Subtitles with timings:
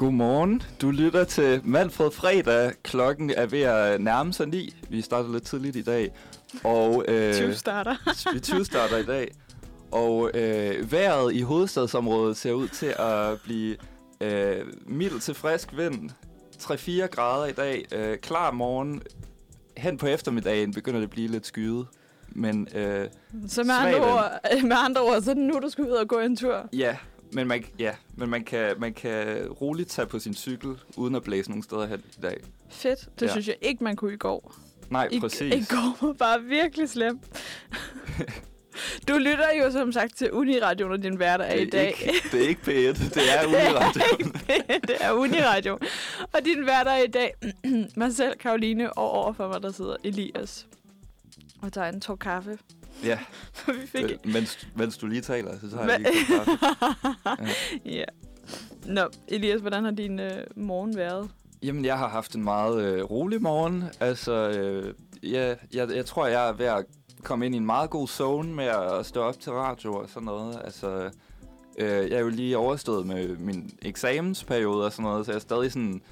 [0.00, 0.62] Godmorgen.
[0.80, 2.72] Du lytter til Manfred Fredag.
[2.82, 4.74] Klokken er ved at nærme sig ni.
[4.88, 6.10] Vi starter lidt tidligt i dag.
[6.64, 7.96] Og, øh, 20 starter.
[8.32, 9.34] vi 20 starter i dag.
[9.92, 13.76] Og øh, vejret i hovedstadsområdet ser ud til at blive
[14.20, 16.10] øh, mild til frisk vind.
[16.62, 17.84] 3-4 grader i dag.
[17.92, 19.02] Øh, klar morgen.
[19.76, 21.86] Hen på eftermiddagen begynder det at blive lidt skyet.
[22.28, 23.08] Men, øh,
[23.48, 24.30] så med andre, ord,
[24.70, 26.68] med andre ord, så er det nu, du skal ud og gå en tur?
[26.72, 26.96] Ja,
[27.32, 31.22] men man, ja, men man kan, man kan roligt tage på sin cykel, uden at
[31.22, 32.40] blæse nogen steder hen i dag.
[32.70, 33.08] Fedt.
[33.20, 33.30] Det ja.
[33.30, 34.54] synes jeg ikke, man kunne i går.
[34.90, 35.54] Nej, I, præcis.
[35.54, 37.24] I går var bare virkelig slemt.
[39.08, 41.86] Du lytter jo som sagt til Uniradio, når din hverdag er, i dag.
[41.88, 44.02] Ikke, det er ikke P1, det er Uniradio.
[44.46, 45.78] det, det er Uniradio.
[46.32, 47.34] Og din hverdag er i dag,
[47.96, 50.66] mig selv, Karoline, og overfor mig, der sidder Elias.
[51.62, 52.58] Og tager en tår kaffe.
[53.04, 53.18] Ja,
[53.80, 54.02] vi fik...
[54.02, 56.10] det, mens, mens du lige taler, så tager jeg lige
[57.84, 57.94] ja.
[57.98, 58.04] ja.
[58.86, 61.30] Nå, Elias, hvordan har din øh, morgen været?
[61.62, 63.84] Jamen, jeg har haft en meget øh, rolig morgen.
[64.00, 66.84] Altså, øh, ja, jeg, jeg tror, jeg er ved at
[67.22, 70.26] komme ind i en meget god zone med at stå op til radio og sådan
[70.26, 70.60] noget.
[70.64, 71.10] Altså,
[71.78, 75.40] øh, jeg er jo lige overstået med min eksamensperiode og sådan noget, så jeg er
[75.40, 76.02] stadig sådan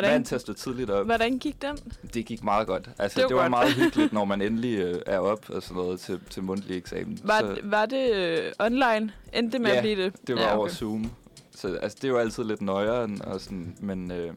[0.00, 1.06] Hvordan, at stå tidligt op.
[1.06, 1.76] Hvordan gik den?
[2.14, 2.90] Det gik meget godt.
[2.98, 3.50] Altså, det var, det var godt.
[3.50, 7.18] meget hyggeligt, når man endelig øh, er op og sådan noget til, til mundtlig eksamen.
[7.24, 9.12] Var, så, var det øh, online?
[9.32, 10.12] Endte det med ja, at blive det?
[10.26, 10.58] det var ja, okay.
[10.58, 11.10] over Zoom.
[11.50, 14.10] Så altså, det er jo altid lidt nøjere, og sådan, men...
[14.10, 14.32] Øh,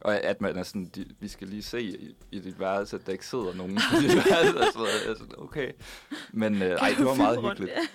[0.00, 3.06] og at man er sådan, de, vi skal lige se i, i dit værelse, at
[3.06, 4.58] der ikke sidder nogen i dit værelse.
[4.58, 5.72] Altså, altså, okay.
[6.32, 7.72] Men øh, ej, det var meget hyggeligt.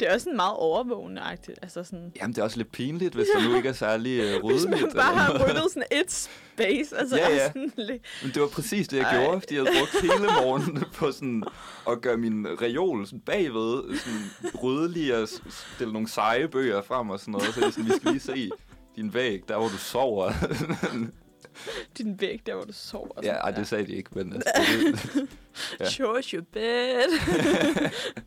[0.00, 1.58] Det er også sådan meget overvågende-agtigt.
[1.62, 2.12] Altså sådan...
[2.16, 4.70] Jamen, det er også lidt pinligt, hvis der nu ikke er særlig uh, ryddeligt.
[4.82, 6.98] Hvis man bare har ryddet sådan et space.
[6.98, 7.46] Altså ja, ja.
[7.46, 8.02] Sådan lidt...
[8.22, 9.22] Men det var præcis det, jeg Ej.
[9.22, 11.44] gjorde, fordi jeg havde brugt hele morgenen på sådan
[11.90, 15.28] at gøre min reol sådan bagved sådan ryddelig og
[15.74, 17.54] stille nogle seje bøger frem og sådan noget.
[17.54, 18.50] Så det sådan, vi skal lige se
[18.96, 20.32] din væg, der hvor du sover.
[21.98, 23.20] din væg, der hvor du sover.
[23.22, 24.32] Ja, ej, det sagde de ikke, men...
[24.32, 25.28] Altså, det,
[25.80, 25.90] ja.
[25.90, 27.20] Show your bed.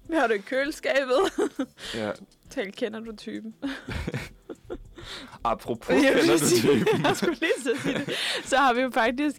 [0.08, 1.22] Hvad har du i køleskabet?
[1.96, 2.12] ja.
[2.50, 3.56] Tal, kender du typen?
[5.44, 7.04] Apropos kender du typen?
[7.04, 8.16] jeg skulle lige så sige det.
[8.44, 9.38] Så har vi jo faktisk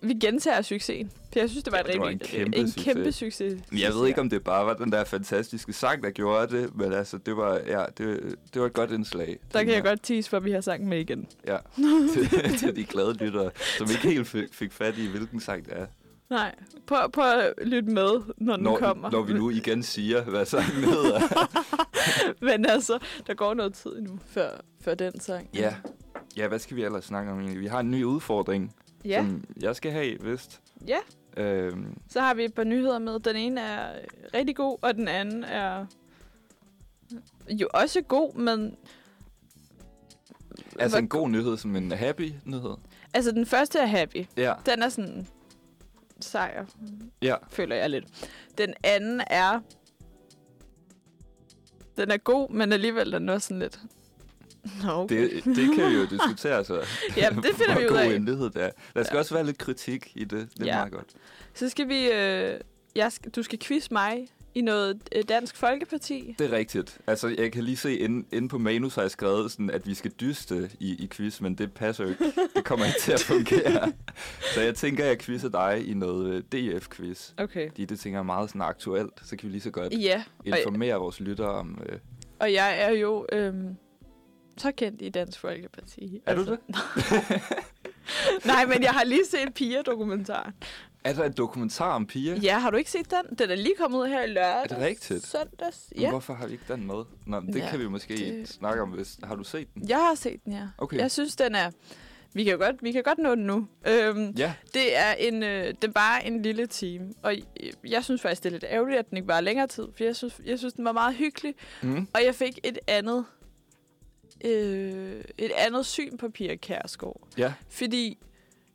[0.00, 1.10] vi gentager succesen.
[1.32, 2.84] For jeg synes, det var, ja, det var en, kæmpe, en succes.
[2.94, 3.62] kæmpe succes.
[3.72, 6.92] Jeg ved ikke, om det bare var den der fantastiske sang, der gjorde det, men
[6.92, 9.38] altså, det var, ja, det, det var et godt indslag.
[9.52, 11.26] Der kan jeg godt tease, for vi har sangen med igen.
[11.46, 11.56] Ja,
[12.12, 15.72] til, til de glade lyttere, som ikke helt fik, fik fat i, hvilken sang det
[15.76, 15.86] er.
[16.30, 16.54] Nej,
[16.86, 19.10] prøv, prøv at lytte med, når, når den kommer.
[19.10, 21.20] Når vi nu igen siger, hvad sangen hedder.
[22.50, 25.48] men altså, der går noget tid nu, før, før den sang.
[25.54, 25.74] Ja.
[26.36, 27.60] ja, hvad skal vi ellers snakke om egentlig?
[27.60, 28.74] Vi har en ny udfordring
[29.06, 29.18] ja.
[29.18, 30.60] som jeg skal have, vist.
[30.86, 30.98] Ja.
[31.36, 31.98] Øhm.
[32.08, 33.20] Så har vi et par nyheder med.
[33.20, 34.00] Den ene er
[34.34, 35.86] rigtig god, og den anden er
[37.48, 38.76] jo også god, men...
[40.78, 42.76] Altså en god nyhed som en happy nyhed?
[43.14, 44.26] Altså den første er happy.
[44.36, 44.54] Ja.
[44.66, 45.26] Den er sådan
[46.20, 46.66] sejr,
[47.22, 47.36] ja.
[47.50, 48.30] føler jeg lidt.
[48.58, 49.60] Den anden er...
[51.96, 53.80] Den er god, men alligevel den er også sådan lidt...
[54.88, 55.34] Okay.
[55.34, 56.74] Det, det kan vi jo diskutere så.
[57.16, 58.36] ja, det finder vi ud af.
[58.36, 58.70] Hvor der.
[58.94, 59.18] Der skal ja.
[59.18, 60.48] også være lidt kritik i det.
[60.54, 60.76] Det er ja.
[60.76, 61.08] meget godt.
[61.54, 62.10] Så skal vi...
[62.10, 62.60] Øh,
[62.94, 66.34] jeg skal, du skal quiz mig i noget øh, Dansk Folkeparti.
[66.38, 66.98] Det er rigtigt.
[67.06, 69.94] Altså, jeg kan lige se, inde, inde på manus har jeg skrevet, sådan, at vi
[69.94, 72.24] skal dyste i, i quiz, men det passer jo ikke.
[72.56, 73.92] Det kommer ikke til at fungere.
[74.54, 77.32] så jeg tænker, at jeg quizzer dig i noget øh, DF-quiz.
[77.38, 77.68] Okay.
[77.68, 80.24] Fordi det tænker jeg er meget sådan aktuelt, så kan vi lige så godt ja.
[80.44, 81.82] informere og, vores lyttere om...
[81.88, 81.98] Øh,
[82.38, 83.26] og jeg er jo...
[83.32, 83.54] Øh,
[84.56, 86.22] så kendt i Dansk Folkeparti.
[86.26, 86.44] Er altså.
[86.44, 87.42] du det?
[88.44, 90.52] Nej, men jeg har lige set Pia-dokumentaren.
[91.04, 92.38] Er der en dokumentar om Pia?
[92.42, 93.38] Ja, har du ikke set den?
[93.38, 94.62] Den er lige kommet ud her i lørdag.
[94.62, 95.26] Er det rigtigt?
[95.26, 96.00] Søndags, ja.
[96.00, 97.04] Men hvorfor har vi ikke den med?
[97.26, 98.48] Nå, det ja, kan vi måske det...
[98.48, 98.88] snakke om.
[98.88, 99.18] Hvis...
[99.24, 99.88] Har du set den?
[99.88, 100.68] Jeg har set den, ja.
[100.78, 100.98] Okay.
[100.98, 101.70] Jeg synes, den er...
[102.34, 103.68] Vi kan godt, vi kan godt nå den nu.
[103.88, 104.54] Øhm, ja.
[104.74, 107.34] Det er en, øh, det er bare en lille time, og
[107.84, 110.16] jeg synes faktisk, det er lidt ærgerligt, at den ikke var længere tid, for jeg
[110.16, 112.08] synes, jeg synes den var meget hyggelig, mm.
[112.14, 113.24] og jeg fik et andet
[114.44, 117.20] øh, et andet syn på Pia Kærsgaard.
[117.38, 117.52] Ja.
[117.68, 118.18] Fordi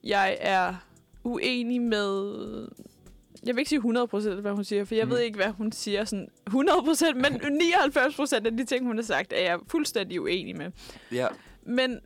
[0.03, 0.75] jeg er
[1.24, 2.68] uenig med...
[3.45, 5.12] Jeg vil ikke sige 100% hvad hun siger, for jeg mm.
[5.12, 7.25] ved ikke, hvad hun siger sådan 100%, men
[7.62, 10.71] 99% af de ting, hun har sagt, er jeg fuldstændig uenig med.
[11.12, 11.27] Ja.
[11.63, 12.00] Men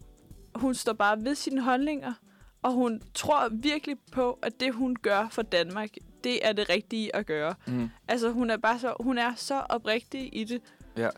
[0.56, 2.14] hun står bare ved sine holdninger,
[2.62, 5.90] og hun tror virkelig på, at det, hun gør for Danmark,
[6.24, 7.56] det er det rigtige at gøre.
[7.68, 7.90] Mm.
[8.08, 10.62] Altså, hun er bare så, hun er så oprigtig i det.
[10.98, 11.10] Ja.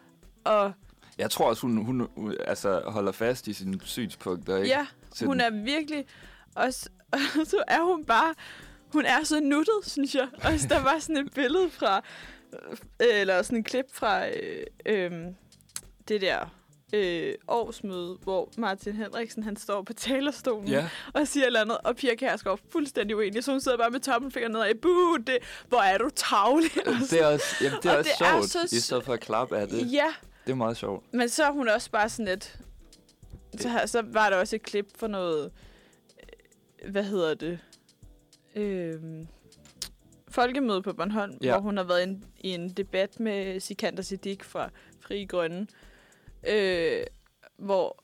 [0.43, 0.73] Og
[1.17, 4.57] jeg tror også, hun, hun, hun altså, holder fast i sine synspunkter.
[4.57, 4.69] Ikke?
[4.69, 4.87] Ja,
[5.25, 6.05] hun er virkelig...
[6.55, 6.89] Også,
[7.39, 8.33] og så er hun bare...
[8.93, 10.27] Hun er så nuttet, synes jeg.
[10.33, 12.01] Og der var sådan et billede fra...
[13.01, 14.27] Øh, eller sådan en klip fra...
[14.27, 15.11] Øh, øh,
[16.07, 16.49] det der
[16.93, 21.77] øh, årsmøde, hvor Martin Henriksen han står på talerstolen Ja, og siger et eller andet,
[21.83, 25.19] og Pia Kærsgaard er fuldstændig uenig, så hun sidder bare med tommelfinger nedad i, buh,
[25.27, 25.37] det,
[25.67, 26.71] hvor er du tavlig.
[27.11, 29.13] det er også, jamen, det er Og også det er sjovt, så i stedet for
[29.13, 29.93] at klappe af det.
[29.93, 30.13] Ja,
[30.47, 31.13] Det er meget sjovt.
[31.13, 32.59] men så er hun også bare sådan lidt...
[33.57, 35.51] Så, så var der også et klip for noget...
[36.83, 37.59] øh, Hvad hedder det?
[38.55, 39.27] Øhm,
[40.29, 41.51] folkemøde på Bornholm, Ja.
[41.51, 45.67] hvor hun har været in, i en debat med Sikander Siddiq fra Fri Grønne.
[46.47, 47.03] Øh,
[47.57, 48.03] hvor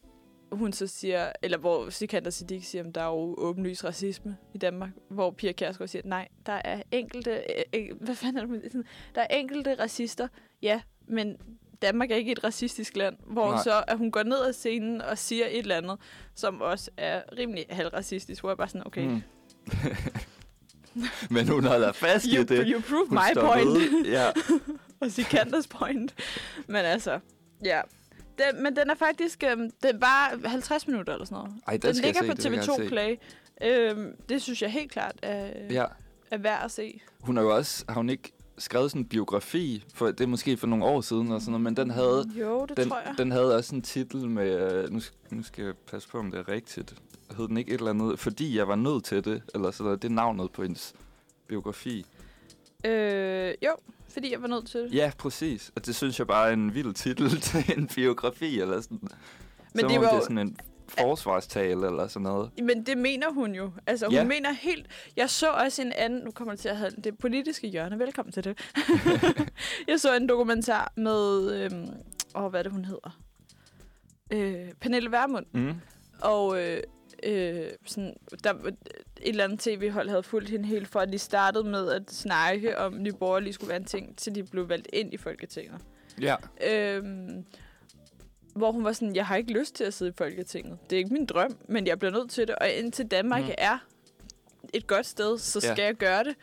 [0.52, 4.58] hun så siger, eller hvor Sikander Siddiq siger, at der er jo åbenlys racisme i
[4.58, 8.72] Danmark, hvor Pia Kjærsgaard siger, nej, der er enkelte, øh, øh, hvad fanden er det,
[8.72, 8.86] sådan,
[9.16, 10.28] der er enkelte racister,
[10.62, 11.38] ja, men
[11.84, 13.64] Danmark er ikke et racistisk land, hvor Nej.
[13.64, 15.98] Så at hun går ned ad scenen og siger et eller andet,
[16.36, 19.22] som også er rimelig halvracistisk, hvor jeg bare sådan, okay, mm.
[21.30, 22.66] Men hun holder fast i you, det.
[22.68, 24.06] you prove Hun my point, ved.
[24.06, 24.30] Ja.
[25.02, 26.14] og Sikanders point.
[26.68, 27.20] Men altså,
[27.66, 27.82] ja.
[28.38, 31.62] Den, men den er faktisk, øhm, det er bare 50 minutter eller sådan noget.
[31.68, 32.90] Ej, Den jeg ligger se, på det vil jeg gerne TV2 se.
[32.90, 33.16] Play.
[33.64, 35.86] Øhm, det synes jeg helt klart er, Ja.
[36.32, 37.02] er værd at se.
[37.20, 40.58] Hun har jo også, har hun ikke skrevet sådan en biografi, for det er måske
[40.58, 43.16] for nogle år siden og sådan noget, men den havde, Jo, det den, tror jeg.
[43.18, 46.40] den havde også en titel med, øh, nu, nu skal jeg passe på, om det
[46.40, 46.96] er rigtigt.
[47.38, 50.02] Hed den ikke et eller andet, fordi jeg var nødt til det, eller sådan noget.
[50.02, 50.94] Det er navnet på hendes
[51.48, 52.06] biografi.
[52.86, 53.72] Øh, jo,
[54.10, 54.94] fordi jeg var nødt til det.
[54.94, 55.72] Ja, præcis.
[55.76, 59.00] Og det synes jeg bare er en vild titel til en biografi, eller sådan.
[59.74, 60.58] Men Som det var det er sådan en
[61.00, 62.52] forsvarstale, eller sådan noget.
[62.64, 63.72] Men det mener hun jo.
[63.88, 64.24] Altså, hun Ja.
[64.24, 64.88] mener helt...
[65.16, 66.24] Jeg så også en anden...
[66.24, 68.00] Nu kommer det til at have det politiske hjørne.
[68.00, 68.60] Velkommen til det.
[69.88, 71.52] jeg så en dokumentar med...
[71.54, 71.90] Øhm,
[72.36, 73.20] åh, hvad er det, hun hedder?
[74.34, 75.46] Øh, Pernille Vermund.
[75.54, 75.74] Mm.
[76.22, 76.80] Og øh,
[77.24, 78.14] øh, sådan,
[78.44, 78.76] der, et
[79.22, 82.94] eller andet tv-hold havde fulgt hende helt fra, at de startede med at snakke om,
[82.96, 85.82] at Nye Borgerlige skulle være en ting, til de blev valgt ind i Folketinget.
[86.22, 86.36] Ja.
[86.72, 87.46] Øhm,
[88.56, 90.78] hvor hun var sådan, jeg har ikke lyst til at sidde i Folketinget.
[90.90, 92.56] Det er ikke min drøm, men jeg bliver nødt til det.
[92.56, 93.50] Og indtil Danmark Mm.
[93.58, 93.78] er
[94.74, 95.74] et godt sted, så Ja.
[95.74, 96.36] skal jeg gøre det.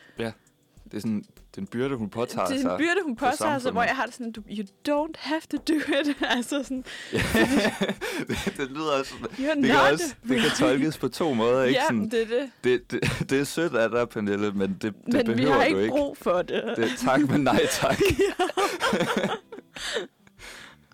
[0.84, 1.24] Det er sådan
[1.56, 2.70] den byrde, hun påtager det er sig.
[2.72, 5.74] en byrde, hun påtager sig, hvor jeg har det sådan, you don't have to do
[5.74, 6.16] it.
[6.36, 6.84] altså sådan,
[8.28, 9.14] det, det lyder også...
[9.20, 11.78] Det kan, også, det kan tolkes på to måder, ikke?
[11.80, 12.50] Ja, Sådan, det er det.
[12.64, 15.60] det, det, det er sødt af dig, Pernille, men det, det Men vi behøver har
[15.60, 15.90] du ikke, ikke.
[15.90, 16.62] brug for det.
[16.76, 17.96] Det, tak, men nej tak.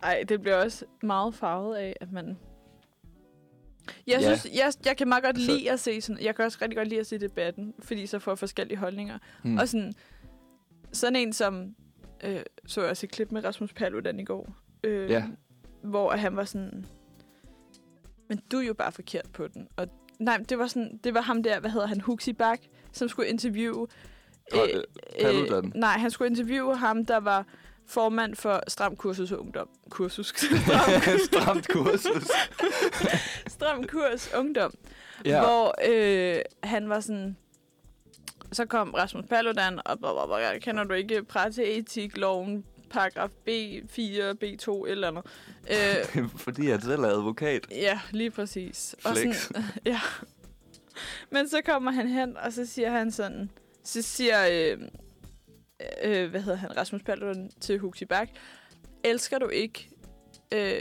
[0.06, 2.38] Ej, det bliver også meget farvet af, at man...
[4.06, 4.36] Jeg, Ja.
[4.36, 6.22] synes, jeg, jeg kan meget godt Altså- lide at se sådan...
[6.22, 9.18] Jeg kan også rigtig godt lide at se debatten, fordi så får jeg forskellige holdninger.
[9.42, 9.52] Hmm.
[9.52, 9.58] Mm.
[9.58, 9.94] Og sådan,
[10.92, 11.74] sådan en som...
[12.24, 14.54] Øh, så jeg også et klip med Rasmus Paludan i går.
[14.84, 15.24] Øh, Ja.
[15.82, 16.86] Hvor han var sådan...
[18.28, 19.68] Men du er jo bare forkert på den.
[19.76, 19.88] Og
[20.18, 22.58] nej, det var, sådan, det var ham der, hvad hedder han, Huxi Bak,
[22.92, 23.86] som skulle interviewe...
[24.54, 24.82] Pa-
[25.22, 25.72] Paludan.
[25.74, 27.46] nej, han skulle interviewe ham, der var
[27.88, 29.68] formand for Stram Kursus Ungdom.
[29.90, 30.34] Kursus.
[31.26, 32.28] Stramt kursus.
[33.46, 34.74] Stram Kurs Ungdom.
[35.24, 35.40] Ja.
[35.40, 37.36] Hvor øh, han var sådan...
[38.52, 44.02] Så kom Rasmus Paludan, og blah, blah, blah, kender du ikke presseetikloven, paragraf B4,
[44.44, 45.24] B2, et eller andet.
[45.70, 47.66] Øh, Fordi jeg selv er advokat.
[47.70, 48.96] ja, lige præcis.
[49.04, 49.36] Og Flex.
[49.36, 50.00] sådan, ja.
[51.30, 53.50] Men så kommer han hen, og så siger han sådan...
[53.84, 54.46] Så siger...
[54.50, 54.78] Øh,
[56.04, 56.76] øh, hvad hedder han?
[56.76, 58.28] Rasmus Paludan til Huxi Bak.
[59.04, 59.88] Elsker du ikke...
[60.52, 60.78] Øh,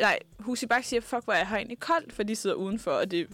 [0.00, 2.90] nej, Huxi Bak siger, fuck, hvor er jeg har egentlig koldt, for de sidder udenfor,
[2.90, 3.24] og det er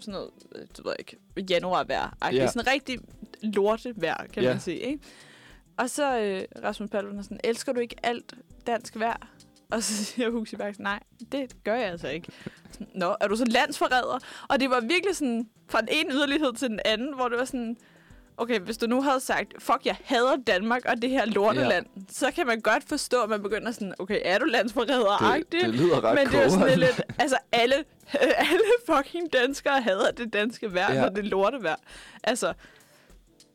[0.00, 0.30] sådan noget,
[0.76, 2.16] det ved jeg ikke, januarvejr.
[2.22, 2.34] Ja.
[2.34, 2.48] Yeah.
[2.48, 2.98] Sådan rigtig
[3.42, 4.48] lortevejr, kan Ja.
[4.50, 4.98] man sige, ikke?
[5.76, 8.34] Og så øh, Rasmus Paludan er sådan, elsker du ikke alt
[8.66, 9.28] dansk vejr?
[9.70, 11.00] Og så siger Huxi Bak, nej,
[11.32, 12.28] det gør jeg altså ikke.
[12.94, 14.18] Nå, er du så landsforræder?
[14.48, 17.44] Og det var virkelig sådan, fra den ene yderlighed til den anden, hvor det var
[17.44, 17.76] sådan,
[18.36, 22.00] okay, hvis du nu havde sagt, fuck, jeg hader Danmark og det her lorteland, ja.
[22.10, 25.34] så kan man godt forstå, at man begynder sådan, okay, er du landsforræder?
[25.36, 27.74] Det, det lyder ret Men det er jo sådan lidt, altså alle,
[28.50, 31.00] alle fucking danskere hader det danske vejr, Ja.
[31.00, 31.76] når det er lortevejr.
[32.24, 32.52] Altså,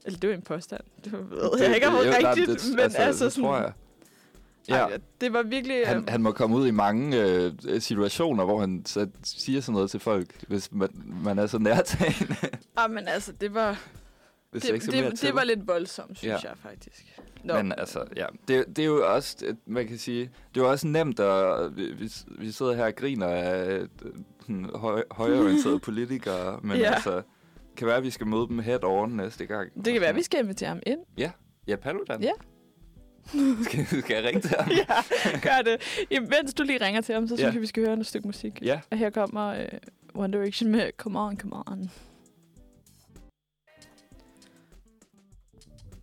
[0.05, 0.81] eller det er jo en påstand.
[1.03, 3.57] Det ved Det- jeg ikke om det, rigtigt, det, men altså, altså det sådan, tror
[3.57, 3.72] jeg.
[4.69, 4.75] Ja.
[4.75, 5.88] Ej, det var virkelig...
[5.88, 9.74] Han, øhm, han må komme ud i mange øh, situationer, hvor han så siger sådan
[9.74, 10.89] noget til folk, hvis man,
[11.24, 12.36] man er så nærtagende.
[12.77, 13.79] ah, men altså, det var,
[14.51, 15.27] hvis det, jeg ikke skal mere det, til.
[15.27, 16.49] det var lidt voldsomt, synes Ja.
[16.49, 17.19] jeg faktisk.
[17.43, 17.53] Nå.
[17.53, 20.19] Men altså, ja, det, det er jo også, det- man kan sige,
[20.55, 23.87] det er jo også nemt at, vi, vi, vi sidder her og griner af øh,
[24.41, 26.93] sådan høj, højorienterede politikere, men Ja.
[26.93, 27.21] altså,
[27.77, 29.69] kan være, at vi skal møde dem head on næste gang.
[29.75, 30.99] det kan være, at vi skal invitere ham ind.
[31.67, 32.21] Ja, Paludan.
[32.23, 32.31] Ja.
[33.63, 34.71] skal, skal jeg ringe til ham?
[34.71, 36.05] ja, gør det.
[36.11, 37.51] Jamen, mens du lige ringer til ham, så synes Ja.
[37.53, 38.59] jeg, vi skal høre et stykke musik.
[38.61, 38.79] Ja.
[38.91, 39.65] Og her kommer øh,
[40.15, 41.91] One Direction med Come On, Come On.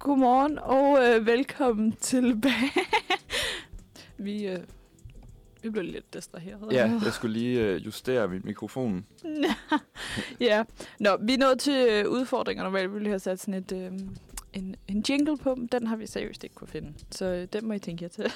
[0.04, 2.72] Godmorgen og øh, velkommen tilbage.
[4.16, 4.58] vi, øh,
[5.62, 6.72] Vi blev lidt distraheret.
[6.72, 9.06] Ja, jeg skulle lige øh, justere min mikrofon.
[10.40, 10.64] ja.
[11.00, 12.64] Nå, vi er nået til øh, udfordringer.
[12.64, 13.92] Normalt ville vi have sat sådan et, øh,
[14.52, 15.56] en, en jingle på.
[15.72, 16.92] Den har vi seriøst ikke kunne finde.
[17.10, 18.32] Så øh, den må I tænke jer til.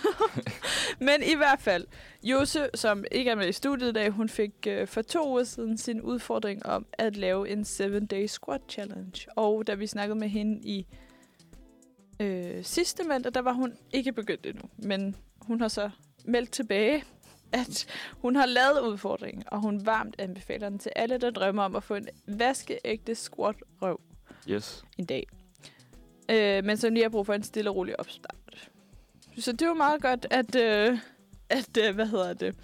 [1.06, 1.86] Men i hvert fald,
[2.22, 5.44] Jose, som ikke er med i studiet i dag, hun fik øh, for to uger
[5.44, 9.26] siden sin udfordring om at lave en 7-day squat challenge.
[9.36, 10.86] Og da vi snakkede med hende i
[12.20, 14.62] øh, sidste mandag, der var hun ikke begyndt endnu.
[14.76, 15.90] Men hun har så
[16.24, 17.04] meldt tilbage,
[17.52, 17.86] at
[18.20, 21.82] hun har lavet udfordringen, og hun varmt anbefaler den til alle, der drømmer om at
[21.82, 24.00] få en vaskeægte squat røv
[24.48, 24.84] Yes.
[24.98, 25.26] en dag.
[26.30, 28.70] Øh, men som lige har brug for en stille og rolig opstart.
[29.38, 30.98] Så det var meget godt, at, øh,
[31.48, 32.54] at øh, hvad hedder det,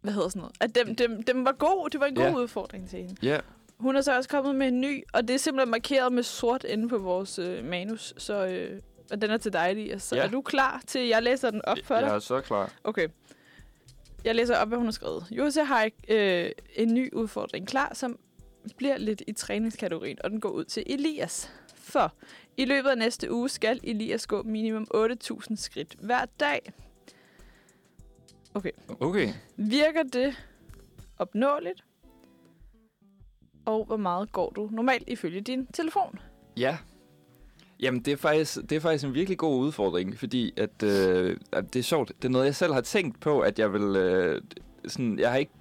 [0.00, 1.90] hvad hedder sådan noget, at dem, dem, dem var god.
[1.90, 2.34] Det var en god Ja.
[2.36, 3.14] udfordring til hende.
[3.26, 3.40] Ja,
[3.84, 6.64] Hun er så også kommet med en ny, og det er simpelthen markeret med sort
[6.64, 10.02] inde på vores øh, manus, så øh, og den er til dig, Elias.
[10.02, 10.22] Så Ja.
[10.22, 12.02] er du klar til, jeg læser den op for dig?
[12.06, 12.72] jeg er så klar.
[12.84, 13.08] Okay.
[14.24, 15.26] Jeg læser op, hvad hun har skrevet.
[15.30, 18.18] Jose har øh, en ny udfordring klar, som
[18.76, 21.50] bliver lidt i træningskategorien, og den går ud til Elias.
[21.74, 22.12] For
[22.56, 26.72] i løbet af næste uge skal Elias gå minimum 8.000 skridt hver dag.
[29.00, 29.28] Okay.
[29.56, 30.36] Virker det
[31.18, 31.83] opnåeligt?
[33.64, 36.18] Og hvor meget går du normalt ifølge din telefon?
[36.56, 36.76] Ja.
[37.80, 41.74] Jamen, det er, faktisk, det er faktisk en virkelig god udfordring, fordi at, øh, at
[41.74, 42.12] det er sjovt.
[42.16, 43.82] Det er noget, jeg selv har tænkt på, at jeg vil...
[43.96, 44.42] Øh,
[44.88, 45.52] sådan, jeg har ikke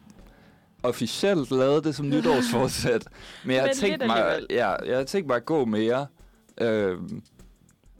[0.83, 3.07] officielt lavet det som nytårsforsæt,
[3.45, 4.47] men jeg har Men tænkt mig, alligevel.
[4.49, 6.07] ja, jeg har tænkt mig at gå mere.
[6.61, 6.97] Øh,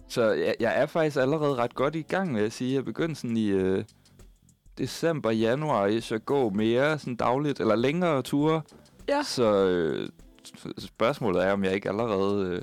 [0.08, 2.74] så jeg, jeg er faktisk allerede ret godt i gang, vil jeg sige.
[2.74, 3.84] Jeg begyndte sådan i øh,
[4.78, 8.62] december, januar, at gå mere sådan dagligt, eller længere ture.
[9.08, 9.24] Ja.
[9.24, 10.10] Så øh,
[10.80, 12.62] spørgsmålet er, om jeg ikke allerede øh,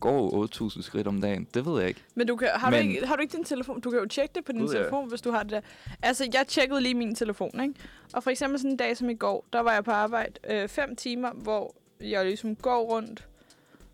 [0.00, 1.46] går 8.000 skridt om dagen.
[1.54, 2.02] Det ved jeg ikke.
[2.14, 3.80] Men, du kan, har, Men- du ikke, har du ikke din telefon?
[3.80, 5.60] Du kan jo tjekke det på din telefon, hvis du har det der.
[6.02, 7.74] Altså, jeg tjekkede lige min telefon, ikke?
[8.12, 10.68] Og for eksempel sådan en dag som i går, der var jeg på arbejde øh,
[10.68, 13.28] fem timer, hvor jeg ligesom går rundt.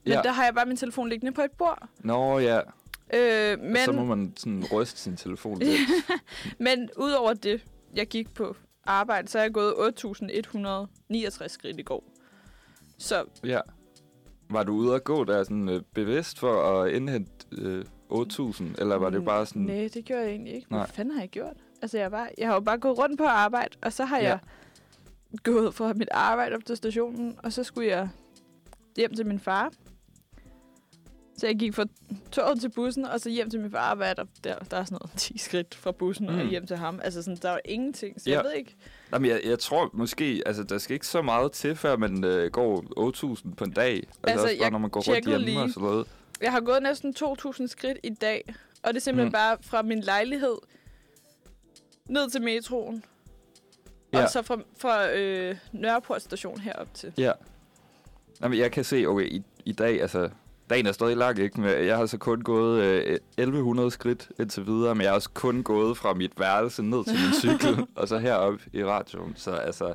[0.04, 0.20] Men Ja.
[0.22, 1.88] der har jeg bare min telefon liggende på et bord.
[1.98, 2.60] Nå ja,
[3.14, 3.76] Øh, men...
[3.84, 5.80] så må man sådan ryste sin telefon lidt.
[6.58, 7.64] men udover det,
[7.96, 8.56] jeg gik på
[8.90, 12.04] arbejde, så er jeg gået 8.169 skridt i går.
[12.98, 13.60] Så ja.
[14.50, 18.96] Var du ude at gå der sådan øh, bevidst for at indhente øh, 8.000, eller
[18.96, 19.62] var det bare sådan...
[19.62, 20.68] Nej, det gjorde jeg egentlig ikke.
[20.68, 20.86] Hvad Nej.
[20.90, 21.56] fanden har jeg gjort?
[21.82, 24.24] Altså, jeg, var, jeg har jo bare gået rundt på arbejde, og så har Ja.
[24.28, 24.38] jeg
[25.42, 28.08] gået fra mit arbejde op til stationen, og så skulle jeg
[28.96, 29.72] hjem til min far.
[31.40, 31.84] Så jeg gik fra
[32.32, 34.84] toget til bussen, og så hjem til min far, hvad er der, der, der er
[34.84, 36.38] sådan noget 10 skridt fra bussen mm.
[36.38, 37.00] og hjem til ham.
[37.04, 38.36] Altså, sådan, der var ingenting, så Ja.
[38.36, 38.76] jeg ved ikke.
[39.12, 42.50] Jamen, jeg, jeg tror måske, altså der skal ikke så meget til, før man øh,
[42.50, 42.84] går
[43.44, 43.94] 8.000 på en dag.
[43.94, 45.60] Altså, Altså, også bare, jeg når man går rundt hjemme lige.
[45.60, 46.06] og sådan noget.
[46.40, 49.32] Jeg har gået næsten 2.000 skridt i dag, og det er simpelthen mm.
[49.32, 50.56] Bare fra min lejlighed
[52.08, 53.04] ned til metroen.
[54.12, 54.22] Ja.
[54.22, 57.12] Og så fra, fra øh, Nørreport station herop til.
[57.18, 57.32] Ja.
[58.42, 60.30] Jamen, jeg kan se, okay, i, i dag, altså,
[60.70, 61.60] dagen er stadig lang, ikke?
[61.60, 65.30] Men jeg har så kun gået øh, 1100 skridt indtil videre, men jeg har også
[65.34, 69.32] kun gået fra mit værelse ned til min cykel, og så herop i radioen.
[69.36, 69.94] Så altså,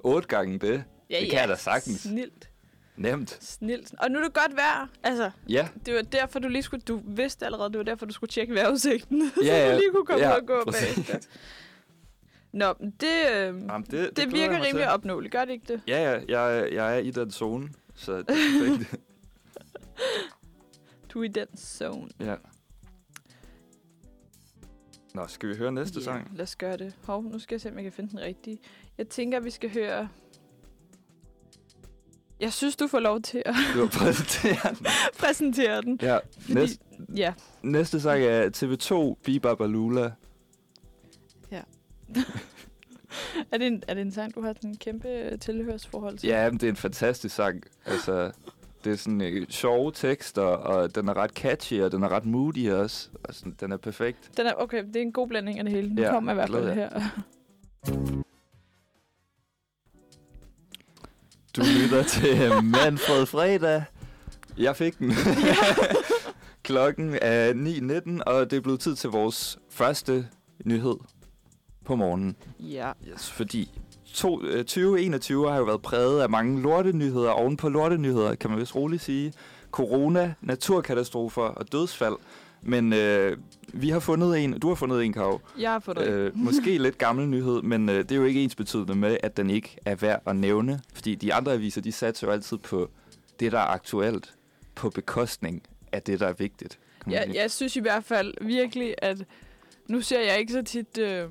[0.00, 2.00] otte gange det, Ja, Det kan jeg da sagtens.
[2.00, 2.50] Snilt.
[2.96, 3.38] nemt.
[3.40, 3.94] Snilt.
[3.98, 4.86] Og nu er det godt vejr.
[5.02, 6.82] Altså, Ja, det var derfor, du lige skulle...
[6.88, 9.32] Du vidste allerede, det var derfor, du skulle tjekke vejrudsigten.
[9.42, 9.72] Ja, så ja.
[9.72, 11.18] du lige kunne komme Ja, og gå bagefter.
[12.52, 15.32] Nå, det, øh, Jamen, det, det, det, virker rimelig opnåeligt.
[15.32, 15.80] Gør det ikke det?
[15.88, 18.94] Ja, ja, jeg, er- jeg er i den zone, så det er perfekt.
[21.08, 22.08] Du er i den zone.
[22.20, 22.34] ja.
[25.14, 26.30] Nå, skal vi høre næste Ja, sang?
[26.34, 26.94] lad os gøre det.
[27.04, 28.58] Hov, nu skal jeg se, om jeg kan finde den rigtige.
[28.98, 30.08] Jeg tænker, vi skal høre...
[32.40, 34.86] Jeg synes, du får lov til at Du har præsenteret den.
[35.20, 35.98] præsentere den.
[36.02, 36.84] Ja, Fordi, næste,
[37.16, 40.10] ja, næste sang er TV2 Biba Balula.
[43.52, 46.28] er det, en, er det en sang, du har sådan en kæmpe tilhørsforhold til?
[46.28, 47.62] Ja, men det er en fantastisk sang.
[47.86, 48.32] Altså,
[48.84, 52.24] det er sådan øh, sjove tekster, og den er ret catchy, og den er ret
[52.26, 53.08] moody også.
[53.24, 54.30] Og sådan, den er perfekt.
[54.36, 55.94] Den er, okay, det er en god blanding af det hele.
[55.94, 57.00] Nu Ja, kommer i hvert fald her.
[61.56, 63.84] Du lytter til Manfred Fredag.
[64.58, 65.12] Jeg fik den.
[66.62, 70.28] Klokken er 9.19, og det er blevet tid til vores første
[70.64, 70.96] nyhed
[71.84, 72.36] på morgenen.
[72.60, 72.92] Ja.
[73.12, 73.80] Yes, fordi
[74.16, 78.58] to, øh, 2021 har jo været præget af mange lortenyheder oven på lortenyheder, kan man
[78.58, 79.32] vist roligt sige.
[79.70, 82.14] Corona, naturkatastrofer og dødsfald.
[82.62, 83.36] Men øh,
[83.72, 85.40] vi har fundet en, du har fundet en, Karo.
[85.58, 86.08] Jeg har fået det.
[86.08, 89.36] Øh, måske lidt gammel nyhed, men øh, det er jo ikke ens betydende med, at
[89.36, 90.80] den ikke er værd at nævne.
[90.94, 92.90] Fordi de andre aviser, de satser jo altid på
[93.40, 94.34] det, der er aktuelt,
[94.74, 96.78] på bekostning af det, der er vigtigt.
[97.10, 99.24] Jeg, jeg synes i hvert fald virkelig, at
[99.88, 101.24] nu ser jeg ikke så tit øh,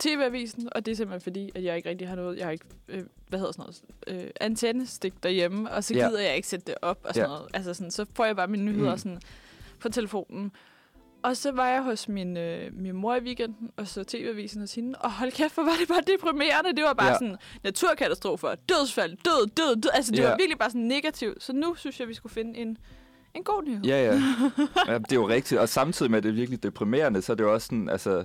[0.00, 2.64] TV-avisen, og det er simpelthen fordi, at jeg ikke rigtig har noget, jeg har ikke,
[2.88, 3.72] øh, hvad hedder sådan
[4.06, 6.06] noget, øh, antennestik derhjemme, og så Ja.
[6.08, 7.36] gider jeg ikke sætte det op og sådan Ja.
[7.36, 7.50] noget.
[7.54, 8.98] Altså sådan, så får jeg bare mine nyheder Mm.
[8.98, 9.20] sådan
[9.80, 10.52] på telefonen.
[11.22, 14.74] Og så var jeg hos min, øh, min mor i weekenden, og så TV-avisen hos
[14.74, 16.76] hende, og hold kæft, hvor var det bare deprimerende.
[16.76, 17.14] Det var bare ja.
[17.14, 19.90] sådan naturkatastrofer, dødsfald, død, død, død.
[19.94, 20.28] Altså det Ja.
[20.28, 21.42] var virkelig bare sådan negativt.
[21.42, 22.78] Så nu synes jeg, vi skulle finde en,
[23.34, 23.84] en god nyhed.
[23.84, 24.12] Ja, ja.
[24.92, 24.98] ja.
[24.98, 25.60] Det er jo rigtigt.
[25.60, 28.24] Og samtidig med, at det er virkelig deprimerende, så er det jo også sådan, altså...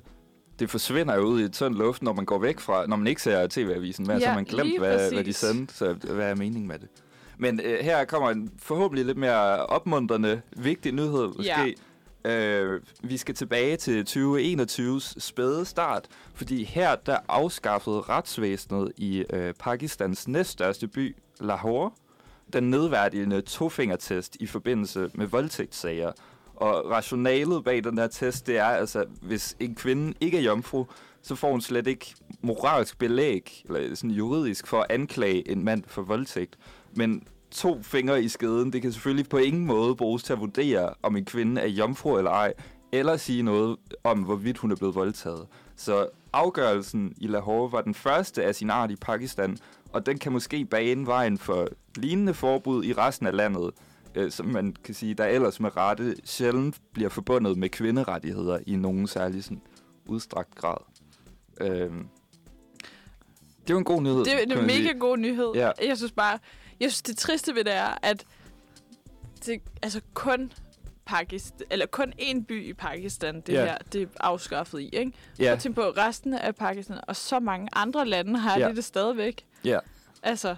[0.59, 2.85] Det forsvinder jo ud i tynd luft, når man går væk fra...
[2.87, 5.73] Når man ikke ser TV-avisen så har Ja, man glemt, hvad, hvad de sendte.
[5.73, 6.87] Så hvad er meningen med det?
[7.37, 11.75] Men øh, her kommer en forhåbentlig lidt mere opmuntrende, vigtig nyhed måske.
[12.25, 19.53] Øh, vi skal tilbage til 2021's spæde start, fordi her der afskaffede retsvæsenet i øh,
[19.59, 21.91] Pakistans næststørste by, Lahore,
[22.53, 26.11] den nedværdigende tofingertest i forbindelse med voldtægtssager.
[26.59, 30.85] Og rationalet bag den her test, det er altså, hvis en kvinde ikke er jomfru,
[31.21, 35.83] så får hun slet ikke moralsk belæg, eller sådan juridisk, for at anklage en mand
[35.87, 36.57] for voldtægt.
[36.95, 40.93] Men to fingre i skeden, det kan selvfølgelig på ingen måde bruges til at vurdere,
[41.03, 42.53] om en kvinde er jomfru eller ej,
[42.91, 45.47] eller sige noget om, hvorvidt hun er blevet voldtaget.
[45.75, 49.57] Så afgørelsen i Lahore var den første af sin art i Pakistan,
[49.93, 53.71] og den kan måske bane vejen for lignende forbud i resten af landet,
[54.15, 58.75] øh, som man kan sige, der ellers med rette sjældent bliver forbundet med kvinderettigheder i
[58.75, 59.61] nogen særlig sådan,
[60.05, 60.77] udstrakt grad.
[61.61, 61.69] Øh,
[63.61, 64.17] det er jo en god nyhed.
[64.17, 64.83] Det, det er en man sige.
[64.83, 65.51] mega god nyhed.
[65.55, 65.71] Ja.
[65.87, 66.39] Jeg synes bare,
[66.79, 68.25] jeg synes det triste ved det er, at
[69.45, 70.51] det, altså kun
[71.05, 73.65] Pakistan, eller kun én by i Pakistan, det Ja.
[73.65, 75.11] her, det er afskaffet i, ikke?
[75.39, 78.67] Ja, Og tænk på resten af Pakistan, og så mange andre lande har Ja.
[78.67, 78.73] ja.
[78.73, 79.45] det stadigvæk.
[79.63, 79.79] ja.
[80.23, 80.55] Altså,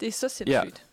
[0.00, 0.86] det er så sindssygt.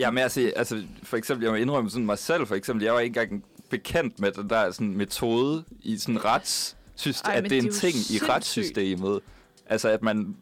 [0.00, 2.94] Ja, men altså, altså, for eksempel, jeg må indrømme sådan mig selv, for eksempel, jeg
[2.94, 7.46] var ikke engang bekendt med den der sådan, metode i sådan retssystem, Ej, at det
[7.46, 8.28] er det en er jo ting i sindssygt.
[8.30, 9.20] retssystemet.
[9.66, 10.36] Altså, at man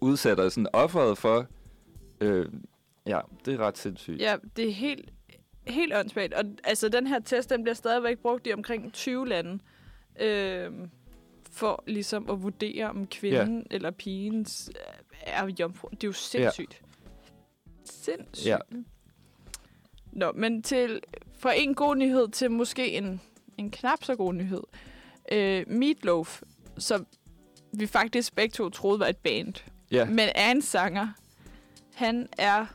[0.00, 1.46] udsætter sådan offeret for...
[2.20, 2.46] Øh,
[3.06, 4.20] ja, det er ret sindssygt.
[4.20, 5.08] Ja, det er helt,
[5.66, 6.34] helt åndssvagt.
[6.34, 9.58] Og altså, den her test, den bliver stadigvæk brugt i omkring 20 lande.
[10.20, 10.70] Øh,
[11.52, 13.76] for ligesom at vurdere, om kvinden ja.
[13.76, 15.88] eller pigens øh, er jomfru.
[15.90, 16.82] Det er jo sindssygt.
[17.88, 18.46] Sindssygt.
[18.46, 18.56] Ja.
[20.12, 21.00] Nå, men til,
[21.38, 23.20] fra en god nyhed til måske en,
[23.58, 24.62] en knap så god nyhed.
[25.32, 26.42] Øh, Meatloaf,
[26.78, 27.06] som
[27.72, 29.54] vi faktisk begge to troede var et band,
[29.90, 31.08] Ja, men er en sanger.
[31.94, 32.66] Han er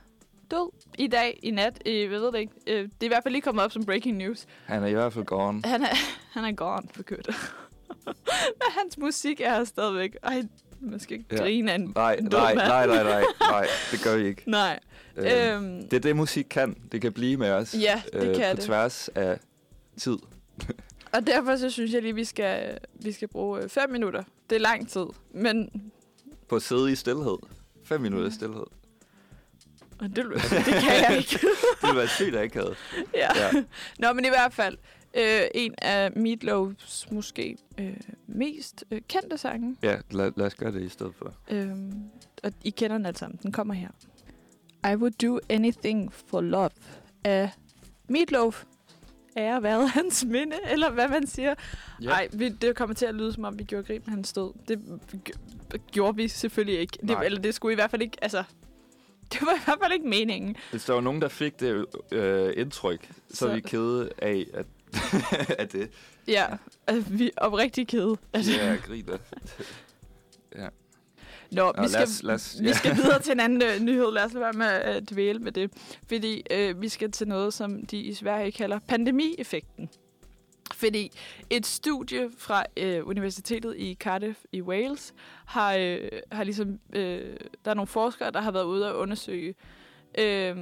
[0.52, 1.82] død i dag, i nat.
[1.86, 2.54] Øh, jeg ved det ikke.
[2.68, 4.46] Øh, det er i hvert fald lige kommet op som breaking news.
[4.66, 5.62] han er i hvert fald gone.
[5.66, 5.96] Han er,
[6.34, 7.28] han er gone for kødt.
[8.60, 10.16] Men hans musik er her stadigvæk.
[10.24, 10.44] Ej,
[10.92, 11.38] man skal ikke Ja.
[11.38, 14.44] grine af en Nej, død nej, nej, nej, nej, nej, det gør vi ikke.
[14.52, 14.80] Nej.
[15.18, 16.78] Øh, Øhm, det er det, musik kan.
[16.92, 17.76] Det kan blive med os.
[17.80, 18.66] ja, det øh, kan på det.
[18.66, 19.40] tværs af
[19.98, 20.18] tid.
[21.12, 24.24] Og derfor så synes jeg lige, vi skal, vi skal bruge øh, fem minutter.
[24.50, 25.06] Det er lang tid.
[25.34, 25.70] Men
[26.50, 27.38] På at sidde i stillhed.
[27.86, 28.64] Fem minutter stillhed.
[30.00, 31.40] og det, det kan jeg ikke.
[31.82, 32.78] Det ville være sygt akavet.
[33.14, 33.28] ja.
[33.36, 33.64] Ja.
[34.00, 34.78] Nå, men i hvert fald,
[35.18, 37.98] øh, en af Meatloafs måske øh,
[38.28, 39.76] mest øh, kendte sange.
[39.84, 41.34] Ja, lad, lad os gøre det i stedet for.
[41.52, 42.04] Øhm,
[42.44, 43.40] og I kender den alle sammen.
[43.44, 43.90] Den kommer her.
[44.92, 46.70] I would do anything for love
[47.24, 47.50] af
[48.10, 48.64] Meatloaf.
[49.38, 51.56] Ære været hans minde, eller hvad man siger.
[52.02, 54.54] Nej, vi, det kommer til at lyde, som om vi gjorde grin med hans død.
[54.68, 54.80] Det
[55.92, 56.98] gjorde vi selvfølgelig ikke.
[57.08, 58.44] Det, eller det skulle i hvert fald ikke, altså...
[59.34, 60.56] Det var i hvert fald ikke meningen.
[60.72, 64.10] Hvis der var nogen, der fik det øh, indtryk, så, så er Så- vi kede
[64.18, 64.66] af, at,
[65.60, 65.90] at det
[66.28, 66.46] Ja,
[66.88, 68.18] altså, vi er oprigtig kede.
[68.34, 69.18] Altså, ja, griner.
[71.52, 72.74] Nå, Nå, vi skal, lad os- lad os- vi ja.
[72.74, 74.12] skal videre til en anden øh, nyhed.
[74.12, 75.72] Lad os lade være med at øh, dvæle med det.
[76.08, 79.90] Fordi øh, vi skal til noget, som de i Sverige kalder pandemieffekten.
[80.74, 81.12] Fordi
[81.50, 85.14] et studie fra øh, Universitetet i Cardiff i Wales
[85.46, 86.80] har, øh, har ligesom...
[86.94, 89.56] Øh, der er nogle forskere, der har været ude og undersøge
[90.20, 90.58] øh,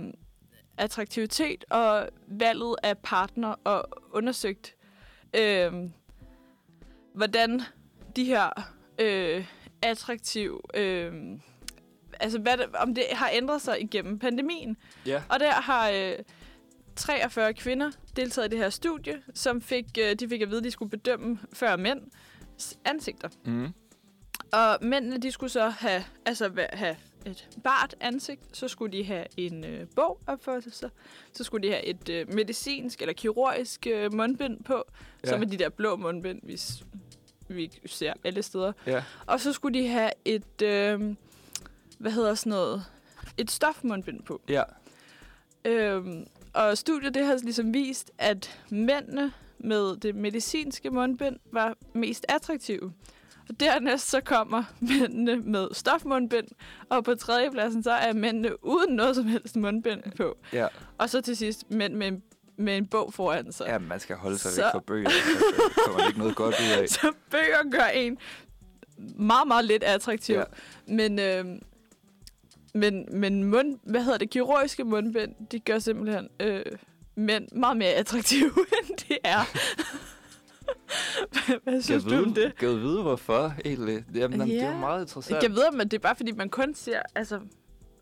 [0.81, 4.75] attraktivitet og valget af partner og undersøgt,
[5.35, 5.73] øh,
[7.15, 7.61] hvordan
[8.15, 9.45] de her øh,
[9.81, 10.61] attraktiv...
[10.73, 11.13] Øh,
[12.19, 14.77] altså, hvad om det har ændret sig igennem pandemien.
[15.05, 15.23] Ja.
[15.29, 16.13] Og der har øh,
[16.95, 20.63] 43 kvinder deltaget i det her studie, som fik, øh, de fik at vide, at
[20.63, 22.01] de skulle bedømme før mænd
[22.85, 23.29] ansigter.
[23.45, 23.73] Mm.
[24.53, 29.25] Og mændene, de skulle så have, altså, have et bart ansigt, så skulle de have
[29.37, 30.89] en øh, bog opført sig,
[31.33, 34.83] så skulle de have et øh, medicinsk eller kirurgisk øh, mundbind på,
[35.23, 35.29] ja.
[35.29, 36.59] som er de der blå mundbind, vi,
[37.47, 38.73] vi ser alle steder.
[38.87, 39.03] Ja.
[39.25, 41.15] Og så skulle de have et, øh,
[41.97, 42.85] hvad hedder sådan noget,
[43.37, 44.41] et stofmundbind på.
[44.49, 44.63] Ja.
[45.65, 52.25] Øhm, og studiet det har ligesom vist, at mændene med det medicinske mundbind var mest
[52.29, 52.93] attraktive.
[53.59, 56.47] Dernæst så kommer mændene med stofmundbind,
[56.89, 60.37] og på tredjepladsen så er mændene uden noget som helst mundbind på.
[60.53, 60.67] Ja.
[60.97, 62.23] Og så til sidst mænd med en,
[62.57, 63.65] med en bog foran sig.
[63.67, 65.09] ja, man skal holde sig Så- væk fra bøger.
[65.09, 66.89] Så kommer der ikke noget godt ud af.
[66.99, 68.17] Så bøger gør en
[69.15, 70.35] meget, meget lidt attraktiv.
[70.35, 70.43] Ja.
[70.87, 71.45] Men, øh,
[72.73, 76.65] men, men mund, hvad hedder det, kirurgiske mundbind, de gør simpelthen øh,
[77.15, 78.51] mænd meget mere attraktive,
[78.89, 79.39] end de er.
[81.31, 82.53] Hvad, hvad synes Kan du jeg om vide, det?
[82.61, 84.03] jeg vide, hvorfor egentlig?
[84.15, 84.49] Jamen, yeah.
[84.49, 85.43] det er meget interessant.
[85.43, 87.39] Jeg ved, om det er bare, fordi man kun ser altså,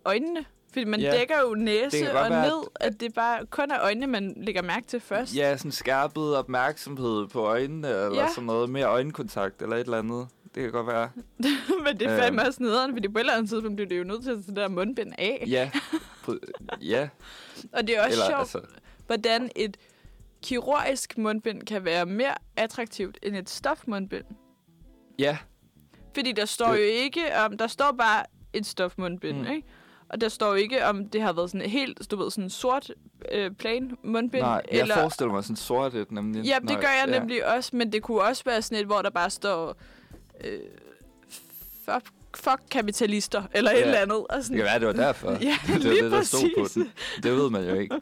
[0.05, 0.45] øjnene.
[0.73, 1.11] Fordi man Ja.
[1.11, 4.87] dækker jo næse og være, ned, at det bare kun er øjnene, man lægger mærke
[4.87, 5.35] til først.
[5.35, 8.27] Ja, sådan skærpet opmærksomhed på øjnene, eller Ja.
[8.29, 8.69] sådan noget.
[8.69, 10.27] Mere øjenkontakt, eller et eller andet.
[10.55, 11.09] Det kan godt være.
[11.85, 12.21] Men det er Øhm.
[12.21, 14.35] fandme også nederen, fordi på et eller andet tidspunkt bliver det jo nødt til at
[14.37, 15.43] tage det der mundbind af.
[15.47, 15.71] Ja,
[16.81, 17.09] ja.
[17.73, 18.59] Og det er også eller, sjovt, altså,
[19.07, 19.77] hvordan et
[20.43, 24.25] kirurgisk mundbind kan være mere attraktivt end et stofmundbind.
[25.19, 25.37] ja,
[26.15, 28.23] Fordi der står Det- jo ikke om, der står bare
[28.53, 29.47] et stofmundbind, Mm.
[29.51, 29.67] ikke?
[30.09, 32.91] Og der står jo ikke om, det har været sådan helt, du ved, sådan sort
[33.31, 34.41] øh, plain mundbind.
[34.41, 36.43] nej, jeg eller, forestiller mig sådan sort et, nemlig.
[36.45, 39.09] Ja, det gør jeg nemlig også, men det kunne også være sådan et, hvor der
[39.09, 39.75] bare står,
[40.43, 40.59] øh,
[41.85, 43.77] fuck, fuck kapitalister, eller ja.
[43.77, 43.85] et Ja.
[43.85, 44.17] eller andet.
[44.17, 45.31] Og Det sådan, kan være, det var derfor.
[45.41, 46.73] Ja, det var lige det, der stod på præcis.
[46.73, 46.91] den.
[47.23, 47.95] Det ved man jo ikke.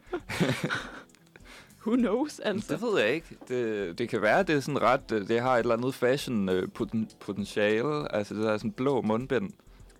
[1.86, 2.72] Who knows, altså.
[2.72, 3.36] Det ved jeg ikke.
[3.48, 5.12] Det, det kan være, det er sådan ret...
[5.12, 8.14] øh, Det har et eller andet fashion øh, poten, potentiale.
[8.14, 9.50] Altså, det der er sådan blå mundbind.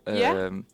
[0.06, 0.34] Ja.
[0.46, 0.64] Øhm,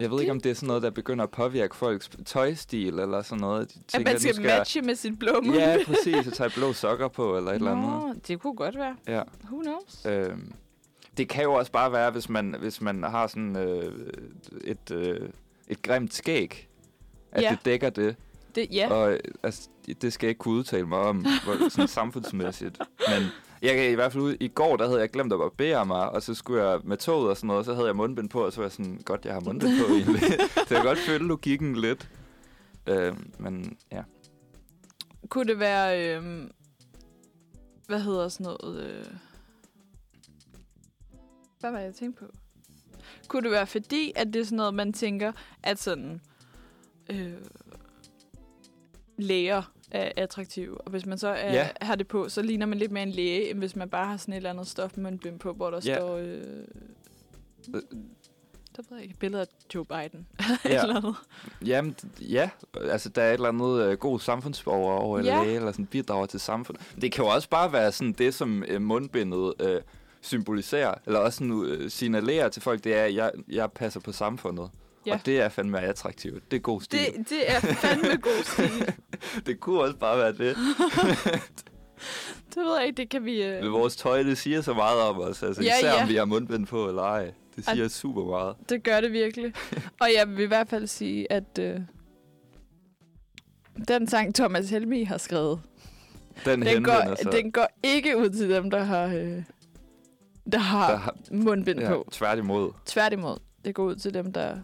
[0.00, 2.98] jeg ved Det- ikke, om det er sådan noget, der begynder at påvirke folks tøjstil
[2.98, 3.74] eller sådan noget.
[3.74, 5.54] De At tænker, man nu skal matche med sit blå mundbind.
[5.56, 6.26] Ja, præcis.
[6.26, 7.84] At tage blå sokker på eller et eller andet.
[7.90, 8.96] Nå, det kunne godt være.
[9.08, 9.22] Ja.
[9.44, 10.06] Who knows?
[10.06, 10.52] Øhm,
[11.16, 13.92] det kan jo også bare være, hvis man, hvis man har sådan øh,
[14.64, 15.28] et, øh,
[15.68, 16.68] et grimt skæg,
[17.32, 17.50] at Ja.
[17.50, 18.16] det dækker det.
[18.54, 18.92] Det, ja.
[18.92, 19.68] Og øh, altså,
[20.02, 22.78] det skal jeg ikke kunne udtale mig om, hvor, sådan samfundsmæssigt.
[23.08, 23.22] Men
[23.62, 26.10] jeg kan i hvert fald ud, i går, der havde jeg glemt at barbere mig,
[26.10, 28.52] og så skulle jeg med toget og sådan noget, så havde jeg mundbind på, og
[28.52, 30.20] så var jeg sådan, godt, jeg har mundbind på egentlig.
[30.68, 32.08] så jeg kan godt følge logikken lidt.
[32.86, 34.02] Øh, men ja.
[35.28, 36.16] Kunne det være...
[36.16, 36.48] Øh,
[37.86, 38.82] hvad hedder sådan noget...
[38.84, 39.04] Øh,
[41.60, 42.32] hvad var jeg tænkte på?
[43.28, 46.20] Kunne det være fordi, at det er sådan noget, man tænker, at sådan...
[47.10, 47.32] Øh,
[49.16, 50.80] læger er attraktive.
[50.80, 51.68] Og hvis man så er, Ja.
[51.80, 54.16] har det på, så ligner man lidt mere en læge, end hvis man bare har
[54.16, 55.96] sådan et eller andet stof med en på, hvor der Ja.
[55.98, 56.16] står...
[56.16, 56.42] Øh,
[58.76, 60.26] der ved jeg ikke, billeder af Joe Biden.
[60.64, 60.82] Ja.
[60.82, 61.14] eller andet.
[61.66, 62.50] Jamen, ja.
[62.80, 65.44] Altså, der er et eller andet øh, god samfundsborger over, eller Ja.
[65.44, 66.82] læge, eller sådan bidrager til samfundet.
[67.00, 69.80] Det kan jo også bare være sådan det, som øh, mundbindet øh,
[70.20, 74.12] symboliserer, eller også sådan, øh, signalerer til folk, det er, at jeg, jeg passer på
[74.12, 74.70] samfundet.
[75.06, 75.14] Ja.
[75.14, 76.50] Og det er fandme attraktivt.
[76.50, 76.98] Det er god stil.
[77.16, 78.94] Det, det er fandme god stil.
[79.46, 80.56] det kunne også bare være det.
[82.54, 83.42] Det ved jeg ikke, det kan vi...
[83.42, 85.42] Øh, Vores tøj, det siger så meget om os.
[85.42, 86.02] Altså, Ja, især ja.
[86.02, 87.32] om vi har mundbind på eller ej.
[87.56, 88.56] Det siger super meget.
[88.68, 89.52] det gør det virkelig.
[90.00, 91.80] Og jeg vil i hvert fald sige, at øh,
[93.88, 95.60] den sang, Thomas Helmi har skrevet,
[96.44, 97.32] Den, den går, sig.
[97.32, 99.42] den går ikke ud til dem, der har, øh,
[100.52, 102.08] der har, der har, mundbind ja, på.
[102.12, 102.70] tværtimod.
[102.86, 104.58] Tværtimod, det går ud til dem, der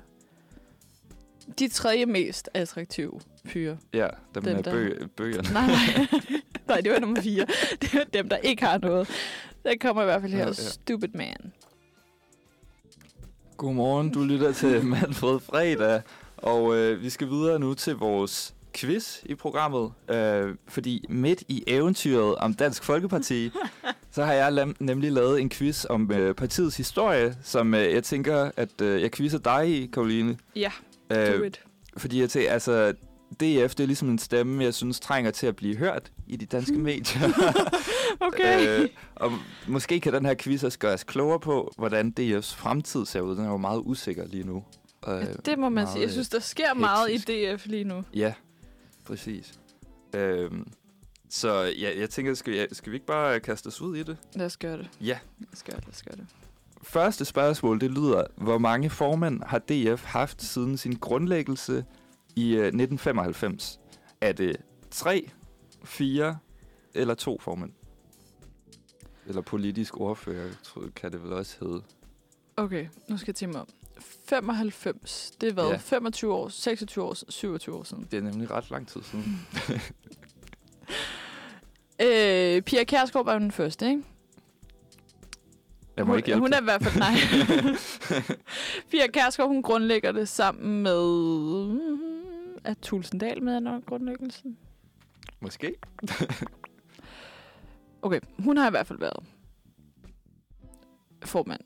[1.59, 3.77] de tredje mest attraktive fyre.
[3.95, 5.53] Ja, dem Den med der- bø- bøgerne.
[5.53, 6.07] Nej, nej.
[6.69, 7.47] nej, det var nummer fire.
[7.83, 9.09] Det er dem, der ikke har noget.
[9.65, 10.53] Der kommer i hvert fald her, Ja.
[10.53, 11.53] Stupid Man.
[13.57, 16.03] Godmorgen, du lytter til Manfred Fredag,
[16.37, 21.65] og øh, vi skal videre nu til vores quiz i programmet, øh, fordi midt i
[21.67, 23.51] eventyret om Dansk Folkeparti,
[24.15, 28.05] så har jeg lam- nemlig lavet en quiz om øh, partiets historie, som øh, jeg
[28.05, 30.39] tænker, at øh, jeg quizzer dig i, Karoline.
[30.57, 30.73] Ja,
[31.11, 31.63] Øh, do it.
[31.97, 32.93] fordi jeg tænker, altså,
[33.33, 36.47] DF, det er ligesom en stemme, jeg synes trænger til at blive hørt i de
[36.47, 37.21] danske medier.
[38.21, 38.81] Okay.
[38.83, 39.33] Øh, og
[39.69, 43.37] måske kan den her quiz også gøre os klogere på, hvordan DF's fremtid ser ud.
[43.37, 44.65] Den er jo meget usikker lige nu.
[45.09, 46.03] Øh, Ja, det må man meget, sige.
[46.03, 47.29] Jeg synes, der sker meget hektisk.
[47.29, 48.05] i DF lige nu.
[48.15, 48.33] Ja,
[49.05, 49.55] præcis.
[50.15, 50.67] Øhm,
[51.31, 54.17] så ja, jeg tænker, skal, jeg, skal vi ikke bare kaste os ud i det?
[54.35, 54.89] Lad os gøre det.
[55.01, 55.19] Ja.
[55.39, 56.27] Lad os gøre det, lad os gøre det.
[56.83, 61.85] Første spørgsmål, det lyder, hvor mange formænd har DF haft siden sin grundlæggelse
[62.37, 63.81] i øh, 1995?
[64.21, 64.57] Er det
[64.91, 65.31] tre,
[65.85, 66.39] fire
[66.95, 67.73] eller to formænd?
[69.27, 71.83] Eller politisk ordfører, tror, jeg, kan det vel også hedde.
[72.57, 73.69] Okay, nu skal jeg tænke mig om.
[74.29, 75.65] 95, det er hvad?
[75.65, 75.71] Ja.
[75.71, 75.77] Ja.
[75.77, 78.09] 25 år, 26 år, 27 år siden.
[78.11, 79.41] Det er nemlig ret lang tid siden.
[82.03, 84.03] Øh, Pia Kærsgaard var den første, ikke?
[85.99, 87.15] Jeg må hun, ikke hjælpe Hun er i hvert fald, nej.
[88.91, 91.01] Pia Kærsgaard, hun grundlægger det sammen med...
[92.65, 94.57] Er Tulsendal med under grundlæggelsen?
[95.41, 95.75] Måske.
[98.03, 99.25] Okay, hun har i hvert fald været
[101.25, 101.61] formand.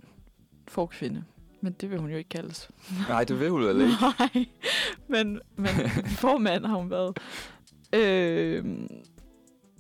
[0.68, 1.25] Forkvinde.
[1.61, 2.71] Men det vil hun jo ikke kaldes.
[3.09, 3.92] Nej, det vil hun vel ikke.
[4.18, 4.47] Nej,
[5.09, 5.68] men, men
[6.07, 7.18] formand har hun været.
[7.92, 8.64] Øh,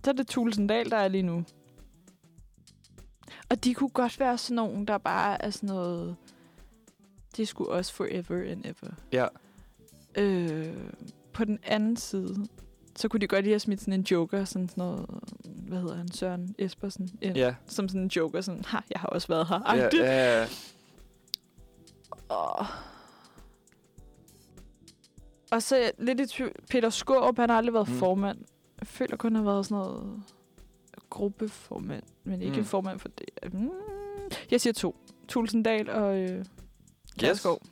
[0.04, 1.44] så er det Tulsendal, der er lige nu.
[3.52, 6.16] Og de kunne godt være sådan nogen, der bare er sådan noget...
[7.36, 8.92] Det skulle også forever and ever.
[9.12, 9.26] Ja.
[10.14, 10.76] Øh,
[11.32, 12.46] på den anden side,
[12.96, 15.06] så kunne de godt lige have smidt sådan en joker, sådan sådan noget,
[15.44, 17.54] hvad hedder han, Søren Espersen, ind, Ja.
[17.66, 19.60] som sådan en joker, sådan, ha, jeg har også været her.
[19.76, 20.02] Ja, agtigt.
[20.02, 20.46] ja, ja.
[22.28, 22.66] Og,
[25.50, 26.52] og så lidt i tvivl.
[26.70, 27.94] Peter Skårup, han har aldrig været mm.
[27.94, 28.38] formand.
[28.80, 30.22] Jeg føler kun, han har været sådan noget
[31.12, 32.64] gruppeformand, men ikke Mm.
[32.64, 33.54] formand for det.
[33.54, 33.70] Mm.
[34.50, 34.96] Jeg siger to.
[35.28, 36.44] Tulsendal og øh,
[37.18, 37.62] Kjærsgaard.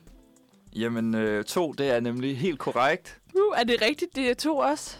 [0.75, 3.19] Jamen, øh, to, det er nemlig helt korrekt.
[3.35, 4.97] Uh, er det rigtigt, det er to også?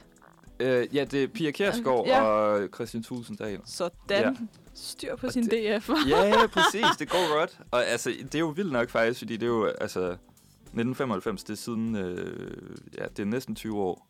[0.60, 2.21] Øh, ja, det er Pia Kjærsgaard Ja.
[2.21, 3.60] og Christian Tulsendal.
[3.65, 3.91] Sådan.
[4.10, 4.32] Ja.
[4.73, 5.89] Styr på Og sin DF.
[6.10, 6.86] Ja, ja, præcis.
[6.99, 7.60] Det går godt.
[7.71, 11.54] Og altså, det er jo vildt nok faktisk, fordi det er jo, altså, 1995, det
[11.54, 14.08] er siden, øh, ja, det er næsten 20 år.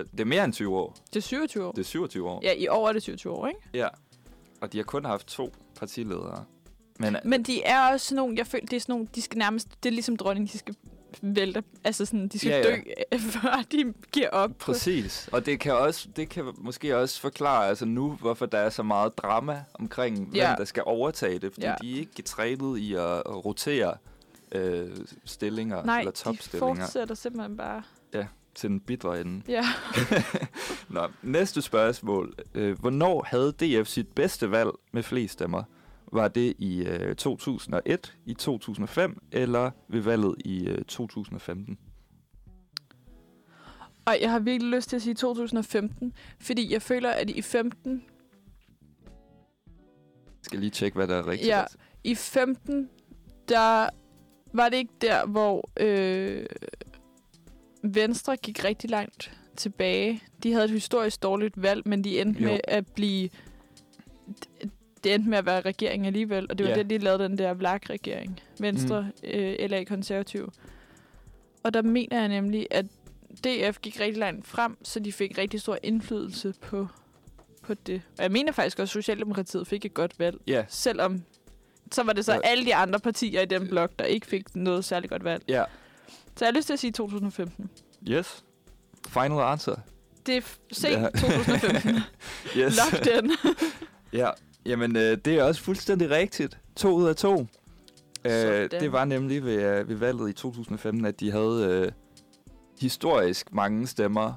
[0.00, 0.96] Ja, Det er mere end 20 år.
[1.10, 1.72] Det er 27 år.
[1.72, 2.40] Det er 27 år.
[2.42, 3.60] Ja, i år er det 27 år, ikke?
[3.74, 3.88] ja.
[4.60, 6.44] Og de har kun haft to partiledere.
[6.98, 9.38] Men Men de er også sådan nogle, jeg føler, det er sådan nogle, de skal
[9.38, 10.74] nærmest, det er ligesom dronningen, de skal
[11.22, 12.76] vælte, altså sådan, de skal Ja, ja, ja.
[13.12, 14.50] dø, før de giver op.
[14.58, 15.28] Præcis.
[15.32, 18.82] Og det kan, også, det kan måske også forklare altså nu, hvorfor der er så
[18.82, 20.54] meget drama omkring, hvem Ja.
[20.58, 21.52] der skal overtage det.
[21.52, 21.74] Fordi Ja.
[21.82, 23.94] de er ikke trænet i at, rotere
[24.52, 24.88] øh,
[25.24, 27.82] stillinger Nej, eller de topstillinger fortsætter simpelthen bare.
[28.54, 29.42] Til den bidre ende.
[29.48, 29.64] Ja.
[30.88, 32.34] Nå, næste spørgsmål.
[32.54, 35.62] Øh, hvornår havde DF sit bedste valg med flest stemmer?
[36.12, 41.78] Var det i øh, 2001, i 2005 eller ved valget i øh, 2015?
[44.04, 47.92] Og jeg har virkelig lyst til at sige 2015, fordi jeg føler, at i 15,
[47.92, 48.00] Jeg
[50.42, 51.48] skal lige tjekke, hvad der er rigtigt.
[51.48, 51.64] Ja.
[52.04, 52.90] i 15,
[53.48, 53.88] der
[54.52, 56.46] var det ikke der, hvor øh,
[57.82, 60.22] Venstre gik rigtig langt tilbage.
[60.42, 62.48] De havde et historisk dårligt valg, men de endte Jo.
[62.48, 63.28] med at blive...
[65.04, 66.78] Det endte med at være regering alligevel, og det var Ja.
[66.78, 68.40] det, de lavede den der VLAG-regering.
[68.58, 69.28] Venstre, mm.
[69.30, 70.52] øh, LA Konservativ.
[71.62, 72.86] Og der mener jeg nemlig, at
[73.44, 76.86] DF gik rigtig langt frem, så de fik rigtig stor indflydelse på,
[77.62, 78.02] på det.
[78.18, 80.36] Og jeg mener faktisk også, at Socialdemokratiet fik et godt valg.
[80.46, 81.22] Ja, Selvom
[81.92, 82.40] så var det så Ja.
[82.44, 85.42] alle de andre partier i den blok, der ikke fik noget særligt godt valg.
[85.48, 85.64] ja.
[86.40, 87.70] Så jeg har lyst til at sige 2015.
[88.08, 88.44] Yes.
[89.08, 89.74] Final answer.
[90.26, 91.08] Det er f- se Ja.
[91.08, 91.94] 2015.
[92.58, 92.78] Yes.
[93.04, 93.32] Den.
[94.20, 94.30] ja,
[94.66, 96.58] jamen øh, det er også fuldstændig rigtigt.
[96.76, 97.46] To ud af to.
[98.24, 101.92] Øh, det var nemlig ved, øh, ved valget i 2015, at de havde øh,
[102.80, 104.32] historisk mange stemmer.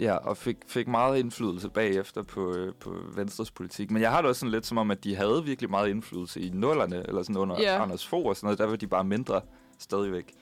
[0.00, 3.90] Ja, og fik, fik meget indflydelse bagefter på, øh, på Venstres politik.
[3.90, 6.40] Men jeg har det også sådan lidt som om, at de havde virkelig meget indflydelse
[6.40, 7.82] i nullerne, eller sådan under Ja.
[7.82, 8.58] Anders Fogh og sådan noget.
[8.58, 9.40] Der var de bare mindre
[9.78, 10.32] stadigvæk.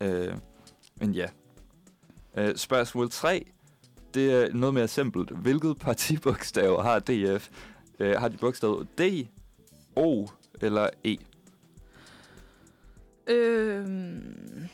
[0.00, 0.34] Øh,
[0.96, 1.26] men ja.
[2.36, 3.44] Øh, spørgsmål 3.
[4.14, 5.30] Det er noget mere simpelt.
[5.30, 7.48] Hvilket partibogstav har DF?
[7.98, 9.26] Øh, har de bogstavet D,
[9.96, 10.26] O
[10.60, 11.16] eller E?
[13.30, 14.68] øhm.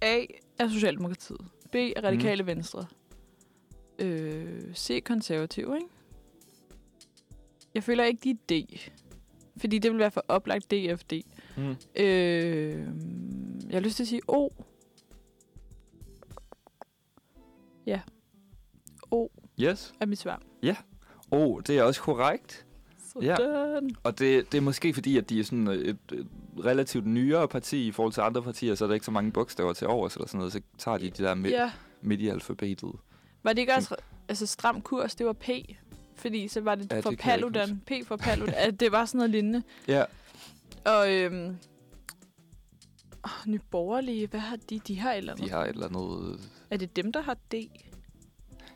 [0.00, 0.24] A
[0.58, 1.40] er Socialdemokratiet.
[1.72, 2.46] B er Radikale mm.
[2.46, 2.86] Venstre.
[3.98, 5.86] Øh, C konservativ, ikke?
[7.74, 8.80] Jeg føler ikke, de er D.
[9.56, 11.12] Fordi det vil være for oplagt DFD.
[11.56, 11.76] Mm.
[11.96, 12.86] Øh,
[13.68, 14.48] jeg har lyst til at sige O.
[17.86, 18.00] Ja.
[19.10, 19.28] O
[19.60, 19.92] Yes.
[20.00, 20.42] er mit svar.
[21.30, 22.66] O, det er også korrekt.
[23.22, 23.36] Ja.
[23.36, 23.90] Sådan.
[24.02, 26.26] Og det, det er måske fordi, at de er sådan et, et
[26.64, 29.72] relativt nyere parti i forhold til andre partier, så er der ikke så mange bogstaver
[29.72, 30.52] til overs eller sådan noget.
[30.52, 31.70] Så tager de de der midt, Ja.
[32.02, 32.92] midt i alfabetet.
[33.42, 33.96] Var det ikke også
[34.28, 35.14] altså, stram kurs?
[35.14, 35.48] Det var P.
[36.16, 37.82] Fordi så var det Ja, ja, for det Paludan.
[37.86, 38.54] P for Paludan.
[38.56, 39.62] at det var sådan noget lignende.
[39.88, 40.04] Ja.
[40.84, 41.56] Og øhm,
[43.24, 44.78] oh, Nye Borgerlige, hvad har de?
[44.78, 45.46] De har et eller andet.
[45.46, 46.40] De har et eller andet...
[46.70, 47.54] Er det dem, der har D?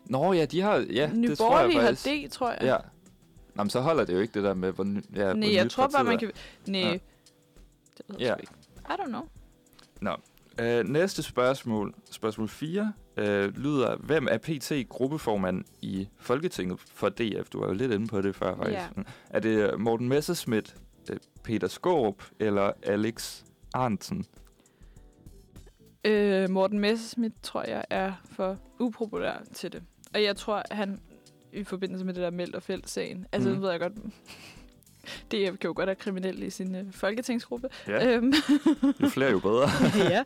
[0.04, 0.86] Nå ja, de har...
[0.90, 2.30] Ja, Nye det tror jeg Borgerlige har faktisk.
[2.30, 2.58] D, tror jeg.
[2.62, 2.76] Ja.
[3.54, 5.70] Nå, men så holder det jo ikke det der med, hvor, ny, ja, Nej, jeg
[5.70, 6.30] tror bare, man kan...
[6.66, 6.92] Nej, Ja.
[6.92, 7.00] det
[8.08, 8.34] ved Ja.
[8.34, 8.52] ikke.
[8.80, 9.28] I don't know.
[10.02, 10.14] er.
[10.60, 17.48] Øh, næste spørgsmål, spørgsmål 4, øh, lyder, hvem er PT gruppeformand i Folketinget for DF?
[17.52, 18.78] Du var jo lidt inde på det før, faktisk.
[18.96, 19.02] Ja.
[19.30, 20.82] Er det Morten Messerschmidt, øh,
[21.44, 23.42] Peter Skårup eller Alex
[23.74, 24.24] Arnsen?
[26.04, 29.82] Øh, Morten Messerschmidt, tror jeg, er for upopulær til det.
[30.14, 31.00] Og jeg tror, han
[31.52, 33.62] i forbindelse med det der Meldt og Felt-sagen, altså mm.
[33.62, 33.92] ved jeg godt,
[35.30, 37.68] DF kan jo godt have kriminelle i sin øh, folketingsgruppe.
[37.86, 38.16] Ja.
[38.16, 38.32] Øhm,
[39.02, 39.68] Jo flere, jo bedre.
[40.14, 40.22] ja.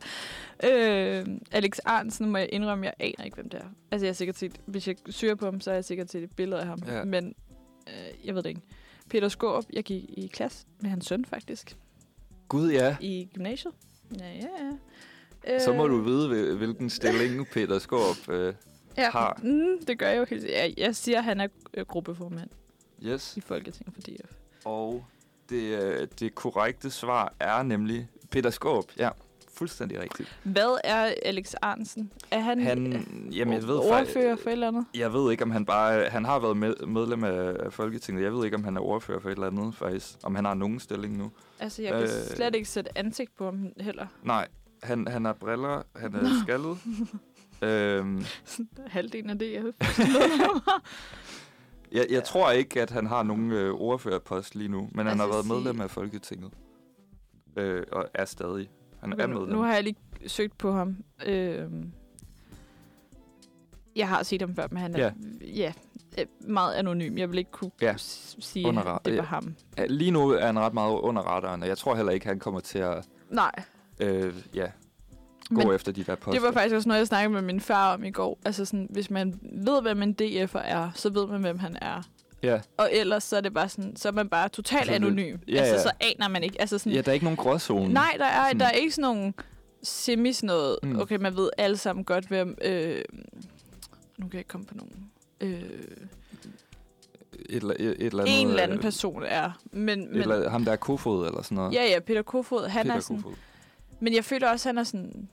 [0.69, 3.65] Øh, Alex Arnsen må jeg indrømme, jeg aner ikke, hvem det er.
[3.91, 6.23] Altså, jeg har sikkert set, hvis jeg søger på ham, så har jeg sikkert set
[6.23, 6.79] et billede af ham.
[6.87, 7.03] Ja.
[7.03, 7.35] Men
[7.87, 8.61] øh, jeg ved det ikke.
[9.09, 11.77] Peter Skåb, jeg gik i klasse med hans søn, faktisk.
[12.47, 12.97] Gud, ja.
[13.01, 13.73] I gymnasiet.
[14.19, 14.47] Ja, ja,
[15.47, 15.59] ja.
[15.59, 18.53] Så må Øh, du vide, hvil- hvilken stilling Peter Skorp øh,
[18.97, 19.09] ja.
[19.11, 19.39] har.
[19.43, 22.49] Mm, det gør jeg jo helt jeg, jeg siger, at han er øh, gruppeformand
[23.05, 23.37] Yes.
[23.37, 24.31] i Folketinget for DF.
[24.65, 25.05] Og
[25.49, 28.85] det, øh, det korrekte svar er nemlig Peter Skorp.
[28.97, 29.09] Ja,
[29.53, 30.39] fuldstændig rigtigt.
[30.43, 32.11] Hvad er Alex Arnsen?
[32.31, 34.85] Er han, Han, øh, jamen, jeg ved ordfører for et eller andet?
[34.95, 36.09] Jeg ved ikke, om han bare...
[36.09, 38.23] Han har været med, medlem af Folketinget.
[38.23, 40.09] Jeg ved ikke, om han er ordfører for et eller andet, faktisk.
[40.23, 41.31] Om han har nogen stilling nu.
[41.59, 42.07] Altså, jeg kan Øh.
[42.35, 44.07] slet ikke sætte ansigt på ham heller.
[44.23, 44.47] Nej,
[44.83, 45.83] han, han har briller.
[45.95, 46.77] Han er skaldet.
[47.69, 48.23] øhm,
[48.87, 49.63] Halvdelen af det, jeg
[51.91, 54.89] jeg, jeg tror ikke, at han har nogen øh, ordførerpost lige nu.
[54.91, 56.51] Men han har Altså, været medlem af Folketinget.
[57.57, 58.69] Øh, og er stadig.
[59.09, 59.49] Han er medlem.
[59.49, 59.95] nu har jeg lige
[60.27, 60.97] søgt på ham.
[61.25, 61.91] Øhm,
[63.95, 65.11] jeg har set ham før, men han er Ja.
[65.41, 65.73] ja.
[66.17, 67.17] ja, meget anonym.
[67.17, 67.93] Jeg vil ikke kunne Ja.
[67.97, 69.55] sige, Under det var ham.
[69.77, 72.39] Ja, Lige nu er han ret meget under radaren, og jeg tror heller ikke, han
[72.39, 73.51] kommer til at Nej,
[73.99, 74.67] øh, ja,
[75.49, 76.31] gå men efter de der poster.
[76.31, 78.39] det var faktisk også noget, jeg snakkede med min far om i går.
[78.45, 82.01] Altså sådan, hvis man ved, hvem en DF'er er, så ved man, hvem han er.
[82.43, 82.59] Ja.
[82.77, 85.37] Og ellers så er det bare sådan, så er man bare totalt Så det- anonym.
[85.47, 85.81] ja, altså, ja.
[85.81, 86.61] så aner man ikke.
[86.61, 87.93] Altså sådan, ja, der er ikke nogen gråzone.
[87.93, 89.33] Nej, der er, Sådan- der er ikke sådan nogen
[89.83, 90.77] semi sådan noget.
[90.83, 90.99] Mm.
[90.99, 92.57] Okay, man ved alle sammen godt, hvem...
[92.61, 93.01] Øh,
[94.17, 95.11] nu kan jeg ikke komme på nogen.
[95.41, 95.61] Øh,
[97.49, 99.51] Et, eller- et, et eller andet, en eller anden øh, person er.
[99.71, 101.73] Men, men eller, ham der er Kofod eller sådan noget.
[101.73, 103.21] ja, ja, Peter Kofod, han Peter er sådan...
[103.21, 103.35] Kofod.
[103.99, 105.29] Men jeg føler også, han er sådan...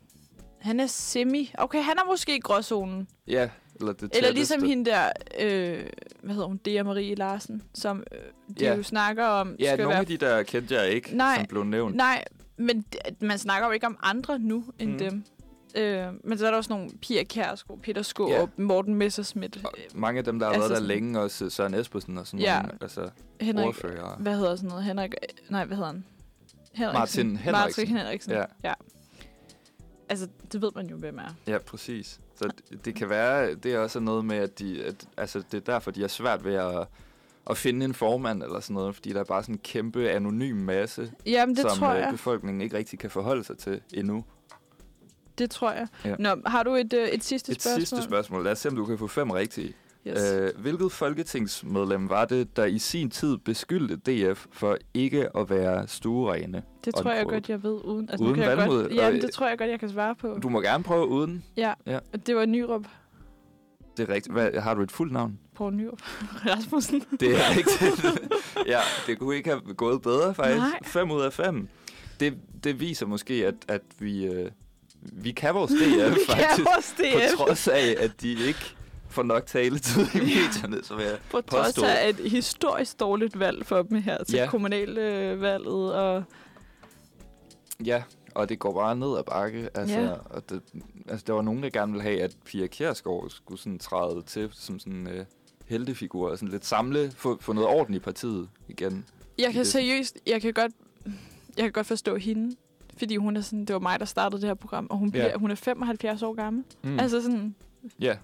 [0.59, 1.53] Han er semi...
[1.59, 3.09] Okay, han er måske i gråzonen.
[3.29, 3.49] Ja,
[3.81, 5.09] eller det Eller ligesom hende der...
[5.41, 5.87] Øh,
[6.23, 6.57] hvad hedder hun?
[6.57, 8.19] Dea Marie Larsen, som øh,
[8.59, 8.75] de Ja.
[8.77, 9.57] jo snakker om...
[9.59, 11.35] Ja, nogle være af de der kendte jeg ikke, Nej.
[11.37, 11.97] som blev nævnt.
[11.97, 12.25] Nej,
[12.57, 12.85] men
[13.21, 14.99] man snakker jo ikke om andre nu end Mm.
[14.99, 15.25] dem.
[15.75, 18.37] Øh, men så er der også nogle Pia Kjærsgaard, Peter Skåb, Ja.
[18.39, 18.49] yeah.
[18.57, 21.75] Morten Messerschmidt, Og mange af dem, der har Altså været der sådan- længe, også Søren
[21.75, 22.61] Espersen og sådan Ja.
[22.63, 23.09] nogle, altså
[23.41, 24.17] Henrik, ordfører.
[24.19, 24.85] hvad hedder sådan noget?
[24.85, 25.15] Henrik,
[25.49, 26.05] nej, hvad hedder han?
[26.73, 26.99] Henriksen.
[26.99, 27.83] Martin Henriksen.
[27.83, 28.45] Martin Henriksen, Ja.
[28.65, 28.73] ja.
[30.09, 31.35] Altså, det ved man jo, hvem er.
[31.47, 32.21] Ja, præcis.
[32.41, 35.57] Så det, det kan være, det er også noget med, at de, at, altså det
[35.69, 36.87] er derfor, de har svært ved at,
[37.51, 40.57] at finde en formand eller sådan noget, fordi der er bare sådan en kæmpe anonym
[40.57, 42.09] masse, Jamen, det som tror øh, jeg.
[42.13, 44.25] befolkningen ikke rigtig kan forholde sig til endnu.
[45.39, 45.87] Det tror jeg.
[46.05, 46.15] Ja.
[46.19, 47.81] Nå, har du et, øh, et sidste Et spørgsmål?
[47.87, 48.45] sidste spørgsmål.
[48.45, 49.75] Lad os se, om du kan få fem rigtige.
[50.07, 50.33] Yes.
[50.33, 55.89] Øh, hvilket folketingsmedlem var det, der i sin tid beskyldte DF for ikke at være
[55.89, 56.63] stuerene?
[56.85, 57.81] det tror jeg godt, jeg ved.
[57.85, 60.39] Uden, altså, Uden kan jeg godt, og- det tror jeg godt, jeg kan svare på.
[60.43, 61.45] Du må gerne prøve uden.
[61.57, 61.99] Ja, Ja.
[62.27, 62.85] det var Nyrup.
[63.97, 64.33] Det er rigtigt.
[64.33, 65.39] Hvad, har du et fuldt navn?
[65.55, 66.01] Poul Nyrup.
[66.47, 67.03] Rasmussen.
[67.21, 68.05] Det er rigtigt.
[68.67, 70.57] ja, det kunne ikke have gået bedre, faktisk.
[70.59, 70.79] Nej.
[70.85, 71.69] 5 ud af 5.
[72.21, 72.35] Det,
[72.65, 74.51] det viser måske, at, at vi, øh,
[75.03, 75.81] vi kan vores DF,
[76.15, 76.57] Vi faktisk.
[76.57, 77.37] kan vores På DF.
[77.37, 78.75] trods af, at de ikke
[79.11, 83.67] får nok taletid i medierne, så vil jeg På trods af et historisk dårligt valg
[83.67, 84.43] for dem her til Ja.
[84.43, 84.51] ja.
[84.51, 85.95] kommunalvalget.
[85.95, 86.25] Og
[87.85, 88.03] Ja,
[88.35, 89.69] og det går bare ned ad bakke.
[89.75, 90.11] Altså, Ja.
[90.13, 90.63] og det,
[91.09, 94.49] altså, der var nogen, der gerne ville have, at Pia Kjærsgaard skulle sådan træde til
[94.53, 95.25] som sådan øh,
[95.67, 99.05] heltefigur, og sådan lidt samle, få, få noget orden i partiet igen.
[99.39, 100.73] jeg kan det- seriøst, jeg kan godt,
[101.57, 102.57] jeg kan godt forstå hende.
[102.99, 105.27] Fordi hun er sådan, det var mig, der startede det her program, og hun, bliver,
[105.27, 105.37] Ja.
[105.37, 106.65] hun er 75 år gammel.
[106.83, 106.91] Mm.
[106.91, 106.99] Mm.
[106.99, 107.55] Altså sådan,
[108.01, 108.17] ja.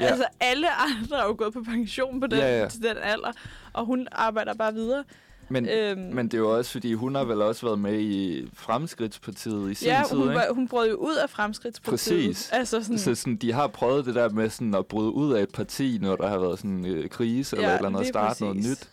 [0.00, 0.04] Ja.
[0.04, 2.68] altså alle andre er jo gået på pension på den, Ja, ja.
[2.68, 3.32] til den alder,
[3.72, 5.04] og hun arbejder bare videre.
[5.48, 8.46] Men, Øhm, men det er jo også, fordi hun har vel også været med i
[8.54, 10.34] Fremskridtspartiet i sin ja, tid, hun, ikke?
[10.34, 12.18] var, hun brød jo ud af Fremskridtspartiet.
[12.24, 12.50] Præcis.
[12.52, 15.42] Altså sådan, Så sådan, de har prøvet det der med sådan at bryde ud af
[15.42, 18.06] et parti, når der har været sådan øh, krise eller Ja, et eller andet, og
[18.06, 18.88] starte noget nyt.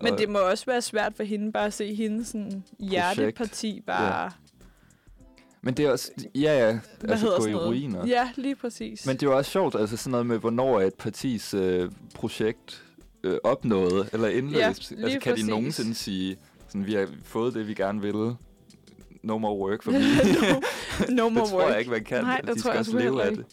[0.00, 3.82] Men Og- det må også være svært for hende bare at se hende sådan hjerteparti
[3.86, 4.22] bare...
[4.22, 4.28] Ja.
[5.62, 7.68] Men det er også, ja ja, Hvad altså gå i noget?
[7.68, 8.06] ruiner.
[8.06, 9.06] Ja, lige præcis.
[9.06, 11.90] Men det er jo også sjovt, altså sådan noget med, hvornår er et partis øh,
[12.14, 12.84] projekt
[13.22, 14.90] øh, opnået eller indløst.
[14.92, 15.44] Ja, altså kan præcis.
[15.44, 16.36] de nogensinde sige,
[16.68, 18.36] sådan, vi har fået det, vi gerne ville.
[19.22, 19.98] No more work for me.
[21.16, 21.70] no, no more det tror work.
[21.70, 22.24] jeg ikke, man kan.
[22.24, 23.44] Nej, de skal tror også leve af det.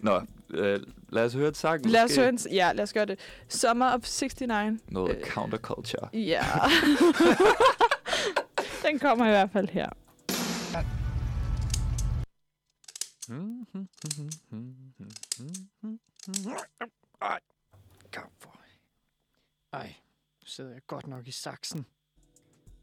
[0.00, 1.86] Nå, øh, lad os høre et sang.
[1.86, 3.18] Lad os høre en, ja, lad os gøre det.
[3.48, 4.80] Summer of 69.
[4.88, 6.08] Noget øh, counterculture.
[6.12, 6.42] Ja.
[8.86, 9.88] Den kommer i hvert fald her.
[17.22, 17.38] Ej.
[18.12, 18.54] Kom for.
[19.72, 19.94] Ej,
[20.40, 21.86] nu sidder jeg godt nok i saksen.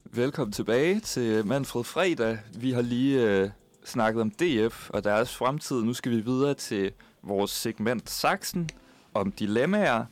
[0.03, 2.39] Velkommen tilbage til Manfred Fredag.
[2.55, 3.49] Vi har lige øh,
[3.85, 5.83] snakket om DF og deres fremtid.
[5.83, 6.91] Nu skal vi videre til
[7.21, 8.69] vores segment Saxen
[9.13, 10.05] om dilemmaer.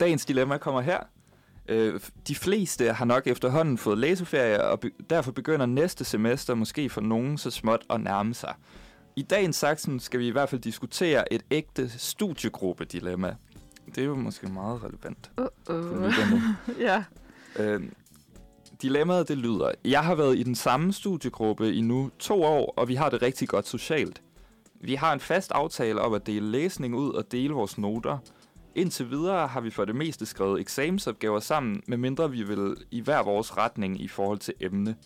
[0.00, 1.00] Dagens dilemma kommer her.
[1.68, 6.88] Øh, de fleste har nok efterhånden fået læseferie, og be- derfor begynder næste semester måske
[6.90, 8.54] for nogen så småt at nærme sig.
[9.18, 13.36] I dagens Saxen skal vi i hvert fald diskutere et ægte studiegruppe-dilemma.
[13.86, 15.30] Det er jo måske meget relevant.
[15.38, 15.72] Uh -uh.
[15.72, 16.56] lytterne.
[16.88, 17.04] ja.
[17.58, 17.82] Øh,
[18.82, 22.88] dilemmaet det lyder, jeg har været i den samme studiegruppe i nu to år, og
[22.88, 24.22] vi har det rigtig godt socialt.
[24.80, 28.18] Vi har en fast aftale om at dele læsning ud og dele vores noter.
[28.74, 33.22] Indtil videre har vi for det meste skrevet eksamensopgaver sammen, medmindre vi vil i hver
[33.22, 34.96] vores retning i forhold til emne.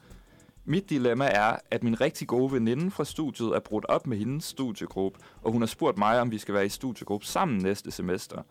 [0.65, 4.45] Mit dilemma er, at min rigtig gode veninde fra studiet er brudt op med hendes
[4.45, 8.43] studiegruppe, og hun har spurgt mig, om vi skal være i studiegruppe sammen næste semester.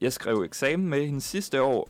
[0.00, 1.88] Jeg skrev eksamen med hende sidste år,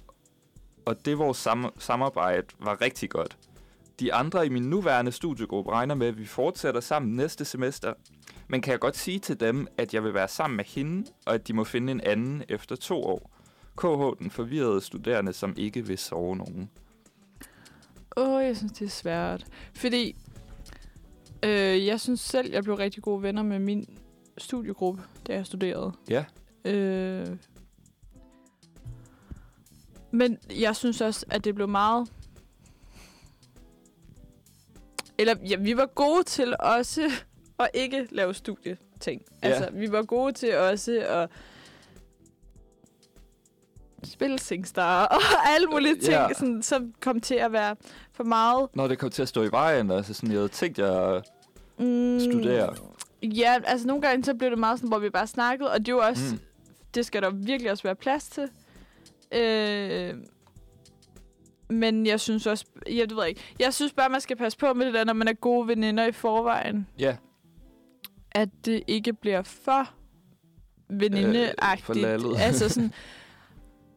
[0.84, 3.38] og det vores sam- samarbejde var rigtig godt.
[4.00, 7.92] De andre i min nuværende studiegruppe regner med, at vi fortsætter sammen næste semester,
[8.48, 11.34] men kan jeg godt sige til dem, at jeg vil være sammen med hende, og
[11.34, 13.30] at de må finde en anden efter to år.
[13.76, 16.70] KH, den forvirrede studerende, som ikke vil sove nogen.
[18.16, 19.46] Åh, jeg synes, det er svært.
[19.74, 20.16] Fordi
[21.42, 23.98] øh, jeg synes selv, jeg blev rigtig gode venner med min
[24.38, 25.92] studiegruppe, da jeg studerede.
[26.10, 26.24] Ja.
[26.64, 27.36] Øh,
[30.10, 32.12] men jeg synes også, at det blev meget...
[35.18, 37.10] Eller ja, vi var gode til også
[37.58, 39.22] at ikke lave studieting.
[39.42, 39.48] Ja.
[39.48, 41.30] Altså, vi var gode til også at
[44.04, 45.20] spille SingStar og
[45.54, 46.28] alle mulige ting, Ja.
[46.34, 47.76] sådan, som kom til at være
[48.12, 50.78] for meget Når det kom til at stå i vejen, altså sådan, jeg havde tænkt,
[50.78, 51.22] jeg...
[51.78, 52.74] Mm, Studere.
[53.22, 55.88] Ja, altså nogle gange så blev det meget sådan, hvor vi bare snakkede, og det
[55.88, 56.40] er jo også, Mm.
[56.94, 58.48] det skal der virkelig også være plads til.
[59.32, 60.14] Øh,
[61.70, 64.86] men jeg synes også, jeg ved ikke, jeg synes bare, man skal passe på med
[64.86, 67.16] det der, når man er gode veninder i forvejen, Ja,
[68.32, 69.88] at det ikke bliver for
[70.88, 71.86] venindeagtigt.
[71.86, 72.36] for lallet.
[72.38, 72.92] altså sådan,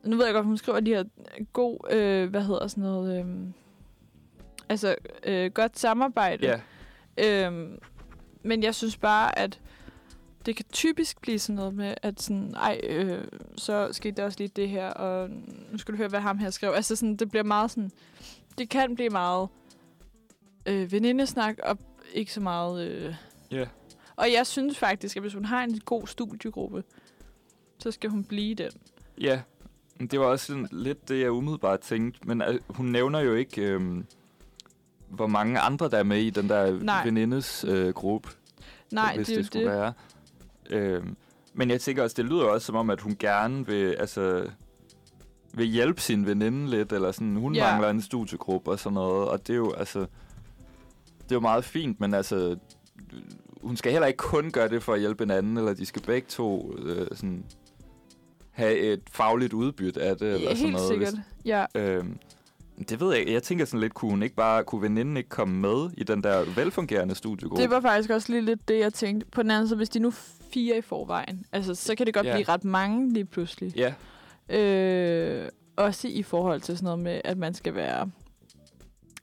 [0.04, 1.04] nu ved jeg godt, hun skriver de her
[1.54, 3.54] god, øh, hvad hedder sådan noget, øh,
[4.70, 6.48] altså øh, godt samarbejde.
[6.48, 6.60] ja,
[7.20, 7.80] Øhm,
[8.44, 9.60] men jeg synes bare, at
[10.46, 13.28] det kan typisk blive sådan noget med, at sådan, ej, øh,
[13.58, 15.30] så skete der også lige det her, og
[15.72, 16.72] nu skal du høre, hvad ham her skrev.
[16.72, 17.92] Altså sådan, det bliver meget sådan,
[18.58, 19.50] det kan blive meget
[20.66, 21.78] øh, venindesnak, og
[22.14, 22.88] ikke så meget...
[22.88, 23.16] Øh.
[23.52, 23.66] ja.
[24.16, 26.84] Og jeg synes faktisk, at hvis hun har en god studiegruppe,
[27.80, 28.72] så skal hun blive den.
[29.22, 29.42] Ja,
[30.08, 32.20] det var også sådan lidt det, jeg umiddelbart tænkte.
[32.28, 34.06] Men øh, hun nævner jo ikke, øhm,
[35.10, 37.04] hvor mange andre, der er med i den der Nej.
[37.06, 38.30] venindes øh, gruppe,
[38.92, 39.72] Nej, hvis det det, skulle det.
[39.72, 39.94] være.
[40.70, 41.16] Øhm,
[41.54, 44.50] men jeg tænker også, det lyder også som om, at hun gerne vil, altså,
[45.54, 47.72] vil hjælpe sin veninde lidt, eller sådan, hun ja.
[47.72, 50.00] mangler en studiegruppe og sådan noget, og det er jo, altså,
[51.24, 52.58] det er jo meget fint, men altså,
[53.62, 56.02] hun skal heller ikke kun gøre det for at hjælpe en anden, eller de skal
[56.02, 57.46] begge to øh, sådan,
[58.60, 60.88] have et fagligt udbytte af det, eller Ja, sådan helt noget.
[60.88, 61.14] sikkert.
[61.46, 61.66] Ja.
[61.76, 62.18] Øhm,
[62.90, 63.28] det ved jeg.
[63.28, 66.24] Jeg tænker sådan lidt, kunne hun ikke bare, kunne veninden ikke komme med i den
[66.24, 67.62] der velfungerende studiegruppe?
[67.64, 69.28] Det var faktisk også lige lidt det, jeg tænkte.
[69.32, 70.12] På den anden side, hvis de nu
[70.54, 72.34] fire i forvejen, altså, så kan det godt Ja.
[72.36, 73.74] blive ret mange lige pludselig.
[73.76, 73.94] Ja,
[74.50, 78.10] Øh, også i forhold til sådan noget med, at man skal være...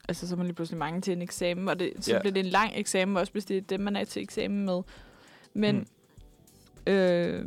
[0.08, 2.20] Altså, så er man lige pludselig mange til en eksamen, og det, så Ja.
[2.20, 4.82] bliver det en lang eksamen, også hvis det er dem, man er til eksamen med.
[5.54, 5.86] Men,
[6.86, 6.92] mm.
[6.92, 7.44] øh,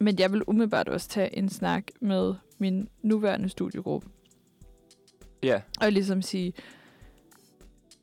[0.00, 4.08] men jeg vil umiddelbart også tage en snak med min nuværende studiegruppe,
[5.42, 6.52] ja, og ligesom sige,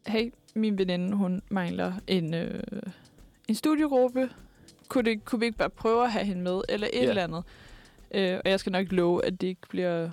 [0.07, 2.61] hey, min veninde, hun mangler en, øh,
[3.47, 4.29] en studiegruppe.
[4.87, 7.09] Kunne, det, kunne vi ikke bare prøve at have hende med, eller et Ja.
[7.09, 7.43] eller andet?
[8.11, 10.09] Øh, og jeg skal nok love, at det ikke bliver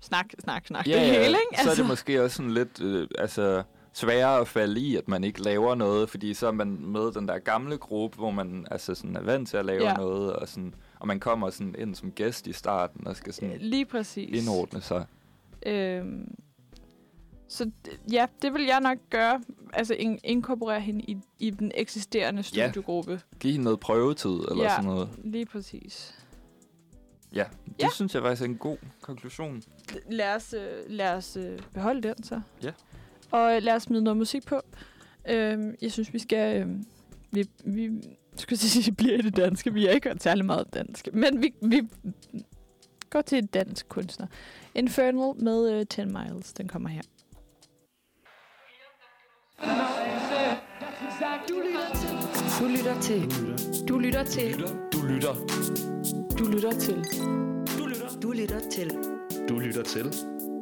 [0.00, 1.06] snak, snak, snak ja, det ja.
[1.22, 1.62] hele, ikke?
[1.62, 5.24] Så er det måske også sådan lidt øh, altså, sværere at falde i, at man
[5.24, 8.94] ikke laver noget, fordi så er man med den der gamle gruppe, hvor man altså,
[8.94, 9.94] sådan er vant til at lave Ja.
[9.94, 13.56] noget, og, sådan, og man kommer sådan ind som gæst i starten og skal sådan
[13.58, 14.40] Lige præcis.
[14.42, 15.06] indordne sig.
[15.66, 16.34] Øhm,
[17.48, 17.70] så
[18.12, 19.42] ja, det vil jeg nok gøre.
[19.72, 22.68] Altså in- inkorporere hende i, i den eksisterende Ja.
[22.70, 23.20] studiegruppe.
[23.40, 24.70] Give hende noget prøvetid, eller Ja.
[24.70, 25.08] sådan noget.
[25.24, 26.18] Lige præcis.
[27.34, 27.88] Ja, det Ja.
[27.94, 29.62] synes jeg faktisk er en god konklusion.
[30.10, 32.40] Lad os, øh, lad os øh, beholde den så.
[32.62, 32.72] Ja.
[33.30, 34.60] Og øh, lad os smide noget musik på.
[35.28, 36.62] Øhm, jeg synes, vi skal...
[36.62, 36.68] Øh,
[37.30, 37.90] vi, vi
[38.36, 39.72] skulle sige, vi bliver i det danske.
[39.72, 41.08] Vi har ikke hørt særlig meget dansk.
[41.12, 41.82] Men vi, vi
[43.10, 44.26] går til et dansk kunstner.
[44.74, 46.52] Infernal med øh, 10 Miles.
[46.52, 47.02] Den kommer her.
[52.58, 53.30] Du lytter til.
[53.88, 54.58] Du lytter til.
[54.92, 55.34] Du lytter.
[56.38, 56.94] Du lytter til.
[57.78, 58.18] Du lytter.
[58.22, 58.90] Du lytter til.
[59.48, 60.14] Du lytter til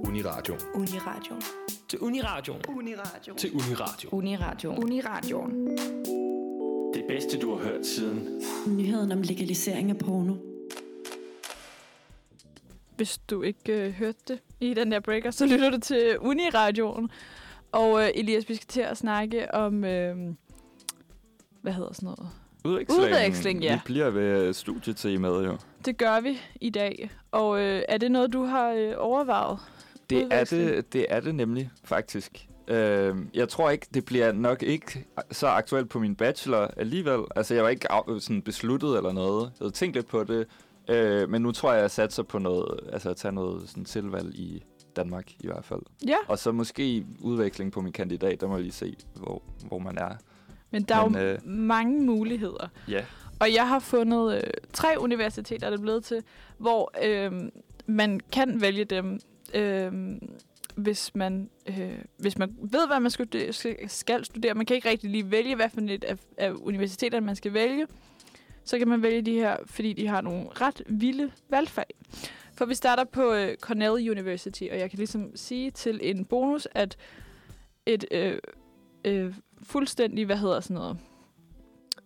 [0.08, 0.56] Uniradio.
[0.74, 1.40] Uniradio.
[1.88, 2.54] Til Uniradio.
[2.68, 3.34] Uniradio.
[3.34, 4.08] Til Uniradio.
[4.12, 4.70] Uniradio.
[4.70, 5.38] Uniradio.
[6.98, 8.42] Det bedste, du har hørt siden.
[8.66, 10.34] Nyheden om legalisering af porno.
[12.96, 17.10] hvis du ikke øh, hørte det i den der breaker, så lytter du til Uniradioen.
[17.72, 19.84] Og øh, Elias, vi skal til at snakke om...
[19.84, 20.16] Øh,
[21.62, 22.30] hvad hedder sådan noget?
[22.64, 23.02] Udveksling.
[23.02, 23.74] Udveksling, ja.
[23.74, 25.58] Vi bliver ved studietemaet jo.
[25.84, 27.10] Det gør vi i dag.
[27.30, 29.58] Og øh, er det noget, du har øh, overvejet?
[30.10, 32.48] Det er det, det er det nemlig, faktisk.
[32.68, 37.20] Øh, jeg tror ikke, det bliver nok ikke så aktuelt på min bachelor alligevel.
[37.36, 37.86] Altså, jeg var ikke
[38.18, 39.42] sådan besluttet eller noget.
[39.44, 40.46] Jeg havde tænkt lidt på det.
[40.88, 44.34] Øh, men nu tror jeg, jeg satser på noget, altså at tage noget sådan tilvalg
[44.34, 44.62] i
[44.96, 45.80] Danmark i hvert fald.
[46.06, 49.78] Ja, Og så måske udveksling på min kandidat, der må jeg lige se, hvor, hvor
[49.78, 50.10] man er.
[50.70, 52.68] men der er Men, jo øh, mange muligheder.
[52.88, 53.04] Ja.
[53.40, 54.42] Og jeg har fundet øh,
[54.72, 56.22] tre universiteter, der er blevet til,
[56.58, 57.32] hvor øh,
[57.86, 59.18] man kan vælge dem,
[59.54, 59.92] øh,
[60.78, 63.54] hvis man øh, hvis man ved, hvad man skal,
[63.88, 64.54] skal studere.
[64.54, 67.86] Man kan ikke rigtig lige vælge, hvad for et af, af universiteterne man skal vælge.
[68.64, 71.86] Så kan man vælge de her, fordi de har nogle ret vilde valgfag.
[72.52, 76.68] For vi starter på øh, Cornell University, og jeg kan ligesom sige til en bonus,
[76.74, 76.96] at
[77.86, 78.38] et øh,
[79.04, 80.98] øh, fuldstændig, hvad hedder sådan noget,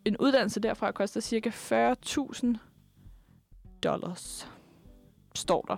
[0.05, 2.47] en uddannelse derfra koster cirka 40.000
[3.83, 4.49] dollars,
[5.35, 5.77] står der.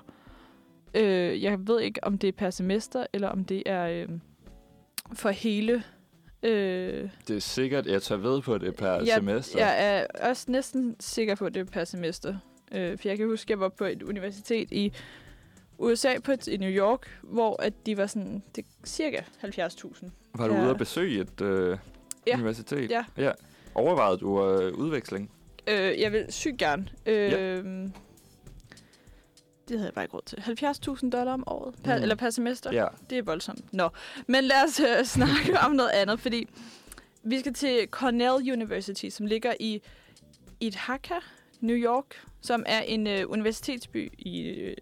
[0.95, 4.09] Øh, jeg ved ikke, om det er per semester, eller om det er øh,
[5.15, 5.83] for hele...
[6.43, 9.59] Øh, Det er sikkert, jeg tager ved på det per jeg, semester.
[9.59, 12.37] Jeg er også næsten sikker på, at det er per semester.
[12.75, 14.93] Øh, for jeg kan huske, at jeg var på et universitet i
[15.79, 20.11] USA, på et, i New York, hvor at de var sådan, det er cirka 70.000.
[20.35, 20.63] Var du Ja.
[20.63, 21.79] ude at besøge et øh,
[22.27, 22.35] Ja.
[22.35, 22.91] universitet?
[22.91, 23.05] Ja.
[23.17, 23.31] ja.
[23.75, 25.31] Overvejede du øh, udveksling?
[25.69, 26.87] Øh, jeg vil sygt gerne.
[27.07, 27.65] Øh,
[29.69, 30.37] Det havde jeg bare ikke råd til.
[31.07, 32.03] 70.000 dollar om året, per, Mm.
[32.03, 32.73] eller per semester.
[32.73, 32.87] Ja.
[33.11, 33.73] Det er voldsomt.
[33.73, 33.89] Nå,
[34.27, 36.49] men lad os øh, snakke om noget andet, fordi
[37.23, 39.83] vi skal til Cornell University, som ligger i
[40.61, 41.15] Ithaca,
[41.61, 44.75] New York, som er en øh, universitetsby i, øh,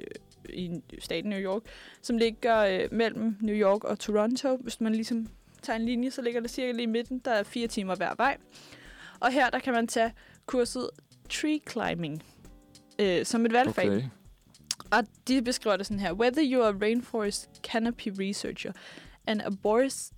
[0.49, 1.63] i staten New York,
[2.03, 4.57] som ligger øh, mellem New York og Toronto.
[4.57, 5.29] Hvis man ligesom
[5.63, 7.19] tager en linje, så ligger det cirka lige i midten.
[7.19, 8.37] Der er fire timer hver vej.
[9.21, 10.13] Og her der kan man tage
[10.47, 10.91] kurset
[11.31, 12.23] Tree Climbing
[12.99, 13.91] øh, som et valgfag.
[13.91, 14.03] Okay.
[14.93, 16.13] Og de beskriver det sådan her.
[16.13, 18.73] Whether you are a rainforest canopy researcher,
[19.27, 20.13] an arborist,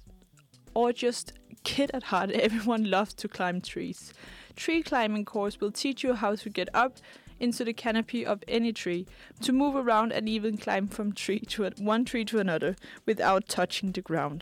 [0.75, 1.33] or just
[1.65, 4.13] kid at heart, everyone loves to climb trees.
[4.57, 6.93] Tree climbing course will teach you how to get up
[7.41, 9.07] into the canopy of any tree,
[9.43, 12.75] to move around and even climb from tree to a, one tree to another
[13.07, 14.41] without touching the ground.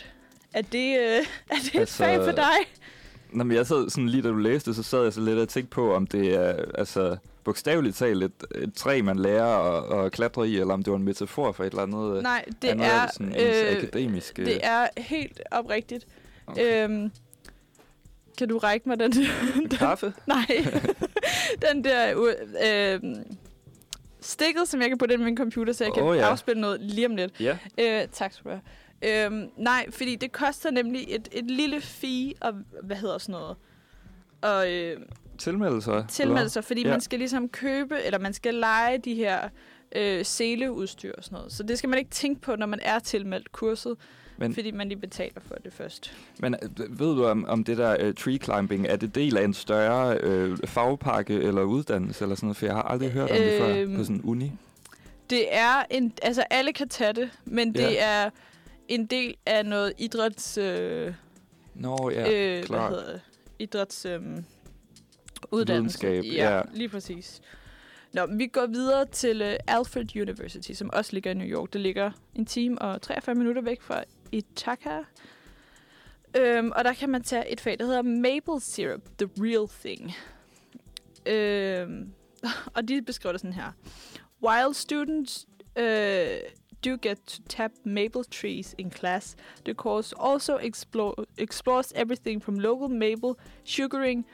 [0.54, 2.58] Er det, øh, er det et Altså, fag for dig?
[3.32, 5.48] Nå, men jeg sad sådan lige da du læste, så sad jeg så lidt og
[5.48, 10.12] tænkte på, om det er altså, bogstaveligt talt et, et træ, man lærer at, at
[10.12, 12.68] klatre i, eller om det var en metafor for et eller andet øh, Nej, det
[12.68, 14.44] andet er, sådan, ens øh, akademiske...
[14.44, 16.06] det er helt oprigtigt.
[16.46, 16.84] okay.
[16.84, 17.12] Øhm,
[18.38, 19.12] kan du række mig den?
[19.56, 20.12] En kaffe?
[20.26, 20.46] Nej.
[21.70, 22.30] den der
[22.64, 23.00] øh,
[24.20, 26.22] stikket, som jeg kan putte ind i min computer, så jeg kan oh, ja.
[26.22, 27.40] afspille noget lige om lidt.
[27.40, 27.58] Ja.
[27.78, 29.26] Øh, tak skal du have.
[29.26, 33.56] Øhm, nej, fordi det koster nemlig et, et lille fee, og hvad hedder sådan noget,
[34.40, 35.00] og øh,
[35.42, 36.06] Tilmeldelser?
[36.06, 36.90] tilmelde sig, fordi Ja.
[36.90, 39.48] man skal ligesom købe, eller man skal lege de her
[39.96, 41.52] øh, seleudstyr og sådan noget.
[41.52, 43.96] Så det skal man ikke tænke på, når man er tilmeldt kurset,
[44.36, 46.12] Men- fordi man lige betaler for det først.
[46.38, 49.44] Men øh, ved du om, om det der uh, tree climbing, er det del af
[49.44, 52.56] en større øh, fagpakke eller uddannelse eller sådan noget?
[52.56, 54.52] For jeg har aldrig hørt om det før Øhm, på sådan en uni.
[55.30, 57.82] Det er en, altså alle kan tage det, men Ja.
[57.88, 58.30] det er
[58.88, 61.12] en del af noget idræts, øh,
[61.74, 62.90] Nå ja, øh, hvad klart.
[62.90, 63.20] hedder det?
[63.58, 64.20] Idræts, øh,
[65.50, 66.06] uddannelse.
[66.06, 66.62] Videnskab, ja, ja.
[66.74, 67.40] lige præcis.
[68.12, 71.72] Nå, vi går videre til øh, Alfred University, som også ligger i New York.
[71.72, 74.98] Det ligger en time og 43 minutter væk fra Ithaca.
[76.36, 80.12] Øhm, og der kan man tage et fag, der hedder Maple Syrup, The Real Thing.
[81.26, 82.12] Øhm,
[82.74, 83.72] og de beskriver det sådan her.
[84.42, 85.84] While students uh,
[86.84, 92.58] do get to tap maple trees in class, the course also explore, explores everything from
[92.58, 93.34] local maple
[93.64, 94.26] sugaring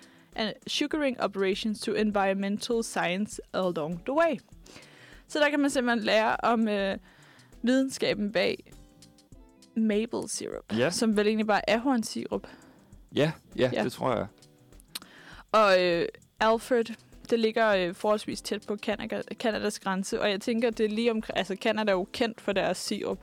[0.67, 4.37] sugaring operations to environmental science along the way.
[5.29, 6.99] Så der kan man simpelthen lære om øh,
[7.63, 8.73] videnskaben bag
[9.77, 10.91] maple syrup, Ja.
[10.91, 12.47] som vel egentlig bare er ahornsirup.
[13.15, 13.85] Ja, ja, Ja.
[13.85, 14.27] det tror jeg.
[15.53, 16.09] Og øh,
[16.41, 16.85] Alfred,
[17.31, 21.11] det ligger øh, forholdsvis tæt på Canada, Canadas grænse, og jeg tænker, det er lige
[21.11, 21.39] omkring...
[21.39, 23.19] Altså, Canada er jo kendt for deres sirup.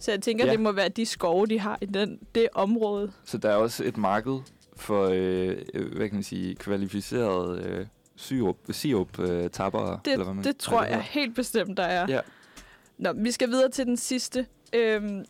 [0.00, 0.52] Så jeg tænker, ja.
[0.52, 3.12] det må være de skove, de har i den, det område.
[3.24, 4.38] Så der er også et marked
[4.82, 10.24] for, øh, øh, hvad kan man sige, kvalificerede øh, syrup, sirup øh, tappere, Det, eller
[10.24, 12.06] hvad man det tror hvad jeg helt bestemt, der er.
[12.08, 12.20] Ja.
[12.98, 15.24] Nå, vi skal videre til den sidste, øhm,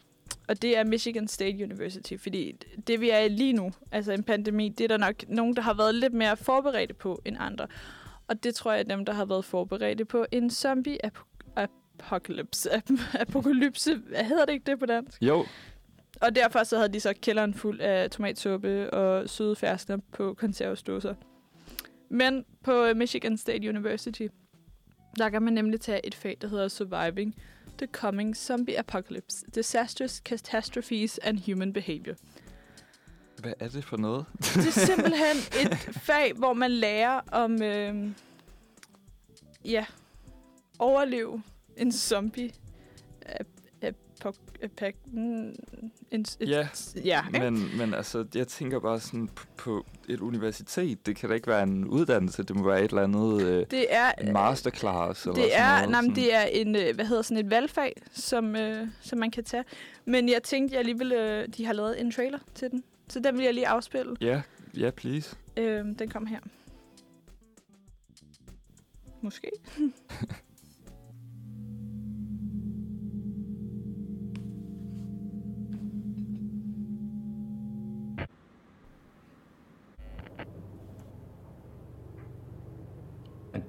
[0.49, 4.23] og det er Michigan State University, fordi det vi er i lige nu, altså en
[4.23, 7.67] pandemi, det er der nok nogen, der har været lidt mere forberedte på end andre.
[8.29, 12.71] Og det tror jeg er dem, der har været forberedte på en zombie-apokalypse apocalypse.
[12.75, 13.95] Ap- apokalypse.
[13.95, 15.23] Hvad hedder det ikke det på dansk?
[15.23, 15.45] Jo,
[16.23, 21.15] Og derfor så havde de så kælderen fuld af tomatsuppe og søde ferskner på konservesdåser.
[22.09, 24.27] Men på øh, Michigan State University,
[25.19, 27.35] der kan man nemlig tage et fag, der hedder Surviving
[27.79, 32.15] the Coming Zombie Apocalypse, Disastrous Catastrophes and Human Behavior.
[33.41, 34.27] hvad er det for noget?
[34.39, 38.11] Det er simpelthen et fag, hvor man lærer om, øh,
[39.65, 39.87] ja,
[40.79, 41.43] overleve
[41.77, 42.51] en zombie.
[44.63, 45.55] Apak- mm,
[46.11, 46.69] et, Ja,
[47.05, 47.51] ja ikke?
[47.51, 51.07] Men, men altså, jeg tænker bare sådan på, på et universitet.
[51.07, 52.43] Det kan da ikke være en uddannelse.
[52.43, 53.43] Det må være et eller andet...
[53.43, 55.91] Øh, det er, en masterclass eller det er, noget.
[55.91, 59.31] nej, men det er en, øh, hvad hedder sådan et valgfag, som, øh, som man
[59.31, 59.65] kan tage.
[60.05, 62.85] Men jeg tænkte, jeg alligevel, øh, de har lavet en trailer til den.
[63.09, 64.17] Så den vil jeg lige afspille.
[64.21, 64.43] Ja,
[64.77, 65.37] ja, please.
[65.57, 66.41] Øh, den kom her.
[69.23, 69.51] Måske.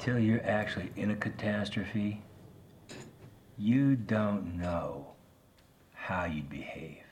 [0.06, 2.22] Until you're actually in a catastrophe,
[3.58, 5.08] you don't know
[5.93, 7.06] how you'd behave.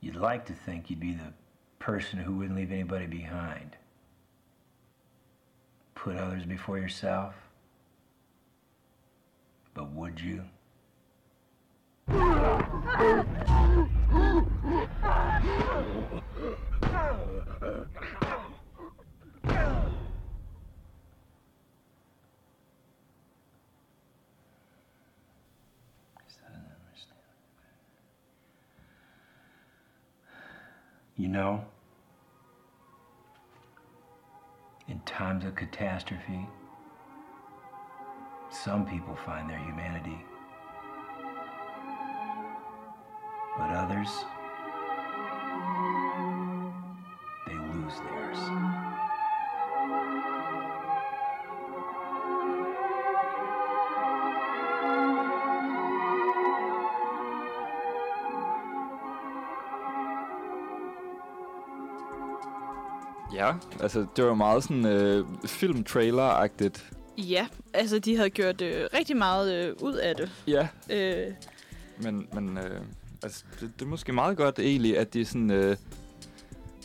[0.00, 1.32] You'd like to think you'd be the
[1.80, 3.74] person who wouldn't leave anybody behind.
[5.96, 7.34] Put others before yourself.
[9.74, 10.44] But would you?
[31.18, 31.64] You know,
[34.86, 36.46] in times of catastrophe,
[38.50, 40.24] some people find their humanity,
[43.58, 44.08] but others,
[47.48, 48.67] they lose theirs.
[63.38, 66.92] Ja, altså det var meget sådan øh, film-trailer-agtigt.
[67.18, 70.30] Ja, altså de havde gjort øh, rigtig meget øh, ud af det.
[70.46, 71.32] Ja, Øh,
[72.02, 72.80] men, men øh,
[73.22, 75.76] altså, det, det er måske meget godt egentlig, at de sådan øh,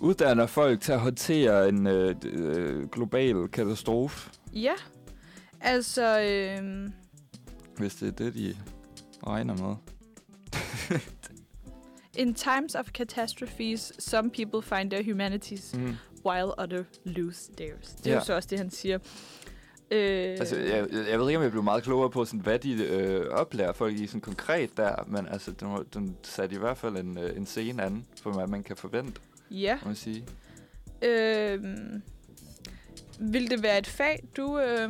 [0.01, 4.73] uddanner folk til at håndtere en øh, øh, global katastrofe, ja,
[5.61, 6.19] altså...
[6.21, 6.89] Øh,
[7.77, 8.55] hvis det er det, de
[9.27, 9.75] regner med.
[12.17, 15.95] In times of catastrophes, some people find their humanities, Mm.
[16.25, 17.87] While others lose theirs.
[17.87, 18.17] Det er Ja.
[18.19, 18.99] jo så også det, han siger.
[19.91, 22.83] Øh, Altså, jeg, jeg ved ikke, om jeg blev meget klogere på, sådan, hvad de
[22.85, 26.97] øh, oplærer folk i sådan konkret der, men altså, den, den satte i hvert fald
[26.97, 29.21] en, øh, en scene an, for hvad man kan forvente,
[29.51, 29.77] Ja.
[29.81, 30.25] må man sige.
[31.01, 31.63] Øh,
[33.19, 34.89] vil det være et fag, du øh,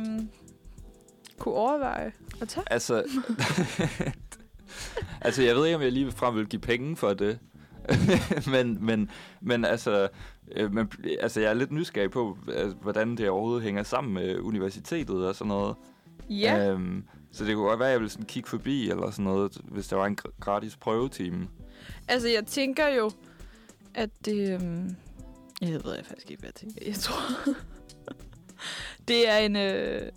[1.38, 2.64] kunne overveje at tage?
[2.70, 3.04] Altså,
[5.20, 7.38] altså, jeg ved ikke, om jeg lige frem vil give penge for det.
[8.52, 9.10] men, men,
[9.40, 10.08] men altså,
[10.56, 14.38] øh, men, altså, jeg er lidt nysgerrig på, altså, hvordan det overhovedet hænger sammen med
[14.38, 15.76] universitetet og sådan noget.
[16.30, 19.24] Ja, Øhm, så det kunne godt være, at jeg ville sådan kigge forbi eller sådan
[19.24, 21.48] noget, hvis der var en gr- gratis prøvetime.
[22.08, 23.10] altså jeg tænker jo,
[23.94, 24.38] at det...
[24.38, 24.60] Øh,
[25.60, 26.80] jeg ved jeg faktisk ikke, hvad jeg tænker.
[26.86, 27.54] Jeg tror...
[29.08, 29.56] det er en...
[29.56, 30.10] Øh,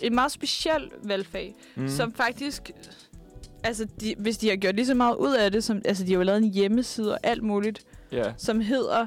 [0.00, 1.54] en meget speciel valgfag.
[1.76, 1.88] mm.
[1.88, 2.70] som faktisk...
[3.64, 6.12] Altså, de, hvis de har gjort lige så meget ud af det, som, altså, de
[6.12, 9.06] har jo lavet en hjemmeside og alt muligt, Ja, som hedder...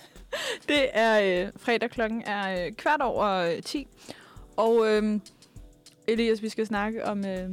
[0.69, 3.87] det er øh, fredag klokken er øh, kvart over øh, 10.
[4.57, 5.21] Og øh,
[6.09, 7.51] Elias, vi skal snakke om, øh,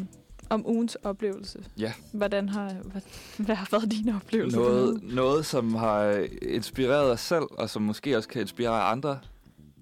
[0.49, 1.59] om ugens oplevelse.
[1.79, 1.93] Ja.
[2.13, 3.01] Hvordan har, hvad,
[3.37, 4.57] hvad har været din oplevelse?
[4.57, 9.19] for Noget, noget, som har inspireret os selv, og som måske også kan inspirere andre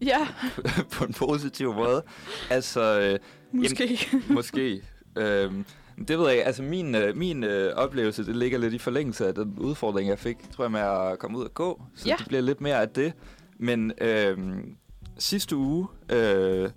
[0.01, 0.27] Ja,
[0.93, 2.03] på en positiv måde.
[2.49, 3.19] Altså, øh,
[3.51, 3.99] måske.
[4.29, 4.81] måske.
[5.17, 5.65] øhm,
[6.07, 6.45] det ved jeg ikke.
[6.45, 10.19] Altså, min, øh, min øh, oplevelse, det ligger lidt i forlængelse af den udfordring, jeg
[10.19, 11.81] fik, tror jeg, med at komme ud og gå.
[11.95, 12.15] Så Ja.
[12.19, 13.13] det bliver lidt mere af det.
[13.59, 14.75] Men øhm,
[15.17, 16.69] sidste uge, øh, jeg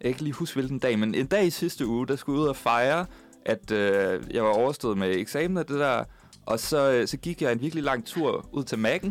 [0.00, 2.42] kan ikke lige huske hvilken dag, men en dag i sidste uge, der skulle jeg
[2.42, 3.06] ud og fejre,
[3.46, 6.04] at øh, jeg var overstået med eksamen og det der.
[6.46, 9.10] Og så, øh, så gik jeg en virkelig lang tur ud til Mac'en.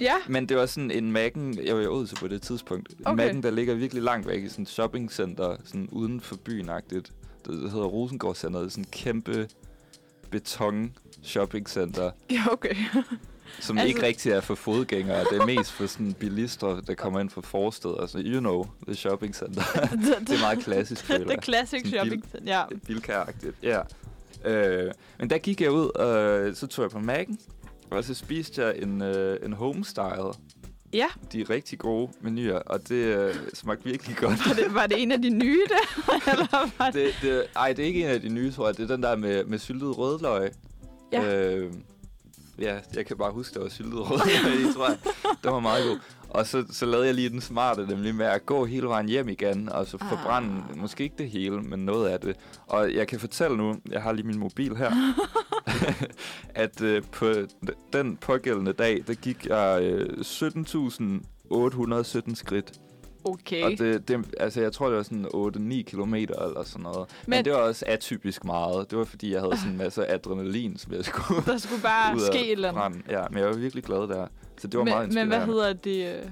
[0.00, 2.88] ja, Men det var sådan en Mac'en, jeg var i Odense på det tidspunkt.
[2.92, 3.30] En Okay.
[3.30, 7.12] Mac'en, der ligger virkelig langt væk i sådan et shoppingcenter, sådan uden for byen-agtigt.
[7.46, 9.48] Det hedder Rosengårdscenteret, sådan en kæmpe
[10.30, 12.74] beton shoppingcenter, ja okay.
[13.60, 15.24] som Altså- ikke rigtig er for fodgængere.
[15.24, 17.94] Det er mest for sådan bilister, der kommer ind fra forsteder.
[17.96, 19.62] Altså, you know, the shopping center.
[20.26, 22.46] det er meget klassisk, føler det er classic Sådan shopping.
[22.46, 22.62] Ja.
[22.86, 23.80] Bilkæragtigt, ja.
[24.44, 27.36] Øh, men der gik jeg ud, og så tog jeg på Mac'en,
[27.90, 30.32] og så spiste jeg en, øh, en homestyle.
[30.92, 34.48] Ja, De er rigtig gode menuer, og det øh, smagte virkelig godt.
[34.48, 36.12] var det, var det en af de nye der?
[36.32, 36.94] Eller var det?
[36.94, 38.76] det, det, ej, det er ikke en af de nye, tror jeg.
[38.76, 40.50] Det er den der med, med syltet rødløg.
[41.12, 41.44] Ja.
[41.54, 41.72] Øh,
[42.58, 44.98] ja, jeg kan bare huske, der var syltet rødløg i, tror jeg.
[45.42, 45.98] Det var meget god.
[46.34, 49.28] Og så, så lavede jeg lige den smarte, nemlig med at gå hele vejen hjem
[49.28, 50.78] igen, og så forbrænde, Ah.
[50.78, 52.36] måske ikke det hele, men noget af det.
[52.66, 54.90] Og jeg kan fortælle nu, jeg har lige min mobil her,
[56.64, 57.32] at øh, på
[57.92, 62.72] den pågældende dag, der gik jeg øh, 17.817 skridt.
[63.24, 63.64] Okay.
[63.64, 67.08] Og det, det, altså, jeg tror, det var sådan 8-9 kilometer eller sådan noget.
[67.26, 68.90] Men, Men- det var også atypisk meget.
[68.90, 72.20] Det var, fordi jeg havde sådan en masse adrenalin, som jeg skulle der skulle bare
[72.32, 73.00] ske et eller andet.
[73.10, 74.26] Ja, men jeg var virkelig glad der.
[74.62, 75.36] Så det var men, meget men inspirerende.
[75.36, 76.24] hvad hedder det?
[76.24, 76.30] øh?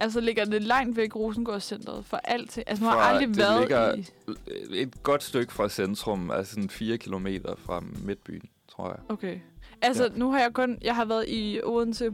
[0.00, 2.58] Altså ligger det langt væk Rosengårdscenteret for alt?
[2.66, 4.80] Altså nu har aldrig det været ligger- i...
[4.82, 8.98] Et godt stykke fra centrum, altså sådan 4 kilometer fra midtbyen, tror jeg.
[9.08, 9.38] Okay.
[9.82, 10.08] Altså Ja.
[10.18, 10.78] nu har jeg kun...
[10.82, 12.10] Jeg har været i Odense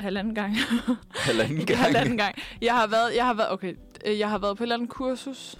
[0.00, 0.56] halvanden gang.
[1.14, 1.78] Halvanden gang.
[1.78, 2.34] halvanden gang.
[2.62, 3.16] Jeg har været...
[3.16, 3.50] Jeg har været...
[3.50, 3.74] Okay.
[4.06, 5.58] øh, Jeg har været på et eller andet kursus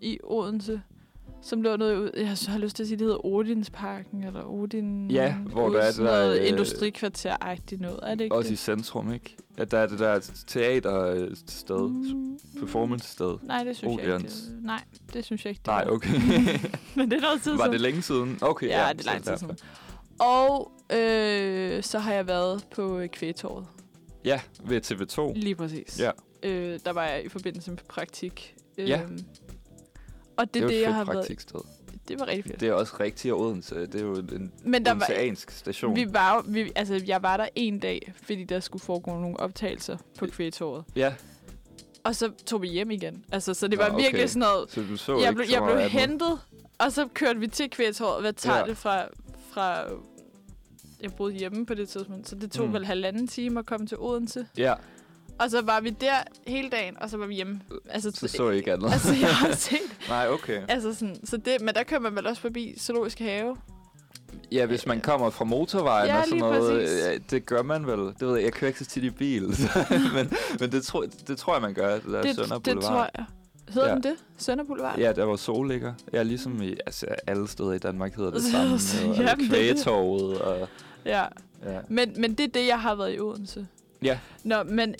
[0.00, 0.82] i Odense,
[1.42, 2.10] som lå noget ud...
[2.16, 5.10] Jeg har lyst til at sige, det hedder Odinsparken, eller Odin...
[5.10, 7.98] Ja, hvor der er det der, noget øh, industrikvarter-agtigt noget.
[8.02, 8.58] Er det ikke Også i det?
[8.58, 9.36] centrum, ikke?
[9.58, 12.38] At der er det der teatersted, mm.
[12.60, 13.38] performance-sted.
[13.42, 14.22] Nej, det synes Odeons.
[14.24, 14.66] jeg ikke.
[14.66, 15.58] Nej, det synes jeg ikke.
[15.60, 15.90] det Nej, var.
[15.92, 16.08] okay.
[16.96, 17.72] Men det er noget tid Var siden.
[17.72, 18.38] det længe siden?
[18.42, 18.92] Okay, Ja, ja.
[18.92, 19.58] det er så lang tid siden.
[20.18, 23.66] Og øh, så har jeg været på øh, Kvægtorvet.
[24.24, 25.32] Ja, ved TV2.
[25.38, 26.00] Lige præcis.
[26.00, 26.10] Ja.
[26.42, 28.54] Øh, der var jeg i forbindelse med praktik.
[28.78, 29.00] Ja.
[30.36, 31.46] Og det, Det er det, jeg har været...
[32.08, 32.60] Det var rigtig fedt.
[32.60, 33.74] Det er også rigtigt Odense.
[33.74, 35.96] Det er jo en Men der var, station.
[35.96, 39.96] vi var vi, altså, jeg var der en dag, fordi der skulle foregå nogle optagelser
[40.18, 40.84] på Kvægtorvet.
[40.96, 41.14] Ja,
[42.04, 43.24] Og så tog vi hjem igen.
[43.32, 44.02] Altså, så det var okay.
[44.04, 44.70] virkelig sådan noget...
[44.70, 46.40] så du så Jeg så jeg blev hentet,
[46.78, 48.20] og så kørte vi til Kvægtorvet.
[48.22, 48.64] Hvad tager Ja.
[48.64, 49.04] det fra,
[49.50, 49.82] fra...
[51.00, 52.72] Jeg boede hjemme på det tidspunkt, så det tog mm.
[52.72, 54.46] vel halvanden time at komme til Odense.
[54.58, 54.74] Ja,
[55.38, 56.14] Og så var vi der
[56.46, 57.60] hele dagen, og så var vi hjemme.
[57.88, 58.92] Altså, så så ikke andet.
[58.92, 59.78] altså jeg har set.
[60.08, 60.62] Nej, okay.
[60.68, 63.56] Altså sådan, så det, men der kører man vel også forbi Zoologisk Have.
[64.52, 67.20] Ja, hvis man kommer fra motorvejen Ja, og sådan noget, præcis.
[67.30, 67.98] det gør man vel.
[67.98, 69.68] Det ved jeg, jeg kører ikke så tit i bil, så,
[70.14, 72.82] men, men det, tror, det tror jeg, man gør, det der Det, Sønder det Boulevard.
[72.92, 73.24] tror jeg.
[73.68, 73.94] Hedder Ja.
[73.94, 74.14] den det?
[74.38, 74.98] Sønder Boulevard?
[74.98, 75.94] Ja, der hvor Sol ligger.
[76.12, 78.78] Ja, ligesom i altså, alle steder i Danmark hedder det samme.
[78.78, 80.68] så- og det- Kvægetorvet og...
[81.04, 81.24] ja.
[81.64, 81.78] Ja.
[81.88, 83.66] Men, men det er det, jeg har været i Odense.
[84.02, 84.18] Ja.
[84.44, 84.94] Nå, men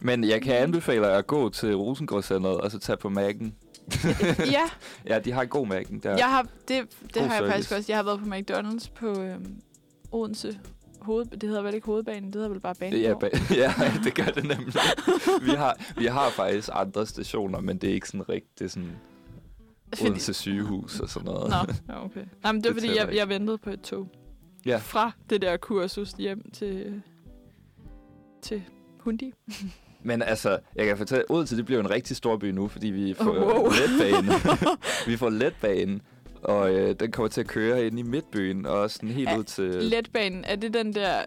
[0.00, 3.50] Men jeg kan anbefale jer at gå til Rosengårdscenteret og så tage på Mac'en.
[4.52, 4.62] ja,
[5.14, 6.16] Ja, de har en god Mac'en der.
[6.16, 7.84] jeg har, det, det God har jeg faktisk også.
[7.92, 9.60] Jeg har været på McDonald's på øhm,
[10.12, 10.58] Odense.
[11.00, 13.00] Hoved, det hedder vel ikke hovedbanen, det hedder vel bare banen.
[13.00, 13.72] Ja, ba- ja,
[14.04, 14.74] det gør det nemlig.
[15.42, 18.58] vi, har, vi har faktisk andre stationer, men det er ikke sådan rigtigt.
[18.58, 18.90] Det er sådan
[20.02, 21.50] Odense sygehus og sådan noget.
[21.88, 22.24] Nå, okay.
[22.42, 24.08] Nej, men det var Det fordi, jeg, jeg ventede på et tog.
[24.66, 24.76] Ja.
[24.76, 27.02] Fra det der kursus hjem til,
[28.42, 28.62] til
[28.98, 29.32] Hundi.
[30.04, 33.14] Men altså, jeg kan fortælle, Odense det bliver en rigtig stor by nu, fordi vi
[33.14, 33.56] får Oh, wow.
[33.62, 33.70] wow.
[33.70, 34.32] letbane.
[35.10, 36.00] vi får letbane,
[36.42, 39.44] og øh, den kommer til at køre ind i midtbyen, og sådan helt Ja, ud
[39.44, 39.64] til...
[39.64, 41.24] Letbanen, er det den der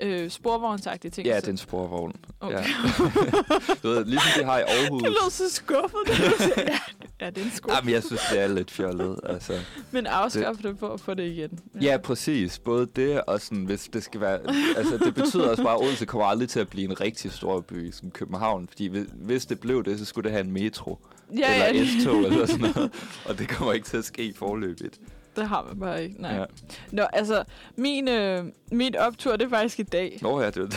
[0.00, 1.26] øh, sporvognsagtige ting?
[1.26, 2.12] Ja, det er en sporvogn.
[2.40, 2.56] Okay.
[2.58, 2.62] Ja.
[3.82, 5.02] du ved, ligesom de har i Aarhus.
[5.02, 5.98] Det lød så skuffet.
[6.38, 6.78] sagde, ja,
[7.20, 7.70] Ja, det er en sko.
[7.72, 9.20] Jamen, jeg synes, det er lidt fjollet.
[9.24, 9.52] Altså.
[9.90, 11.58] Men afskaffe det for at få det igen.
[11.82, 12.58] Ja, præcis.
[12.58, 14.38] Både det og sådan, hvis det skal være...
[14.76, 17.60] Altså, det betyder også bare, at Odense kommer aldrig til at blive en rigtig stor
[17.60, 18.68] by som København.
[18.68, 20.98] Fordi hvis det blev det, så skulle det have en metro.
[21.38, 22.92] ja, eller ja, S-tog eller sådan noget.
[23.26, 24.98] Og det kommer ikke til at ske forløbigt.
[25.36, 26.22] Det har man bare ikke.
[26.22, 26.32] Nej.
[26.34, 26.44] Ja.
[26.92, 27.44] Nå, altså,
[27.76, 30.18] min, øh, min optur, det er faktisk i dag.
[30.22, 30.68] Nå ja, det var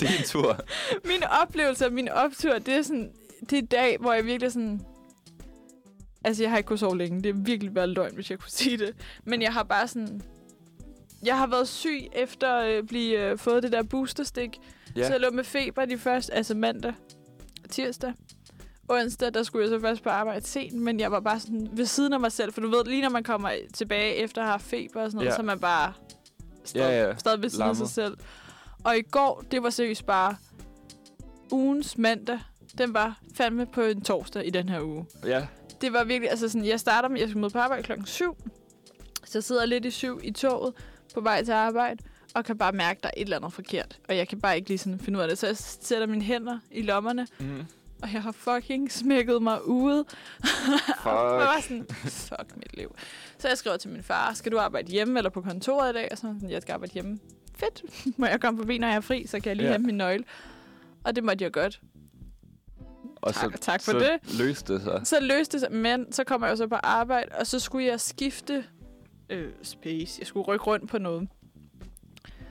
[0.00, 0.56] det, er en tur.
[1.04, 3.12] Min oplevelse af min optur, det er sådan...
[3.50, 4.80] Det er i dag, hvor jeg virkelig sådan...
[6.24, 7.22] Altså, jeg har ikke kunnet sove længe.
[7.22, 8.94] Det er virkelig været løgn, hvis jeg kunne sige det.
[9.24, 10.22] Men jeg har bare sådan...
[11.24, 14.58] Jeg har været syg efter at øh, blive øh, fået det der boosterstik.
[14.96, 15.06] Ja.
[15.06, 16.92] Så jeg lå med feber de første, altså mandag,
[17.70, 18.12] tirsdag.
[18.88, 21.86] Onsdag, der skulle jeg så først på arbejde sent, men jeg var bare sådan ved
[21.86, 24.60] siden af mig selv, for du ved, lige når man kommer tilbage efter at have
[24.60, 25.34] feber og sådan noget, Ja.
[25.34, 25.92] så er man bare
[26.64, 27.16] stadig, Ja, ja.
[27.16, 28.16] stadig ved siden af sig selv.
[28.84, 30.36] Og i går, det var seriøst bare
[31.50, 32.38] ugens mandag.
[32.78, 35.06] Den var fandme på en torsdag i den her uge.
[35.24, 35.46] Ja.
[35.80, 38.36] Det var virkelig, altså sådan, jeg starter med, jeg skal møde på arbejde klokken 7.
[39.24, 40.74] Så jeg sidder lidt i syv i toget
[41.14, 42.02] på vej til arbejde,
[42.34, 43.98] og kan bare mærke, at der er et eller andet forkert.
[44.08, 45.38] Og jeg kan bare ikke lige sådan finde ud af det.
[45.38, 47.64] Så jeg sætter mine hænder i lommerne, Mm.
[48.02, 50.04] Og jeg har fucking smækket mig ude.
[50.44, 51.06] Fuck.
[51.06, 52.94] og jeg var sådan, fuck mit liv.
[53.38, 56.08] Så jeg skriver til min far, skal du arbejde hjemme eller på kontoret i dag?
[56.10, 57.18] Og sådan, jeg skal arbejde hjemme.
[57.54, 57.82] Fedt.
[58.18, 59.72] Må jeg komme forbi, når jeg er fri, så kan jeg lige Ja.
[59.72, 60.24] hente min nøgle.
[61.04, 61.80] Og det måtte jeg godt.
[63.16, 64.38] Og Tak- så, tak for så det.
[64.38, 65.00] løste det sig.
[65.04, 68.00] Så løste det sig, men så kommer jeg så på arbejde, og så skulle jeg
[68.00, 68.64] skifte
[69.30, 70.16] øh, space.
[70.18, 71.28] Jeg skulle rykke rundt på noget.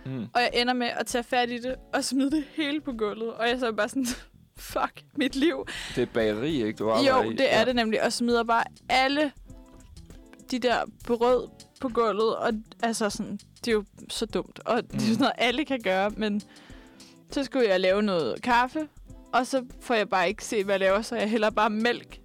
[0.05, 0.21] Mm.
[0.33, 3.33] Og jeg ender med at tage fat i det og smide det hele på gulvet.
[3.33, 4.05] Og jeg så bare sådan,
[4.73, 5.65] fuck mit liv.
[5.95, 6.73] Det er bageri, ikke?
[6.73, 7.33] Du arbejder Jo, i.
[7.35, 7.65] det er Ja.
[7.65, 8.03] det nemlig.
[8.03, 9.31] Og smider bare alle
[10.51, 10.77] de der
[11.07, 11.47] brød
[11.81, 12.35] på gulvet.
[12.35, 12.51] Og
[12.83, 14.59] altså sådan, det er jo så dumt.
[14.65, 14.99] Og det er Mm.
[14.99, 16.09] sådan noget, alle kan gøre.
[16.17, 16.41] Men
[17.31, 18.87] så skulle jeg lave noget kaffe.
[19.33, 21.01] Og så får jeg bare ikke set, hvad jeg laver.
[21.01, 22.19] Så jeg hælder bare mælk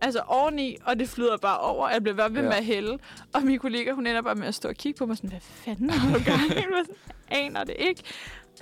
[0.00, 1.88] altså oveni, og det flyder bare over.
[1.88, 2.42] Jeg bliver bare ved Ja.
[2.42, 2.48] ja.
[2.48, 2.98] med at hælde.
[3.34, 5.40] Og min kollega, hun ender bare med at stå og kigge på mig sådan, hvad
[5.40, 6.54] fanden har du gang i?
[6.56, 6.64] Jeg
[7.30, 8.02] aner det ikke.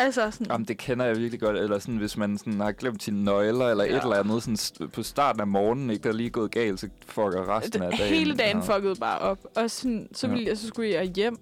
[0.01, 1.57] Altså sådan, Jamen, det kender jeg virkelig godt.
[1.57, 3.90] Eller sådan, hvis man sådan har glemt sine nøgler, eller ja.
[3.90, 3.96] Ja.
[3.96, 6.88] et eller andet sådan, på starten af morgenen, ikke, der er lige gået galt, så
[7.07, 8.14] fucker resten af dagen.
[8.14, 8.76] hele dagen Ja.
[8.76, 9.38] fuckede bare op.
[9.57, 10.32] Og sådan, så, Ja.
[10.32, 11.36] ville jeg, så skulle jeg hjem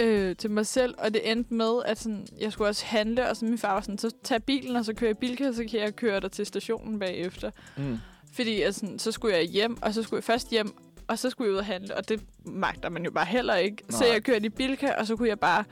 [0.00, 3.36] øh, til mig selv, og det endte med, at sådan, jeg skulle også handle, og
[3.36, 5.80] så min far var sådan, så tag bilen, og så kører jeg bilka, så kan
[5.80, 7.50] jeg køre dig til stationen bagefter.
[7.76, 7.98] Mm.
[8.32, 10.74] Fordi altså, så skulle jeg hjem, og så skulle jeg først hjem,
[11.08, 13.76] og så skulle jeg ud og handle, og det magter man jo bare heller ikke.
[13.90, 13.98] Nej.
[13.98, 15.64] Så jeg kørte i bilka, og så kunne jeg bare...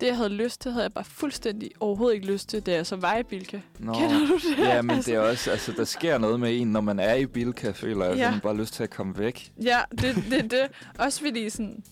[0.00, 2.86] Det, jeg havde lyst til, havde jeg bare fuldstændig overhovedet ikke lyst til, da jeg
[2.86, 3.60] så var i bilka.
[3.78, 3.92] Nå.
[3.94, 4.58] Kender du det?
[4.58, 7.14] Ja, men Altså, det er også, altså, der sker noget med en, når man er
[7.14, 8.30] i Bilka, føler jeg, ja.
[8.30, 9.52] man bare lyst til at komme væk.
[9.62, 10.50] Ja, det det, det.
[10.50, 10.68] det.
[10.98, 11.84] Også fordi sådan...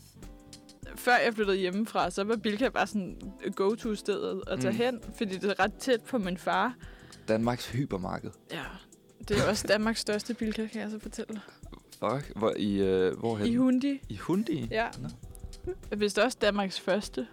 [0.97, 3.17] Før jeg flyttede hjemmefra, så var Bilka bare sådan
[3.57, 4.79] go-to-stedet at tage Mm.
[4.79, 6.75] hen, fordi det er ret tæt på min far.
[7.29, 8.31] Danmarks hypermarked.
[8.53, 8.63] Ja,
[9.29, 11.41] det er også Danmarks største Bilka, kan jeg så fortælle.
[12.01, 13.47] Fuck, hvor, i, øh, hvorhen?
[13.47, 14.01] I Hundi.
[14.09, 14.69] I Hundi?
[14.71, 14.87] Ja.
[15.03, 15.09] Nå.
[15.97, 17.27] Hvis også Danmarks første.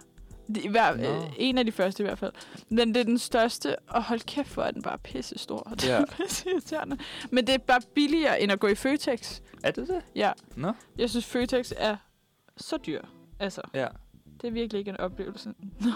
[0.48, 1.02] Det, i hver, Nå.
[1.02, 2.32] øh, en af de første i hvert fald.
[2.68, 5.58] Men det er den største, og hold kæft, hvor er den bare pisse stor.
[5.80, 5.98] Det Ja.
[6.00, 6.96] er.
[7.30, 9.40] Men det er bare billigere, end at gå i Føtex.
[9.62, 10.00] Er det det?
[10.14, 10.32] Ja.
[10.56, 10.72] Nå.
[10.98, 11.96] Jeg synes, Føtex er
[12.56, 13.00] så dyr.
[13.40, 13.86] Altså, Ja.
[14.40, 15.50] det er virkelig ikke en oplevelse.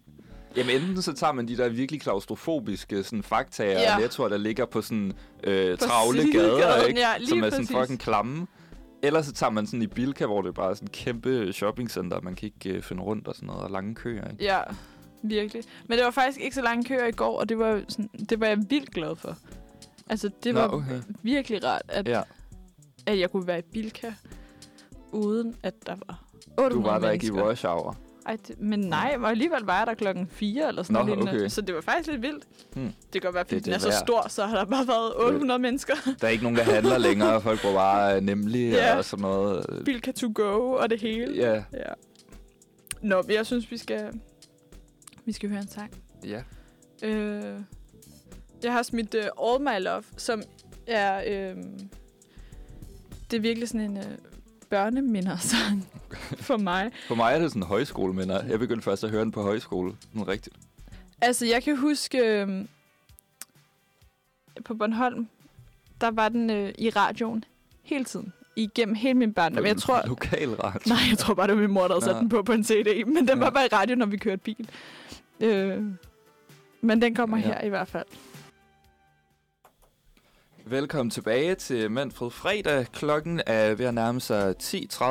[0.56, 3.94] Jamen enten så tager man de der virkelig klaustrofobiske sådan, faktaer ja.
[3.94, 5.12] Og nettoer, der ligger på sådan
[5.44, 7.00] øh, På travle gader, ikke?
[7.00, 7.76] ja, som er sådan præcis.
[7.76, 8.46] fucking klamme.
[9.06, 12.20] Eller så tager man sådan i Bilka, hvor det bare er sådan et kæmpe shoppingcenter,
[12.20, 14.44] man kan ikke øh, finde rundt og sådan noget, og lange køer, ikke?
[14.44, 14.60] Ja,
[15.22, 15.62] virkelig.
[15.88, 18.40] Men det var faktisk ikke så lange køer i går, og det var, sådan, det
[18.40, 19.36] var jeg vildt glad for.
[20.10, 21.00] Altså, det Nå, var okay.
[21.22, 22.22] virkelig rart, at, Ja,
[23.06, 24.12] at jeg kunne være i Bilka,
[25.12, 26.24] uden at der var
[26.58, 27.50] 800 du var der ikke i mennesker.
[27.50, 27.96] rush hour.
[28.26, 31.48] Ej, det, men nej, og alligevel var jeg der klokken 4 eller sådan noget okay.
[31.48, 32.44] Så det var faktisk lidt vildt.
[32.74, 32.92] Hmm.
[33.12, 34.06] Det kan godt være, fordi Det er den er det så værd.
[34.06, 35.94] stor, så har der bare været 800 mennesker.
[36.20, 38.96] Der er ikke nogen, der handler længere, folk var bare øh, nemlige Ja.
[38.96, 39.82] og sådan noget.
[39.84, 41.34] Bilka to go og det hele.
[41.36, 41.92] Ja, ja.
[43.02, 44.20] Nå, men jeg synes, vi skal,
[45.24, 45.90] vi skal høre en sang.
[46.24, 46.42] ja.
[47.02, 47.60] Øh,
[48.64, 50.42] jeg har smidt uh, All My Love, som
[50.86, 51.16] er...
[51.50, 51.56] Øh,
[53.30, 53.98] det er virkelig sådan en
[54.76, 55.88] uh, børnemindersang
[56.40, 56.90] for mig.
[57.08, 58.44] For mig er det sådan en højskoleminder.
[58.44, 59.92] Jeg begyndte først at høre den på højskole.
[60.12, 60.56] Sådan rigtigt.
[61.20, 62.18] Altså, jeg kan huske...
[62.18, 62.64] Øh,
[64.64, 65.28] på Bornholm,
[66.00, 67.44] der var den øh, i radioen
[67.82, 68.32] hele tiden.
[68.56, 69.64] Igennem hele min barndom.
[69.66, 70.80] Jeg tror, Lokal radio.
[70.86, 72.64] nej, jeg tror bare, det var min mor, der havde sat den på på en
[72.64, 73.04] CD.
[73.06, 73.34] Men den Ja.
[73.44, 74.68] var bare i radioen, når vi kørte bil.
[75.40, 75.82] Øh,
[76.80, 77.42] men den kommer Ja.
[77.44, 78.04] her i hvert fald.
[80.68, 82.86] Velkommen tilbage til Manfred Fredag.
[82.92, 85.04] Klokken er ved at nærme sig 10.30.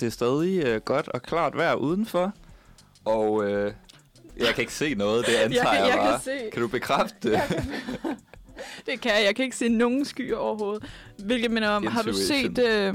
[0.00, 2.32] Det er stadig øh, godt og klart vejr udenfor.
[3.04, 3.72] Og øh,
[4.36, 6.10] jeg kan ikke se noget, det antager jeg, kan, jeg bare.
[6.12, 6.50] kan se...
[6.52, 7.40] Kan du bekræfte det?
[7.48, 8.16] Kan,
[8.86, 9.24] det kan jeg.
[9.24, 10.84] Jeg kan ikke se nogen skyer overhovedet.
[11.24, 12.56] Hvilket minder om, har du Intuition.
[12.56, 12.94] set øh,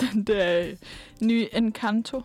[0.12, 0.74] den der
[1.22, 2.22] nye Encanto?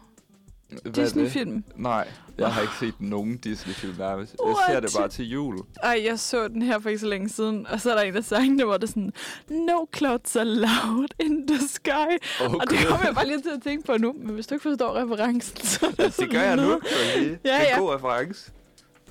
[0.95, 1.63] Disney-film?
[1.75, 2.07] Nej,
[2.37, 4.35] jeg har ikke set nogen Disney-film nærmest.
[4.45, 4.57] Jeg What?
[4.69, 5.57] ser det bare til jul.
[5.83, 8.15] Ej, jeg så den her for ikke så længe siden, og så er der en
[8.15, 9.13] af sangene, hvor det sådan,
[9.49, 12.17] No clouds allowed in the sky.
[12.45, 14.55] Oh, og det kommer jeg bare lige til at tænke på nu, men hvis du
[14.55, 16.61] ikke forstår referencen, så er det, Det gør jeg nu.
[16.61, 16.81] noget.
[16.81, 17.39] kan jeg sige.
[17.45, 17.75] Ja, det er ja.
[17.75, 18.51] en god reference.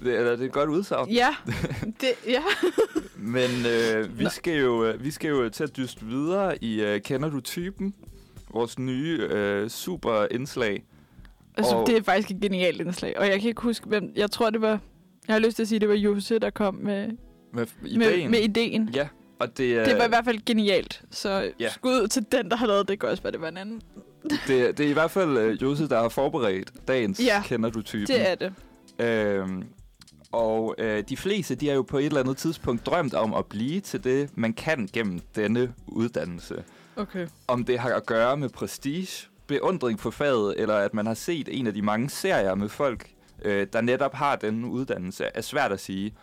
[0.04, 1.08] Det, eller det er et godt udsagn.
[1.10, 1.34] Ja,
[2.00, 2.42] det, ja.
[3.16, 4.30] Men øh, vi, Nå.
[4.30, 7.94] skal jo, øh, vi skal jo til at dyste videre i øh, Kender du typen?
[8.54, 10.84] Vores nye øh, super indslag.
[11.56, 14.30] Altså, Og- det er faktisk et genialt indslag, og jeg kan ikke huske, hvem, jeg
[14.30, 14.80] tror, det var,
[15.28, 17.08] jeg har lyst til at sige, det var Jose, der kom med,
[17.52, 18.30] Med med, ideen.
[18.30, 18.88] med ideen.
[18.94, 21.68] Ja, og det, er, Det var i hvert fald genialt, så Ja.
[21.68, 23.00] skud til den, der har lavet det.
[23.00, 23.82] Det også være, det var en anden.
[24.46, 27.82] det, det er i hvert fald øh, Jose, der har forberedt dagens Ja, Kender du
[27.82, 28.06] typen.
[28.06, 28.52] Det er det.
[28.98, 29.64] Øhm,
[30.32, 33.46] og øh, de fleste, de har jo på et eller andet tidspunkt drømt om at
[33.46, 36.64] blive til det, man kan gennem denne uddannelse.
[36.96, 37.26] Okay.
[37.48, 41.48] Om det har at gøre med prestige, beundring for faget, eller at man har set
[41.52, 43.10] en af de mange serier med folk,
[43.44, 46.14] øh, der netop har den uddannelse, er svært at sige.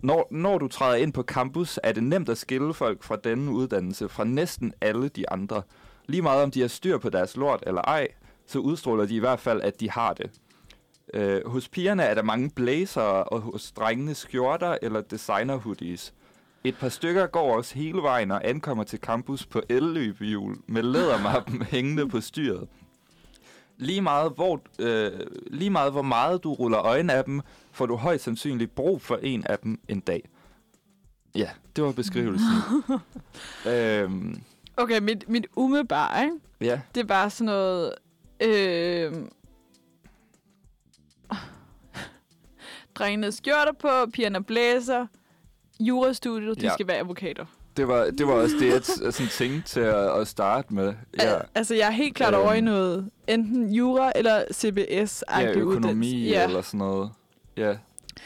[0.00, 3.50] Når, når du træder ind på campus, er det nemt at skille folk fra denne
[3.50, 5.62] uddannelse fra næsten alle de andre.
[6.06, 8.08] Lige meget om de har styr på deres lort eller ej,
[8.46, 10.30] så udstråler de i hvert fald, at de har det.
[11.14, 16.14] Øh, hos pigerne er der mange blazer, og hos drengene skjorter eller designer hoodies.
[16.64, 21.62] Et par stykker går også hele vejen og ankommer til campus på elløbehjul med lædermappen
[21.72, 22.68] hængende på styret.
[23.76, 27.40] Lige meget, hvor, øh, lige meget hvor meget du ruller øjnene af dem,
[27.72, 30.28] får du højst sandsynligt brug for en af dem en dag.
[31.34, 32.46] Ja, det var beskrivelsen.
[33.72, 34.42] øhm,
[34.78, 36.36] Okay, mit, mit umiddelbare, ikke?
[36.60, 37.94] ja, det er bare sådan noget...
[38.42, 39.12] Øh,
[42.94, 45.06] drengene skjorter på, pigerne blæser,
[45.80, 46.72] jurastudiet, de Ja.
[46.74, 47.44] skal være advokater.
[47.76, 50.94] det var, det var også det, jeg sådan tænkte til at, at starte med.
[51.18, 52.64] Ja, Al- altså, jeg er helt klart over i Øhm.
[52.64, 55.24] noget, enten jura eller CBS.
[55.40, 56.44] ja økonomi ja.
[56.44, 57.10] eller sådan noget.
[57.56, 57.74] Ja.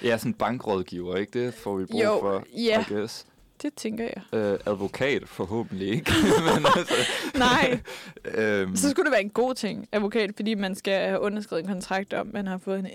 [0.02, 1.44] Ja, sådan bankrådgiver, ikke?
[1.44, 2.80] Det får vi brug Jo, for, ja.
[2.80, 3.26] I guess.
[3.62, 4.38] Det tænker jeg.
[4.40, 6.12] Øh, advokat forhåbentlig ikke.
[6.56, 6.94] Men altså,
[7.38, 7.80] Nej,
[8.34, 11.68] øhm, så skulle det være en god ting, advokat, fordi man skal have underskrevet en
[11.68, 12.86] kontrakt om, man har fået en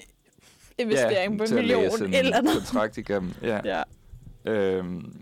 [0.78, 1.84] investering på en million
[2.14, 2.58] eller noget.
[2.58, 3.32] kontrakt igennem.
[3.43, 3.60] Ja.
[3.66, 3.84] Ja.
[4.46, 5.20] Øhm,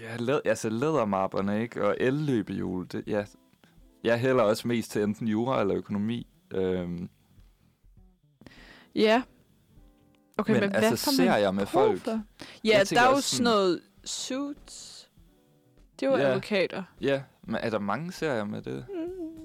[0.00, 1.88] ja, led, altså lædermapperne, ikke?
[1.88, 3.24] Og elløbehjul, det, ja.
[4.04, 6.26] Jeg hælder også mest til enten jura eller økonomi.
[6.54, 7.08] Øhm,
[8.94, 9.22] Ja.
[10.38, 12.00] Okay, Men men, altså, hvad får man serier med folk.
[12.00, 12.10] For?
[12.10, 12.22] Jeg
[12.64, 15.10] Ja, der tænker er jo sådan noget suits.
[16.00, 16.28] Det var Ja.
[16.28, 16.82] advokater.
[17.00, 18.86] ja, men er der mange serier med det?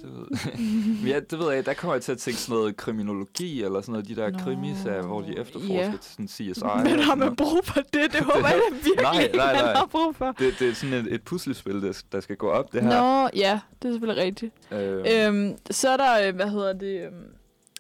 [0.06, 0.28] Det ved,
[1.02, 3.82] men ja, det ved jeg, der kommer jeg til at tænke sådan noget kriminologi, eller
[3.82, 5.92] sådan noget, de der Nå, krimiserier, hvor de efterforsker ja.
[5.92, 6.64] til sådan CSI.
[6.84, 8.14] Men har man brug for det?
[8.14, 9.74] Det håber jeg virkelig Nej, ikke, nej, man nej.
[9.74, 10.32] har brug for.
[10.32, 12.90] Det, det er sådan et, et puslespil, der, der skal gå op, det her.
[13.24, 14.54] Nå, ja, det er selvfølgelig rigtigt.
[14.72, 17.14] Øhm, Øhm, så er der, øh, hvad hedder det, øhm,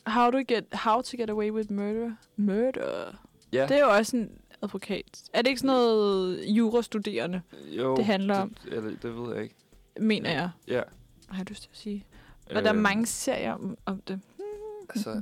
[0.05, 2.11] how, to get, how to get away with murder.
[2.37, 3.15] Murder.
[3.53, 4.29] ja, Det er jo også en
[4.61, 5.23] advokat.
[5.33, 7.41] Er det ikke sådan noget jurastuderende,
[7.77, 8.53] jo, det handler om?
[8.65, 9.55] Det, eller, det ved jeg ikke.
[9.99, 10.49] mener jeg?
[10.67, 10.81] Ja.
[11.29, 12.05] Har jeg lyst til at sige.
[12.49, 14.19] Og der er øhm, mange serier om, om det.
[14.89, 15.21] Altså,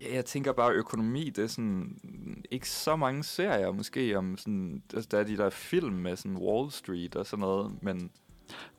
[0.00, 1.96] Ja, jeg tænker bare, økonomi, det er sådan
[2.50, 6.36] ikke så mange serier måske om sådan, altså, der er de der film med sådan
[6.36, 8.10] Wall Street og sådan noget, men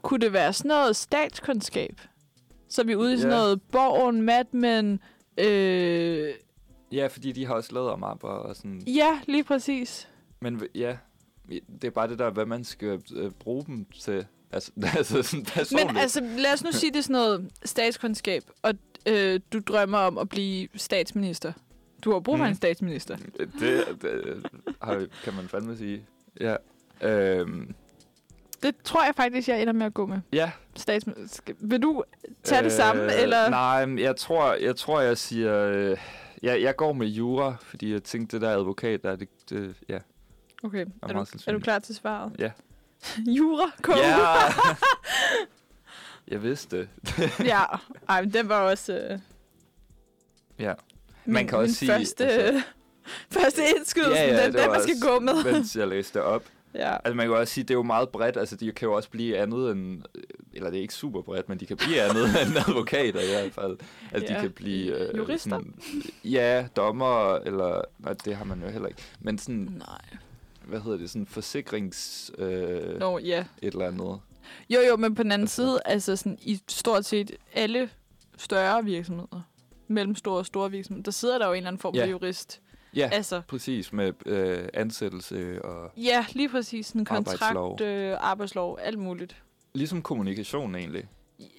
[0.02, 2.02] Kunne det være sådan noget statskundskab?
[2.68, 3.38] Så er vi ude i sådan Ja.
[3.38, 5.00] noget Borgen, Mad Men,
[5.38, 6.34] øh,
[6.92, 10.10] ja, fordi de har også lædermapper og sådan, ja, lige præcis.
[10.40, 10.98] men ja,
[11.50, 15.46] det er bare det der, hvad man skal øh, bruge dem til, altså, altså sådan
[15.46, 15.88] personligt.
[15.88, 18.74] Men altså, lad os nu sige, det er sådan noget statskundskab, og
[19.08, 21.54] øh, du drømmer om at blive statsminister.
[22.04, 22.50] Du har brug for Mm.
[22.50, 23.18] en statsminister.
[23.38, 23.52] det,
[24.02, 24.46] det
[24.82, 26.06] har, kan man fandme sige.
[26.40, 26.56] Ja.
[27.02, 27.76] Øhm,
[28.64, 30.20] Det tror jeg faktisk, jeg ender med at gå med.
[30.34, 31.54] ja, Statsminister.
[31.60, 32.04] Vil du
[32.44, 33.50] tage det samme, eller?
[33.50, 35.54] Nej, jeg tror, jeg, tror, jeg siger...
[35.64, 35.98] Øh,
[36.44, 40.00] jeg, jeg går med jura, fordi jeg tænkte, det der advokat der, det, det ja.
[40.64, 42.32] Okay, er meget du, er du klar til svaret?
[42.40, 42.52] Ja.
[43.38, 43.96] Jura, kom.
[43.98, 44.28] Ja!
[46.32, 46.90] jeg vidste det.
[47.54, 47.64] ja.
[48.10, 48.94] Ej, men den var også...
[48.94, 49.20] Øh,
[50.60, 50.74] Ja.
[51.26, 52.62] min, Man kan også min sige, Første, altså-
[53.32, 55.52] første indskydelse, Ja, ja, den, det den man skal gå med.
[55.54, 56.44] Mens jeg læste op.
[56.74, 56.94] ja.
[56.96, 58.38] Altså man kan også sige, det er jo meget bredt.
[58.38, 60.02] Altså de kan jo også blive andet end...
[60.54, 63.54] Eller det er ikke super bredt, men de kan blive andet end advokater i hvert
[63.54, 63.78] fald.
[64.12, 64.38] Altså Ja.
[64.38, 64.98] de kan blive...
[65.10, 65.50] Øh, Jurister?
[65.50, 65.74] Sådan,
[66.24, 67.82] ja, dommer, eller...
[68.00, 69.02] Nej, det har man jo heller ikke.
[69.20, 70.18] Men sådan, Nej.
[70.68, 71.10] Hvad hedder det?
[71.10, 72.32] Sådan forsikrings...
[72.38, 73.46] Øh, Nå, ja.
[73.62, 74.20] et eller andet.
[74.70, 77.90] Jo, jo, men på den anden Altså- side, altså sådan, i stort set alle
[78.38, 79.42] større virksomheder,
[79.88, 82.08] mellemstore og store virksomheder, der sidder der jo en eller anden form for Ja.
[82.10, 82.62] jurist.
[82.96, 86.92] Ja, Altså, præcis med øh, ansættelse og ja, lige præcis.
[86.92, 87.70] En Arbejdslov.
[87.70, 89.44] kontrakt, øh, arbejdslov, alt muligt.
[89.74, 91.08] ligesom kommunikation egentlig,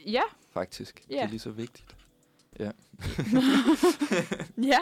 [0.07, 1.03] Ja, faktisk.
[1.09, 1.23] Det Ja.
[1.23, 1.97] er lige så vigtigt.
[4.73, 4.79] ja.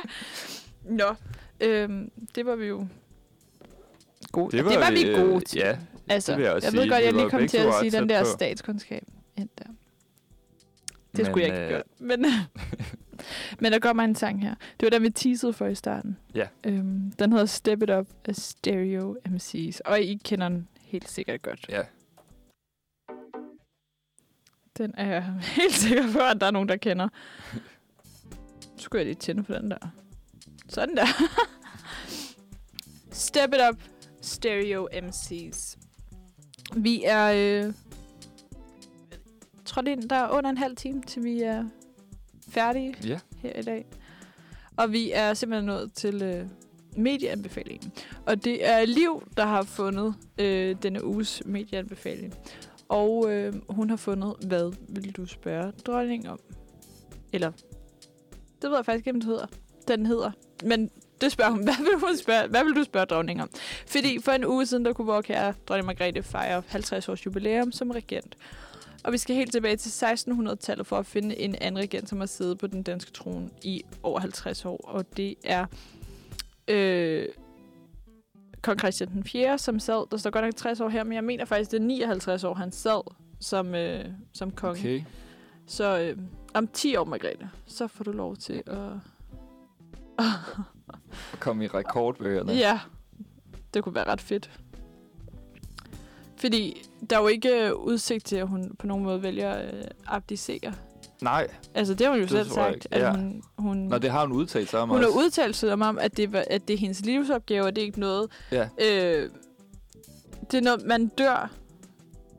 [0.85, 1.15] Nå,
[1.61, 2.87] øhm, det var vi jo
[4.33, 4.57] gode.
[4.57, 5.59] Det det var var vi øh, gode til.
[5.59, 6.81] ja, altså, det vil jeg også jeg sige.
[6.83, 8.29] ved godt, jeg lige var kom til at sige den der på.
[8.37, 9.03] statskundskab.
[9.37, 9.65] ind der.
[9.65, 11.83] Det Men, skulle jeg ikke have øh.
[11.99, 12.27] Men,
[13.61, 14.55] men der kommer en sang her.
[14.81, 16.17] Det var den, vi teasede for i starten.
[16.35, 16.47] Ja.
[16.65, 19.79] Øhm, den hedder Step It Up af Stereo MC's.
[19.85, 21.67] Og I kender den helt sikkert godt.
[21.69, 21.83] Ja,
[24.79, 25.25] Den er jeg
[25.61, 27.09] helt sikker på, at der er nogen, der kender.
[28.77, 29.79] Så skulle jeg lige tænde for den der.
[30.69, 31.07] Sådan der.
[33.13, 33.77] Step It Up,
[34.23, 35.79] Stereo MC's.
[36.77, 37.65] Vi er...
[37.67, 37.73] Øh,
[39.65, 41.65] trådt ind, der er under en halv time, til vi er
[42.49, 43.19] færdige ja.
[43.37, 43.87] her i dag.
[44.77, 46.47] Og vi er simpelthen nået til øh,
[46.97, 47.93] medieanbefalingen.
[48.27, 52.35] Og det er Liv, der har fundet øh, denne uges medieanbefaling.
[52.89, 56.41] Og øh, hun har fundet, hvad vil du spørge dronningen om?
[57.33, 57.53] Eller,
[58.63, 59.47] det ved jeg faktisk ikke, om det hedder.
[59.89, 60.31] Den hedder.
[60.65, 60.91] Men
[61.23, 63.51] det spørger hun, hvad vil, hun spørge, hvad vil du spørge dronningen om?
[63.87, 67.73] Fordi for en uge siden, der kunne vores kære dronning Margrethe fejre 50 års jubilæum
[67.73, 68.37] som regent.
[69.05, 72.27] Og vi skal helt tilbage til 1600-tallet for at finde en anden regent, som har
[72.27, 74.81] siddet på den danske trone i over 50 år.
[74.85, 75.67] Og det er
[76.69, 77.29] øh,
[78.63, 81.25] kong Christian den 4., som sad, der står godt nok 60 år her, men jeg
[81.25, 83.01] mener faktisk, det er 59 år, han sad
[83.41, 84.81] som, øh, som konge.
[84.81, 85.03] Okay.
[85.67, 86.19] Så øh,
[86.55, 88.89] om 10 år, Margrethe, så får du lov til at...
[91.33, 92.53] Og komme i rekordbøgerne.
[92.53, 92.81] Ja,
[93.75, 94.51] det kunne være ret fedt.
[96.37, 99.75] Fordi der er jo ikke øh, udsigt til, at hun på nogen måde vælger at
[99.75, 100.73] øh, abdicere.
[101.23, 103.11] Nej, Altså, det har hun jo Det selv sagt, at Ja.
[103.11, 105.19] hun, hun, Nå, det har hun udtalt sig om hun har også.
[105.19, 108.01] udtalt sig om, at det, var, at det er hendes livsopgave, og det er ikke
[108.01, 108.31] noget...
[108.53, 108.63] Ja.
[108.63, 109.31] Øh,
[110.51, 111.51] det er noget, man dør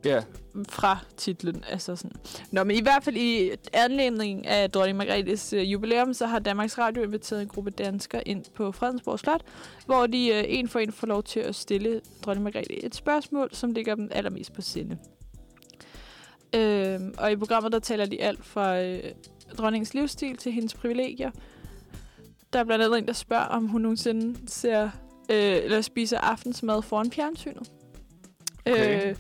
[0.05, 0.21] Ja,
[0.69, 1.63] fra titlen.
[1.69, 2.11] Altså sådan.
[2.51, 6.77] Nå, men i hvert fald i anledning af dronning Margrethes øh, jubilæum, så har Danmarks
[6.77, 9.41] Radio inviteret en gruppe danskere ind på Fredensborg Slot,
[9.85, 13.49] hvor de øh, en for en får lov til at stille dronning Margrethe et spørgsmål,
[13.51, 14.97] som ligger dem allermest på sinde.
[16.55, 19.03] Øh, og i programmet, der taler de alt fra øh,
[19.57, 21.31] dronningens livsstil til hendes privilegier.
[22.53, 24.83] Der er blandt andet en, der spørger, om hun nogensinde ser
[25.29, 27.71] øh, eller spiser aftensmad foran fjernsynet.
[28.65, 29.09] Okay.
[29.09, 29.15] Øh,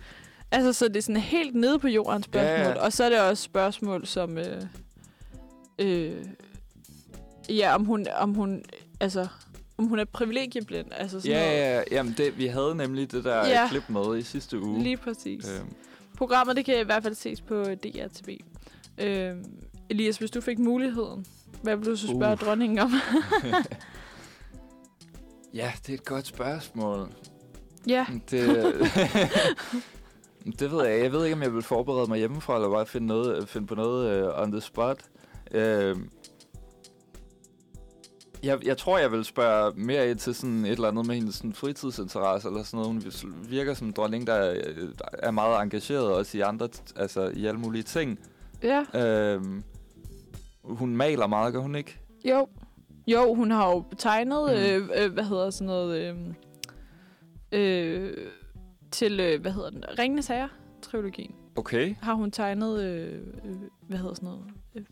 [0.53, 2.59] altså, så det er sådan helt nede på jorden spørgsmål.
[2.65, 2.81] Ja, ja.
[2.85, 4.37] Og så er det også spørgsmål som...
[4.37, 4.61] Øh,
[5.79, 6.25] øh,
[7.49, 8.63] ja, om hun, om hun,
[8.99, 9.27] altså,
[9.77, 10.87] om hun er privilegieblind.
[10.91, 11.57] Altså sådan ja, noget.
[11.59, 11.83] ja, ja.
[11.91, 13.67] Jamen, det, vi havde nemlig det der Ja.
[13.69, 14.83] klip med i sidste uge.
[14.83, 15.49] Lige præcis.
[15.59, 15.73] Øhm,
[16.17, 18.37] Programmet, det kan i hvert fald ses på DRTV.
[18.97, 19.35] Øh,
[19.89, 21.25] Elias, hvis du fik muligheden,
[21.61, 22.37] hvad vil du så spørge Uh.
[22.39, 22.93] dronningen om?
[25.53, 27.09] ja, det er et godt spørgsmål.
[27.87, 28.73] ja, Det,
[30.59, 30.99] det ved jeg.
[31.03, 33.75] Jeg ved ikke, om jeg vil forberede mig hjemmefra, eller bare finde, noget, finde på
[33.75, 34.97] noget uh, on the spot.
[35.51, 35.59] Uh,
[38.43, 41.35] jeg, jeg tror, jeg vil spørge mere ind til sådan et eller andet med hendes
[41.35, 42.87] sådan fritidsinteresse, eller sådan noget.
[42.87, 43.03] Hun
[43.49, 44.55] virker som en dronning, der er,
[45.13, 48.19] er meget engageret også i andre, altså i alle mulige ting.
[48.63, 49.41] ja, Uh,
[50.63, 51.99] hun maler meget, gør hun ikke?
[52.29, 52.47] jo.
[53.07, 54.53] Jo, hun har jo tegnet, Mm.
[54.93, 56.17] øh, øh, hvad hedder sådan noget, øh,
[57.51, 58.17] øh,
[58.93, 60.49] til, øh, hvad hedder den, Ringenes Herre,
[60.81, 61.35] trilogien.
[61.55, 61.95] Okay.
[62.01, 63.13] Har hun tegnet, øh,
[63.45, 63.55] øh,
[63.87, 64.43] hvad hedder sådan noget,
[64.75, 64.83] øh,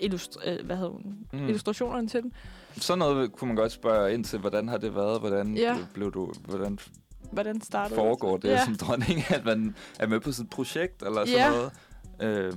[0.00, 1.38] illustre, øh, hvad hedder hun, Mm.
[1.46, 2.32] illustrationerne til den.
[2.76, 5.20] Sådan noget kunne man godt spørge ind til, hvordan har det været?
[5.20, 5.76] Hvordan Ja.
[5.94, 6.78] blev du, hvordan
[7.32, 8.64] Hvordan startede foregår det Ja.
[8.64, 11.50] som dronning, at man er med på sådan et projekt eller sådan Ja.
[11.50, 12.46] noget.
[12.46, 12.52] Øh,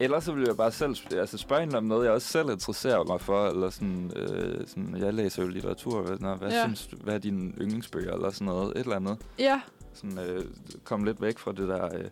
[0.00, 3.04] ellers så vil jeg bare selv altså spørge hende om noget, jeg også selv interesserer
[3.04, 6.62] mig for, eller sådan, øh, sådan jeg læser jo litteratur, hvad, hvad, Ja.
[6.64, 9.18] synes, du- hvad er dine yndlingsbøger, eller sådan noget, et eller andet.
[9.38, 9.60] Ja,
[9.98, 10.44] Sådan, øh,
[10.84, 12.04] kom lidt væk fra det der øh,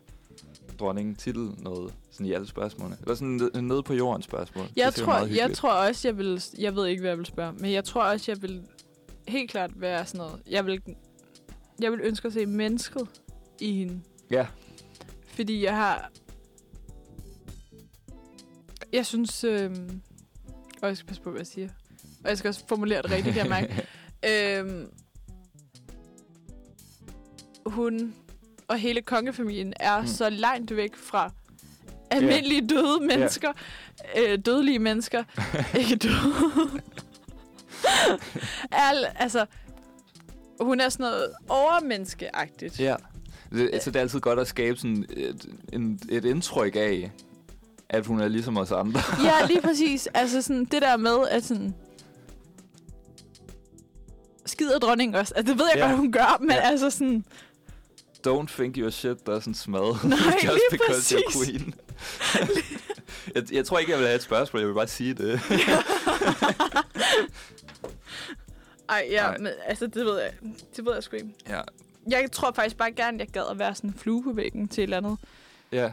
[0.78, 2.96] dronning-titel, noget, sådan i alle spørgsmålene.
[3.00, 4.66] Eller sådan ned, nede på jorden spørgsmål.
[4.76, 6.42] Jeg Det tror, jeg tror også, jeg vil...
[6.58, 8.62] Jeg ved ikke, hvad jeg vil spørge, men jeg tror også, jeg vil
[9.28, 10.42] helt klart være sådan noget...
[10.50, 10.82] Jeg vil,
[11.80, 13.08] jeg vil ønske at se mennesket
[13.60, 14.00] i hende.
[14.30, 14.46] Ja,
[15.26, 16.10] Fordi jeg har...
[18.92, 19.44] Jeg synes...
[19.44, 20.00] Øhm,
[20.82, 21.68] og jeg skal passe på, hvad jeg siger.
[22.24, 23.86] Og jeg skal også formulere det rigtigt, kan jeg mærke.
[24.60, 24.90] øhm,
[27.66, 28.14] hun
[28.68, 30.06] og hele kongefamilien er Mm.
[30.06, 31.30] så langt væk fra
[32.10, 33.52] almindelige døde mennesker.
[34.18, 35.24] Øh, dødelige mennesker.
[35.80, 36.70] Ikke døde.
[38.72, 39.47] Al, altså,
[40.60, 42.80] hun er sådan noget overmenneskeagtigt.
[42.80, 42.97] Ja.
[43.52, 47.10] Det, altså, det er altid godt at skabe sådan et, en, et indtryk af,
[47.88, 49.01] at hun er ligesom os andre.
[49.24, 50.06] Ja, lige præcis.
[50.14, 51.74] Altså sådan det der med, at sådan...
[54.47, 55.32] skider dronningen også.
[55.36, 55.86] Altså, det ved jeg Ja.
[55.86, 56.60] godt, hun gør, men Ja.
[56.60, 57.24] altså sådan...
[58.27, 59.82] Don't think your shit doesn't smell.
[60.05, 61.48] Nej, Just because you're præcis.
[61.48, 61.74] queen.
[63.35, 64.61] jeg, jeg tror ikke, jeg vil have et spørgsmål.
[64.61, 65.40] Jeg vil bare sige det.
[68.89, 69.39] Ej, ja, Nej.
[69.39, 70.32] men altså, det ved jeg,
[70.77, 71.28] det ved jeg sgu ikke.
[71.48, 71.61] ja.
[72.11, 74.81] Jeg tror faktisk bare gerne, jeg gad at være sådan en flue på væggen til
[74.81, 75.19] et eller andet.
[75.73, 75.93] ja.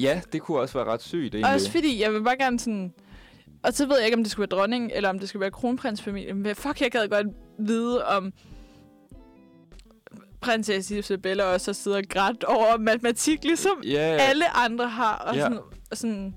[0.00, 1.54] Ja, det kunne også være ret sygt, egentlig.
[1.54, 2.92] Også fordi, jeg vil bare gerne sådan...
[3.62, 5.50] Og så ved jeg ikke, om det skulle være dronning, eller om det skulle være
[5.50, 6.36] kronprinsfamilien.
[6.42, 7.26] Men fuck, jeg gad godt
[7.58, 8.32] vide, om
[10.40, 13.98] prinsesse Isabella også har siddet og grædt over matematik, ligesom ja.
[14.00, 15.14] alle andre har.
[15.16, 15.42] Og Ja.
[15.42, 15.58] sådan,
[15.90, 16.34] og sådan,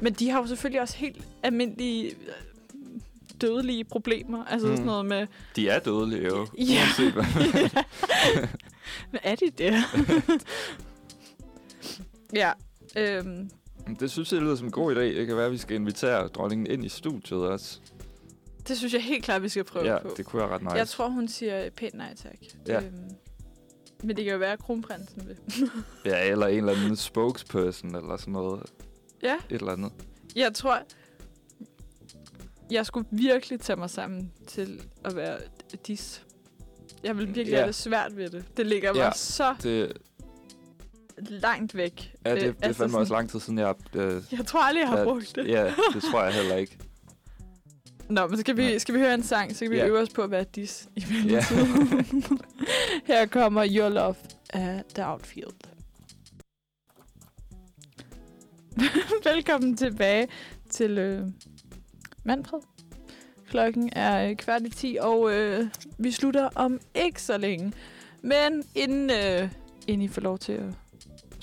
[0.00, 2.16] men de har jo selvfølgelig også helt almindelige øh,
[3.40, 4.44] dødelige problemer.
[4.44, 4.72] Altså Mm.
[4.74, 5.26] sådan noget med...
[5.56, 6.46] De er dødelige jo.
[6.58, 6.82] Ja.
[9.10, 9.74] Hvad er de det?
[12.42, 12.52] ja.
[12.96, 13.50] Øhm,
[14.00, 15.00] det synes jeg lyder som en god idé.
[15.00, 17.78] Det kan være, at vi skal invitere dronningen ind i studiet også.
[18.68, 20.14] det synes jeg helt klart, vi skal prøve ja, på.
[20.16, 20.74] det kunne være ret nice.
[20.74, 22.36] Jeg tror, hun siger pænt nej tak.
[22.68, 22.76] Ja.
[22.80, 22.92] Øhm,
[24.06, 25.36] men det kan jo være, at kronprinsen vil.
[26.04, 28.62] Ja, eller en eller anden spokesperson eller sådan noget.
[29.22, 29.34] Ja.
[29.50, 29.92] Et eller andet.
[30.36, 30.78] Jeg tror,
[32.70, 35.38] jeg skulle virkelig tage mig sammen til at være
[35.86, 36.22] dis.
[37.04, 37.56] Jeg vil virkelig Ja.
[37.56, 38.44] have det svært ved det.
[38.56, 39.10] Det ligger mig Ja.
[39.14, 39.92] så Det,
[41.28, 42.14] langt væk.
[42.24, 43.74] ja, det, Øh, det er altså fandme sådan- også lang tid siden, jeg...
[43.94, 45.48] Øh, Jeg tror aldrig, jeg har Ja, brugt det.
[45.48, 46.78] ja, det tror jeg heller ikke.
[48.08, 49.86] Nå, men skal vi, skal vi høre en sang, så kan vi Ja.
[49.86, 52.40] øve os på at være dis i mellemtiden.
[53.06, 54.14] Her kommer Your Love
[54.50, 55.54] af The Outfield.
[59.34, 60.28] Velkommen tilbage
[60.70, 61.26] til øh,
[62.24, 62.60] Manfred.
[63.48, 65.66] Klokken er øh, kvart i 10, og øh,
[65.98, 67.72] vi slutter om ikke så længe.
[68.22, 69.48] Men inden, øh,
[69.86, 70.64] inden I får lov til at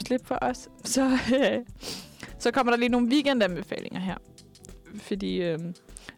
[0.06, 1.60] slippe for os, så, øh,
[2.40, 4.18] så kommer der lige nogle weekendanbefalinger her.
[4.96, 5.60] Fordi øh,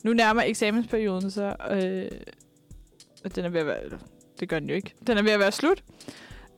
[0.06, 2.20] nu nærmer eksamensperioden så, øh,
[3.24, 3.98] og den er ved at være, eller,
[4.40, 5.84] det gør den jo ikke, den er ved at være slut.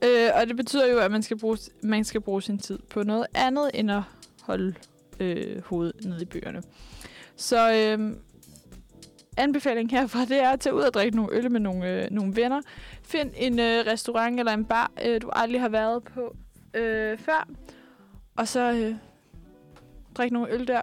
[0.03, 3.03] Øh, og det betyder jo, at man skal, bruge, man skal bruge sin tid på
[3.03, 4.01] noget andet, end at
[4.41, 4.73] holde
[5.19, 6.63] øh, hovedet nede i bøgerne.
[7.35, 8.15] Så øh,
[9.37, 12.35] anbefaling herfra, det er at tage ud og drikke nogle øl med nogle, øh, nogle
[12.35, 12.61] venner.
[13.03, 16.35] Find en øh, restaurant eller en bar, øh, du aldrig har været på
[16.73, 17.47] øh, før.
[18.35, 18.95] Og så øh,
[20.15, 20.81] drik nogle øl der.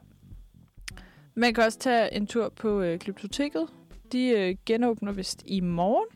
[1.36, 3.66] Man kan også tage en tur på øh, Glyptoteket.
[4.12, 6.06] De øh, genåbner vist i morgen.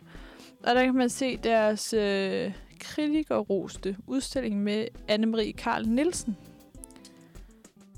[0.66, 6.36] Og der kan man se deres øh, kritikerroste udstilling med Anne-Marie Karl Nielsen.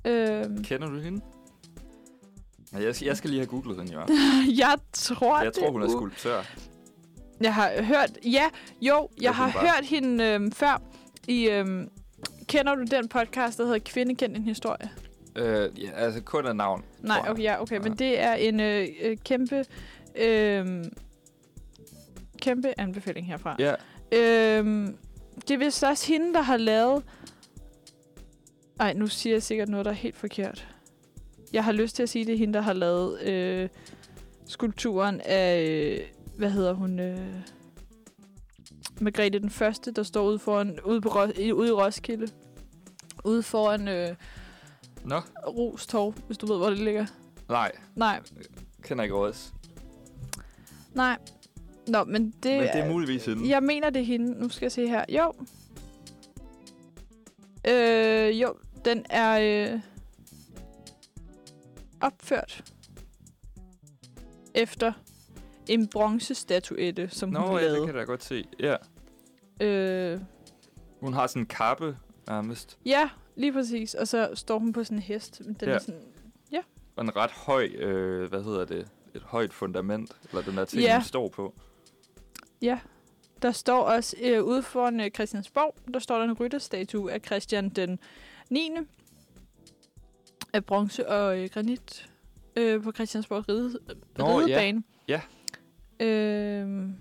[0.05, 1.21] Øhm, Kender du hende?
[2.73, 4.01] Jeg, skal, jeg skal lige have googlet hende, jo.
[4.65, 6.43] jeg tror, Jeg det tror, hun er skulptør.
[7.41, 8.19] Jeg har hørt...
[8.25, 8.45] Ja,
[8.81, 10.83] jo, jeg har bare- hørt hende øhm, før
[11.29, 11.49] i...
[11.49, 11.89] Øhm,
[12.47, 14.91] kender du den podcast, der hedder Kvinde kendt en historie?
[15.41, 16.85] Øh, ja, altså kun af navn.
[17.01, 17.95] Nej, okay, ja, okay, men Ja.
[18.05, 19.65] det er en øh, øh, kæmpe...
[20.17, 20.85] Øh,
[22.43, 23.57] kæmpe anbefaling herfra.
[23.59, 23.75] Ja,
[24.13, 24.97] Øhm,
[25.49, 27.03] det er vist også hende, der har lavet...
[28.81, 30.69] Ej, nu siger jeg sikkert noget, der er helt forkert.
[31.53, 33.69] Jeg har lyst til at sige, det er hende, der har lavet øh,
[34.47, 35.63] skulpturen af...
[35.63, 35.99] Øh,
[36.37, 37.01] hvad hedder hun?
[37.01, 37.19] Øh,
[39.01, 41.09] Margrethe den Første, der står ude, foran, ude, på,
[41.55, 42.29] ude i Roskilde.
[43.25, 44.09] Ude foran øh,
[45.05, 47.07] Nå, Rostorv, hvis du ved, hvor det ligger.
[47.49, 48.21] nej, Nej,
[48.83, 49.53] kender ikke også.
[50.95, 51.19] nej.
[51.87, 53.49] Nå, men det, Men det er muligvis hende.
[53.49, 54.41] Jeg mener, det er hende.
[54.41, 55.05] Nu skal jeg se her.
[55.09, 55.33] Jo.
[57.69, 58.55] Øh, jo,
[58.85, 59.81] den er øh,
[62.01, 62.65] opført
[64.55, 64.93] efter
[65.69, 67.87] en bronzestatuette, som Nå, hun ja, det lavede.
[67.87, 68.45] kan jeg da godt se.
[68.61, 68.77] Ja.
[69.67, 70.21] Øh,
[71.01, 71.97] Hun har sådan en kappe,
[72.29, 72.79] nærmest.
[72.87, 73.09] ja,
[73.41, 73.95] lige præcis.
[73.95, 75.39] Og så står hun på sådan en hest.
[75.39, 75.67] Den Ja.
[75.71, 76.01] er sådan,
[76.97, 78.89] Og en ret høj, øh, hvad hedder det?
[79.15, 80.97] Et højt fundament, eller den der ting, Ja.
[80.97, 81.55] hun står på.
[82.63, 82.81] ja.
[83.43, 87.69] Der står også øh, ude foran øh, Christiansborg, der står der en rytterstatue af Christian
[87.69, 87.99] den
[88.51, 88.71] 9.
[90.53, 92.11] af bronze og øh, granit
[92.57, 93.79] øh, på Christiansborg ride,
[94.19, 94.39] Nå, ja.
[94.39, 94.83] ridebane.
[95.09, 95.21] Ja.
[96.01, 96.95] Øhm,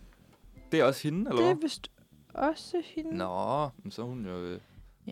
[0.72, 1.92] Det er også hende, eller det er vist
[2.34, 3.18] også hende.
[3.18, 4.60] Nå, men så er hun jo øh,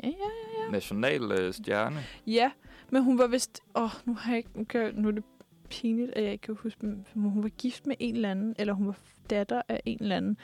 [0.04, 0.72] Ja, ja, ja.
[0.72, 2.00] national øh, stjerne.
[2.28, 2.52] Ja,
[2.90, 3.60] men hun var vist...
[3.76, 5.24] Åh, oh, nu, har jeg ikke, nu, kan, nu er det
[5.70, 8.74] pinligt, at jeg ikke kan huske, men hun var gift med en eller anden, eller
[8.74, 8.98] hun var
[9.30, 10.38] datter af en eller anden,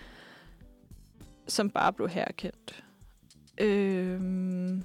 [1.48, 2.84] som bare blev herkendt.
[3.58, 4.84] Øhm,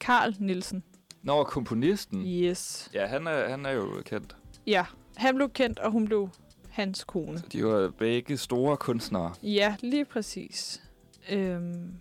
[0.00, 0.84] Karl Nielsen.
[1.22, 2.26] Nå, komponisten.
[2.26, 2.90] Yes.
[2.94, 4.36] Ja, han er, han er jo kendt.
[4.66, 4.86] Ja,
[5.16, 6.28] han blev kendt, og hun blev
[6.70, 7.38] hans kone.
[7.52, 9.34] De var begge store kunstnere.
[9.42, 10.82] Ja, lige præcis.
[11.30, 11.92] Øhm,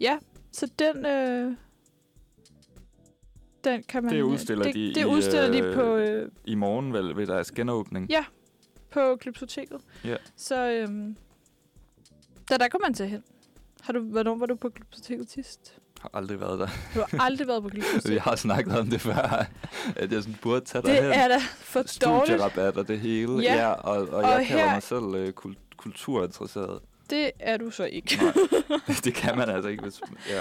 [0.00, 0.18] ja,
[0.52, 1.06] så den...
[1.06, 1.52] Øh,
[3.64, 4.12] den kan man...
[4.12, 5.96] Det øh, udstiller det, de Det i, udstiller de øh, på...
[5.96, 8.10] Øh, I morgen vel ved deres genåbning.
[8.10, 8.24] Ja.
[8.90, 9.80] på Glyptoteket.
[10.04, 10.16] Ja.
[10.36, 11.16] Så øhm,
[12.48, 13.22] der, der kommer man til hen.
[13.80, 15.74] Har du, hvornår var du på Glyptoteket sidst?
[16.00, 16.66] har aldrig været der.
[16.94, 18.20] Du har aldrig været på Vi Glyptoteket.
[18.20, 19.46] har snakket om det før,
[19.96, 21.12] at jeg sådan burde tage Det derhen.
[21.12, 22.28] er da for dårligt.
[22.40, 23.32] Studierabat og det hele.
[23.42, 23.54] Ja.
[23.56, 26.80] Ja, og, og, Og jeg kalder her- mig selv øh, kul- kulturinteresseret.
[27.10, 28.16] Det er du så ikke.
[28.22, 28.32] Nej,
[29.04, 29.82] det kan man altså ikke.
[29.82, 30.40] Hvis, ja.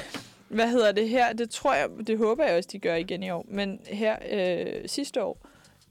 [0.50, 1.34] Hvad hedder det her?
[1.34, 3.46] Det tror jeg, det håber jeg også, de gør igen i år.
[3.50, 5.48] Men her øh, sidste år,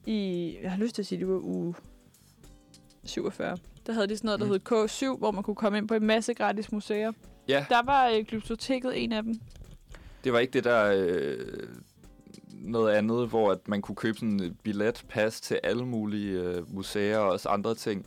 [0.06, 1.74] i, jeg har lyst til at sige, det var uge
[3.04, 4.52] 47, der havde de sådan noget, der Mm.
[4.52, 7.12] hed K7, hvor man kunne komme ind på en masse gratis museer.
[7.48, 9.34] ja, Der var øh, Glyptoteket en af dem.
[10.24, 10.92] det var ikke det der...
[10.96, 11.38] Øh,
[12.52, 17.18] noget andet, hvor at man kunne købe sådan et billetpas til alle mulige øh, museer
[17.18, 18.06] og også andre ting.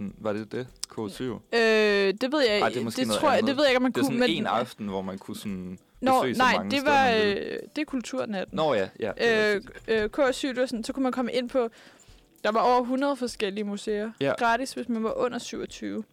[0.00, 0.66] Sådan, var det det?
[0.92, 1.22] K7?
[1.22, 3.92] Øh, det ved jeg Ej, det det, tror jeg, det ved jeg ikke, om man
[3.92, 4.06] Det er kunne.
[4.18, 7.08] sådan men- en aften, hvor man kunne sådan Nå, besøge så nej, mange det var
[7.10, 8.56] øh, det er kulturnatten.
[8.56, 9.54] Nå ja, ja.
[9.54, 11.68] øh, øh, K7, det var sådan, så kunne man komme ind på,
[12.44, 14.12] der var over 100 forskellige museer.
[14.20, 14.32] Ja.
[14.38, 16.04] Gratis, hvis man var under 27.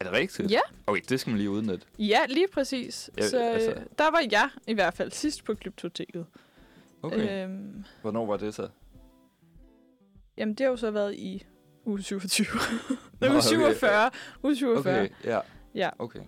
[0.00, 0.50] Er det rigtigt?
[0.50, 0.60] Ja.
[0.86, 1.86] Okay, det skal man lige udnytte.
[1.98, 3.10] Ja, lige præcis.
[3.18, 3.84] Ja, så altså- altså...
[3.98, 6.26] der var jeg i hvert fald sidst på Glyptoteket.
[7.02, 7.44] Okay.
[7.44, 8.68] Øhm, Hvornår var det så?
[10.38, 11.44] jamen, det har jo så været i
[11.86, 12.46] uge 27.
[12.60, 12.96] Nå,
[13.26, 13.48] det var okay.
[13.48, 14.10] 47.
[14.44, 15.00] Uge 47.
[15.00, 15.40] Okay, ja.
[15.74, 15.90] Ja.
[15.98, 16.20] Okay.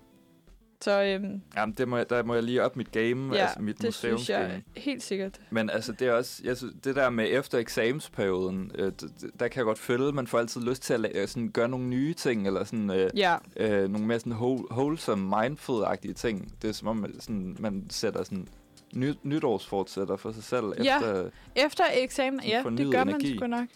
[0.81, 3.61] Så øhm, Jamen, det må jeg, der må jeg lige op mit game, ja, altså
[3.61, 5.41] mit det synes jeg helt sikkert.
[5.51, 8.93] Men altså, det er også, jeg synes, det der med efter eksamensperioden, øh,
[9.41, 11.69] der kan jeg godt føle, at man får altid lyst til at la- sådan, gøre
[11.69, 16.53] nogle nye ting, eller sådan, øh, Ja, øh, nogle mere sådan whole, wholesome, mindful-agtige ting.
[16.63, 18.49] Det er som om, man, sådan, man sætter sådan
[18.95, 20.97] ny, nytårsfortsætter for sig selv Ja.
[20.97, 21.31] efter...
[21.57, 23.29] efter eksamen, Sådan ja, det gør energi.
[23.29, 23.69] man sgu nok.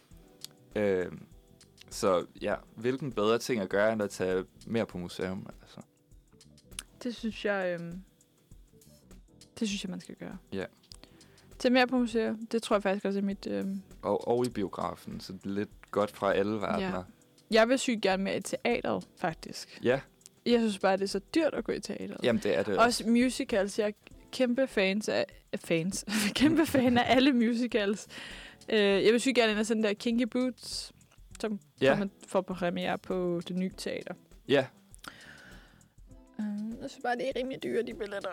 [0.76, 1.06] Øh,
[1.92, 5.46] så ja, hvilken bedre ting at gøre, end at tage mere på museum?
[5.62, 5.80] Altså.
[7.02, 8.02] Det synes jeg, øhm,
[9.60, 10.36] det synes jeg, man skal gøre.
[10.52, 10.64] Ja.
[11.58, 13.46] Til mere på museer, det tror jeg faktisk også er mit...
[13.46, 17.04] Øhm, Og, og i biografen, så det er lidt godt fra alle verdener.
[17.50, 19.80] jeg vil sygt gerne mere i teateret, faktisk.
[19.84, 20.00] Ja,
[20.46, 22.20] Jeg synes bare, det er så dyrt at gå i teateret.
[22.22, 23.78] jamen det er det Også musicals.
[23.78, 23.92] Jeg er
[24.32, 25.24] kæmpe fans af...
[25.56, 26.04] fans.
[26.34, 28.06] kæmpe fan af alle musicals.
[28.68, 30.92] Uh, jeg vil sygt gerne ind og sende der Kinky Boots,
[31.42, 31.86] som Ja.
[31.92, 31.98] ja.
[31.98, 34.14] man får på premiere på det nye teater.
[34.48, 34.66] Ja,
[36.38, 36.44] Uh,
[36.82, 38.30] jeg synes bare, det er rimelig dyre, de billetter.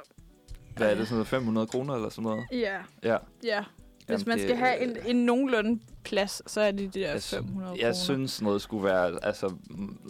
[0.78, 2.46] hvad er det, sådan noget 500 kroner eller sådan noget?
[2.52, 3.18] Ja, Ja.
[3.44, 3.64] ja.
[3.98, 7.12] Hvis Jamen, man det- skal have en, en nogenlunde plads, så er det de der
[7.12, 7.86] Jeg sy- 500 kroner.
[7.86, 9.54] Jeg synes, noget skulle være altså,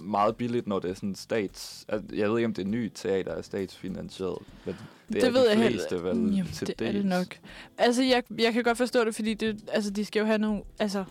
[0.03, 1.85] meget billigt, når det er sådan stats...
[1.87, 4.75] Altså, jeg ved ikke, om det nye teater er statsfinansieret, men
[5.07, 6.89] det, Det er ved de jeg heller- fleste vel Jamen, til det dels.
[6.89, 7.39] er det nok.
[7.77, 10.61] Altså, jeg, jeg kan godt forstå det, fordi det, altså, de skal jo have nogle...
[10.79, 11.03] Altså,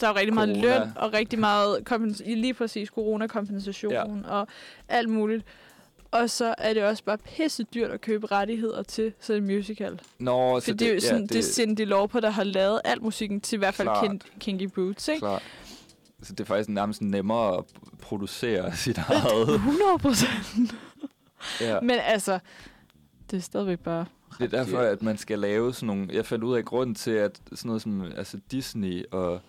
[0.00, 0.78] der er jo rigtig meget Corona.
[0.78, 4.04] løn og rigtig meget kompens- lige præcis coronakompensation Ja.
[4.28, 4.48] og
[4.88, 5.44] alt muligt.
[6.10, 10.00] Og så er det også bare pisse dyrt at købe rettigheder til sådan en musical.
[10.18, 12.80] Nå, For det, er jo sådan, ja, det, det er Cindy Lauper, der har lavet
[12.84, 13.88] al musikken til i hvert fald.
[13.88, 15.18] Kin- Kinky Boots, ikke?
[15.18, 15.42] Klart.
[16.22, 17.64] Så det er faktisk nærmest nemmere at
[18.02, 19.48] producere sit eget.
[19.54, 20.74] 100 procent.
[21.60, 21.80] ja.
[21.80, 22.38] Men altså,
[23.30, 24.04] det er stadigvæk bare...
[24.38, 26.08] Det er derfor, at man skal lave sådan nogle...
[26.12, 29.40] Jeg fandt ud af grunden til, at sådan noget som altså Disney og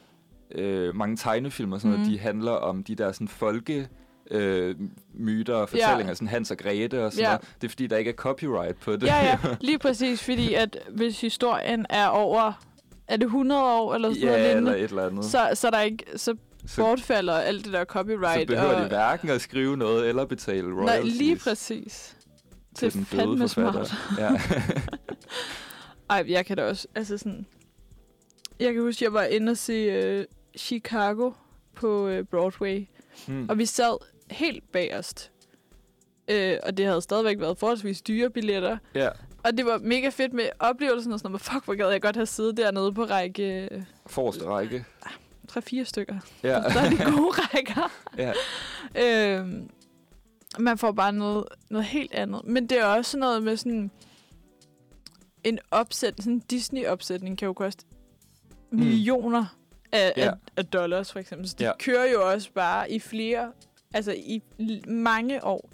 [0.56, 2.00] øh, mange tegnefilm og sådan mm.
[2.00, 3.88] Noget, de handler om de der sådan folke
[4.32, 4.76] øh,
[5.14, 6.14] myter og fortællinger, ja.
[6.14, 7.30] sådan Hans og Grete og sådan Ja.
[7.30, 7.42] noget.
[7.62, 9.04] Det er fordi, der ikke er copyright på det.
[9.04, 12.64] Ja, ja, lige præcis, fordi at hvis historien er over...
[13.08, 14.80] Er det 100 år eller sådan ja noget eller lignende?
[14.80, 15.26] et eller andet.
[15.26, 18.42] Så, så, er der ikke, så så, bortfalder alt det der copyright.
[18.42, 22.18] så behøver og, de hverken at skrive noget eller betale royalties Nej, lige præcis.
[22.76, 23.86] til det er den døde forfatter.
[24.18, 24.32] Ja.
[26.16, 26.88] Ej, jeg kan da også...
[26.96, 27.46] Altså sådan...
[28.60, 30.26] Jeg kan huske, jeg var inde og se uh,
[30.58, 31.32] Chicago
[31.76, 32.88] på uh, Broadway.
[33.28, 33.50] hmm.
[33.50, 33.98] Og vi sad
[34.32, 35.32] helt bagerst.
[36.32, 38.78] Uh, og det havde stadigvæk været forholdsvis dyre billetter.
[38.96, 39.10] ja.
[39.44, 41.42] Og det var mega fedt med oplevelsen og sådan noget.
[41.42, 44.86] Fuck, hvor gad jeg godt have siddet dernede på række øh, Forreste række.
[45.52, 46.20] 3-4 stykker.
[46.44, 46.50] Ja.
[46.50, 47.92] Der er de gode rækker.
[48.18, 48.34] ja.
[49.40, 49.70] Øhm,
[50.60, 52.42] man får bare noget, noget helt andet.
[52.46, 53.92] Men det er også noget med sådan...
[55.44, 57.86] En opsæt, sådan en Disney-opsætning kan jo koste
[58.72, 58.80] Mm.
[58.80, 59.46] millioner
[59.92, 60.28] af, Ja.
[60.28, 61.50] af, af dollars, for eksempel.
[61.50, 61.72] Så de Ja.
[61.80, 63.52] kører jo også bare i flere...
[63.94, 64.42] Altså i
[64.88, 65.70] mange år.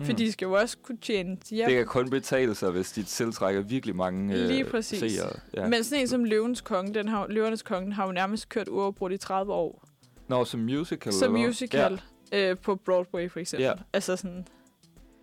[0.00, 0.16] For Mm.
[0.16, 1.36] de skal jo også kunne tjene...
[1.52, 5.12] Ja, Det kan kun betale sig, hvis de tiltrækker virkelig mange øh, Lige præcis.
[5.12, 5.30] seere.
[5.56, 5.68] Ja.
[5.68, 9.12] Men sådan en som Løvens Konge, den har, Løvernes Konge har jo nærmest kørt uafbrudt
[9.12, 9.84] i 30 år.
[10.28, 11.12] Nå, som musical?
[11.12, 12.00] Som eller musical
[12.32, 13.64] øh, på Broadway, for eksempel.
[13.64, 13.72] Ja.
[13.92, 14.46] Altså sådan...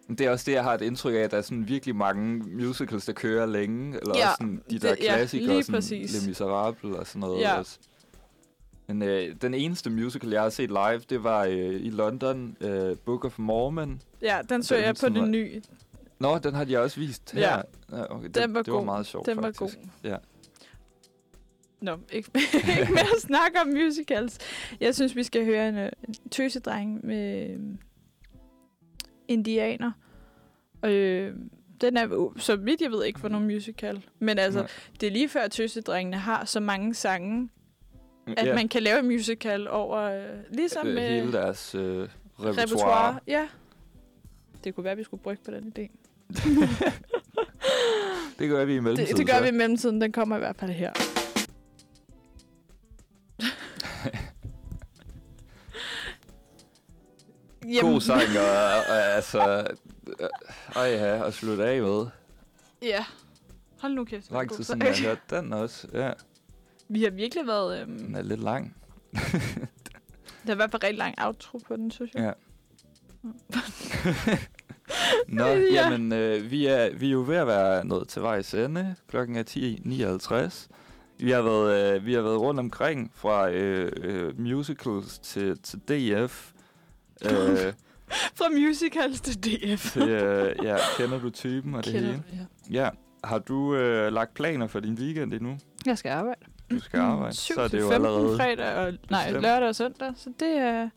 [0.10, 2.38] Det er også det, jeg har et indtryk af, at der er sådan virkelig mange
[2.38, 3.97] musicals, der kører længe.
[4.01, 6.14] Eller Ja, også sådan de det- der ja, klassikere, lige sådan præcis.
[6.14, 7.60] Les Miserables og sådan noget Ja.
[7.60, 7.80] også.
[8.88, 12.97] Men øh, den eneste musical, jeg har set live, det var øh, i London, øh,
[13.05, 14.01] Book of Mormon.
[14.22, 15.61] Ja, den så Den jeg på var- nye.
[16.19, 17.41] Nå, den har de også vist her.
[17.41, 17.61] Ja.
[17.97, 18.27] Ja, okay.
[18.27, 18.85] det, Den var det var god.
[18.85, 19.77] meget sjovt, Den var faktisk.
[19.80, 19.88] god.
[20.03, 20.18] Ja.
[21.81, 22.30] Nå, ikke,
[22.80, 24.38] ikke mere at snakke om musicals.
[24.80, 27.60] Jeg synes, vi skal høre en, øh, en tøsedreng med øh,
[29.27, 29.91] indianer.
[30.85, 31.34] Øh,
[31.81, 34.05] den er, så vidt jeg ved, ikke for nogen musical.
[34.19, 34.69] Men altså, Nej.
[35.01, 37.49] det er lige før tøsedrengene har så mange sange,
[38.28, 42.62] at ja, man kan lave en musical over, øh, ligesom øh, hele deres øh, repertoire.
[42.62, 43.20] repertoire.
[43.28, 43.48] Ja.
[44.64, 45.88] Det kunne være, at vi skulle brygge på den idé.
[48.40, 49.10] Det gør vi i mellemtiden.
[49.10, 49.41] Det, det gør så.
[49.44, 50.02] vi i mellemtiden.
[50.02, 50.91] Den kommer i hvert fald her.
[57.82, 58.45] God sang, og,
[58.90, 59.68] og altså...
[60.20, 60.28] Øh,
[60.76, 62.06] ej ja, at slutte af med.
[62.82, 63.06] Ja.
[63.80, 64.32] Hold nu kæft.
[64.32, 65.88] Lang tid siden, jeg har hørt den også.
[65.94, 66.12] Ja,
[66.94, 67.82] Vi har virkelig været...
[67.82, 68.76] Øhm, den er lidt lang.
[70.44, 72.22] der er i hvert fald rigtig lang outro på den, synes jeg.
[72.24, 72.32] Ja.
[75.28, 75.60] Nå, Ja.
[75.60, 75.74] ja.
[75.90, 78.95] jamen, øh, vi, er, vi er jo ved at være nået til vejs ende.
[79.10, 80.68] Klokken er 10.59.
[81.20, 85.80] Vi har været, øh, vi har været rundt omkring fra øh, øh, musicals til, til
[85.80, 86.52] DF.
[87.26, 87.32] øh,
[88.38, 89.91] Fra musicals til DF.
[89.94, 92.24] til, øh, ja, kender du typen og det Kender hele?
[92.32, 92.36] du?
[92.72, 92.84] Ja.
[92.84, 92.90] Ja.
[93.24, 95.57] Har du øh, lagt planer for din weekend endnu?
[95.86, 96.40] Jeg skal arbejde.
[96.76, 97.36] Du skal arbejde.
[97.36, 98.38] 7 så er det jo 15 allerede...
[98.38, 99.44] fredag og, nej, bestemt.
[99.44, 100.14] lørdag og søndag.
[100.18, 100.90] Så det er,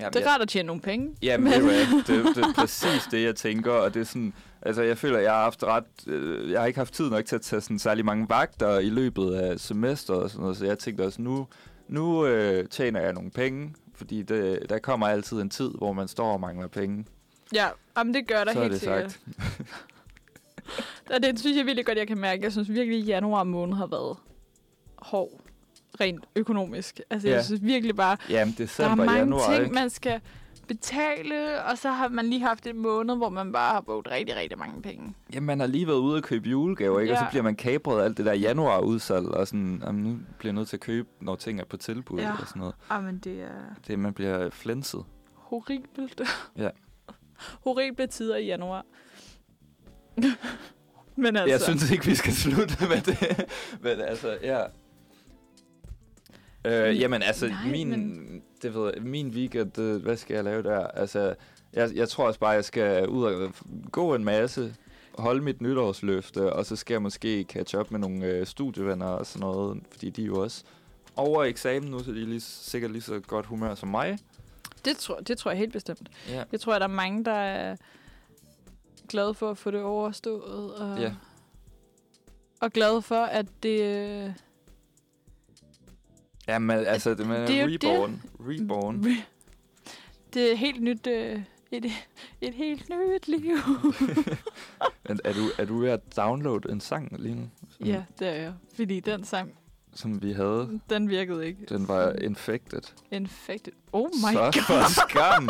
[0.00, 1.16] Jamen, det er rart at tjene nogle penge.
[1.22, 4.82] Jamen, Men- det, det, det er præcis det, jeg tænker, og det er sådan, altså
[4.82, 7.42] jeg føler, jeg har haft ret, øh, jeg har ikke haft tid nok til at
[7.42, 11.02] tage sådan særlig mange vagter i løbet af semesteret og sådan noget, så jeg tænkte
[11.02, 11.46] også, nu,
[11.88, 16.08] nu øh, tjener jeg nogle penge, fordi det, der kommer altid en tid, hvor man
[16.08, 17.04] står og mangler penge.
[17.54, 17.68] Ja,
[17.98, 19.18] jamen det gør der så helt sikkert.
[21.14, 22.42] Og det synes jeg virkelig godt, jeg kan mærke.
[22.42, 24.16] Jeg synes virkelig, at januar måned har været
[24.98, 25.40] hård.
[26.00, 27.00] Rent økonomisk.
[27.10, 27.34] Altså, Ja.
[27.34, 29.74] jeg synes virkelig bare, Jamen, der er december, mange januar, ting, ikke?
[29.74, 30.20] man skal
[30.68, 34.36] betale, og så har man lige haft en måned, hvor man bare har brugt rigtig,
[34.36, 35.14] rigtig mange penge.
[35.34, 37.12] Jamen, man har lige været ude og købe julegaver, ikke?
[37.12, 37.24] Og Ja.
[37.24, 40.54] så bliver man kapret af alt det der januar-udsalg, og sådan, jamen, nu bliver jeg
[40.54, 42.32] nødt til at købe, når ting er på tilbud Ja.
[42.32, 42.74] og sådan noget.
[42.90, 43.48] Jamen, det er
[43.86, 45.04] Det, man bliver flænset.
[45.34, 46.20] horribelt.
[46.56, 46.68] Ja.
[47.64, 48.84] Horrible tider i januar.
[51.16, 51.50] Men altså.
[51.50, 53.44] Jeg synes ikke, vi skal slutte med det.
[53.80, 54.62] Men altså, ja.
[56.64, 60.44] Øh, jamen, altså, Nej, min, men- det ved jeg, min weekend, det, hvad skal jeg
[60.44, 60.86] lave der?
[60.86, 61.34] Altså,
[61.72, 63.52] jeg, jeg tror også bare, jeg skal ud og
[63.92, 64.74] gå en masse,
[65.18, 69.26] holde mit nytårsløfte, og så skal jeg måske catch up med nogle øh, studievenner og
[69.26, 70.64] sådan noget, fordi de er jo også
[71.16, 74.18] over eksamen nu, så de er lige, sikkert lige så godt humør som mig.
[74.84, 76.08] det, tror, det tror jeg helt bestemt.
[76.28, 76.42] Ja.
[76.52, 77.76] Jeg tror, at der er mange, der
[79.10, 80.74] glade for at få det overstået.
[80.74, 81.14] Og, Ja.
[82.60, 83.80] og glade for, at det...
[83.82, 84.32] øh,
[86.48, 87.84] Jamen, altså, det, er, Det jo det.
[87.84, 88.22] reborn.
[88.40, 89.04] Reborn.
[90.34, 91.06] Det er helt nyt...
[91.06, 91.42] Øh,
[91.72, 91.84] et,
[92.40, 93.56] et helt nyt liv.
[95.08, 97.48] Men er, du, er du ved at downloade en sang lige nu?
[97.70, 98.52] Som, ja, det er jeg.
[98.76, 99.58] Fordi den sang,
[99.94, 100.80] Som vi havde.
[100.90, 101.66] den virkede ikke.
[101.68, 102.80] Den var infected.
[103.10, 103.72] Infected.
[103.92, 104.52] Oh my så god.
[104.66, 105.48] for skam.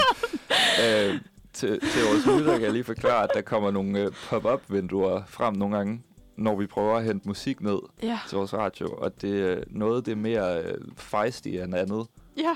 [0.84, 1.20] øh,
[1.52, 5.54] til, til vores lytter kan jeg lige forklare, at der kommer nogle øh, pop-up-vinduer frem
[5.54, 6.02] nogle gange,
[6.36, 8.86] når vi prøver at hente musik ned Ja, til vores radio.
[8.98, 12.06] Og det, øh, noget det er mere øh, feisty end andet.
[12.36, 12.54] ja.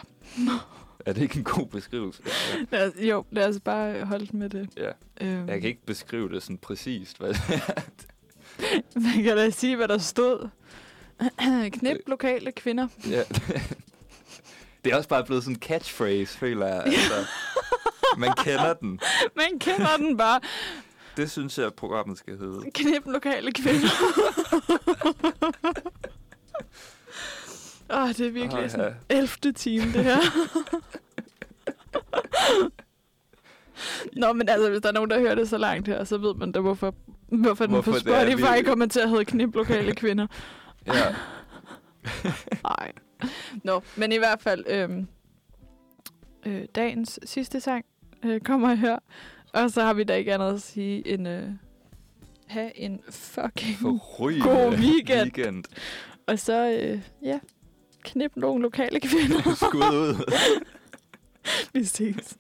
[1.07, 2.23] Er det ikke en god beskrivelse?
[2.71, 4.69] Lad os, jo, lad os bare holde med det.
[4.77, 4.91] ja.
[5.21, 7.19] Øhm, Jeg kan ikke beskrive det sådan præcist.
[7.19, 7.35] Hvad?
[8.95, 10.49] Man kan da sige, hvad der stod.
[11.73, 12.89] Knip lokale kvinder.
[13.11, 13.23] ja.
[14.85, 16.83] Det er også bare blevet sådan en catchphrase, føler jeg.
[16.85, 17.15] Altså,
[18.19, 19.01] man kender den.
[19.37, 20.41] Man kender den bare.
[21.17, 22.71] Det synes jeg, programmet skal hedde.
[22.75, 23.89] Knip lokale kvinder.
[27.91, 29.17] Åh, oh, det er virkelig sådan ja.
[29.17, 29.53] 11.
[29.53, 30.17] time, det her.
[34.17, 36.35] Nå, men altså, hvis der er nogen, der hører det så langt her, så ved
[36.35, 36.95] man da, hvorfor,
[37.29, 40.27] hvorfor den Hvorfor på det er, Spotify vi- kommer til at hedde Knip lokale kvinder.
[40.87, 41.15] Ja.
[42.63, 42.93] Nej.
[43.65, 45.07] Nå, men i hvert fald, øhm,
[46.47, 47.85] øh, dagens sidste sang
[48.25, 48.99] øh, kommer her.
[49.53, 51.29] Og så har vi da ikke andet at sige end...
[51.29, 51.43] Øh,
[52.47, 55.23] have en fucking Forrygende god weekend.
[55.23, 55.65] weekend.
[56.27, 57.39] Og så, øh, ja,
[58.03, 59.55] knip nogle lokale kvinder.
[59.55, 60.33] Skud ud.
[61.73, 62.37] Vi ses.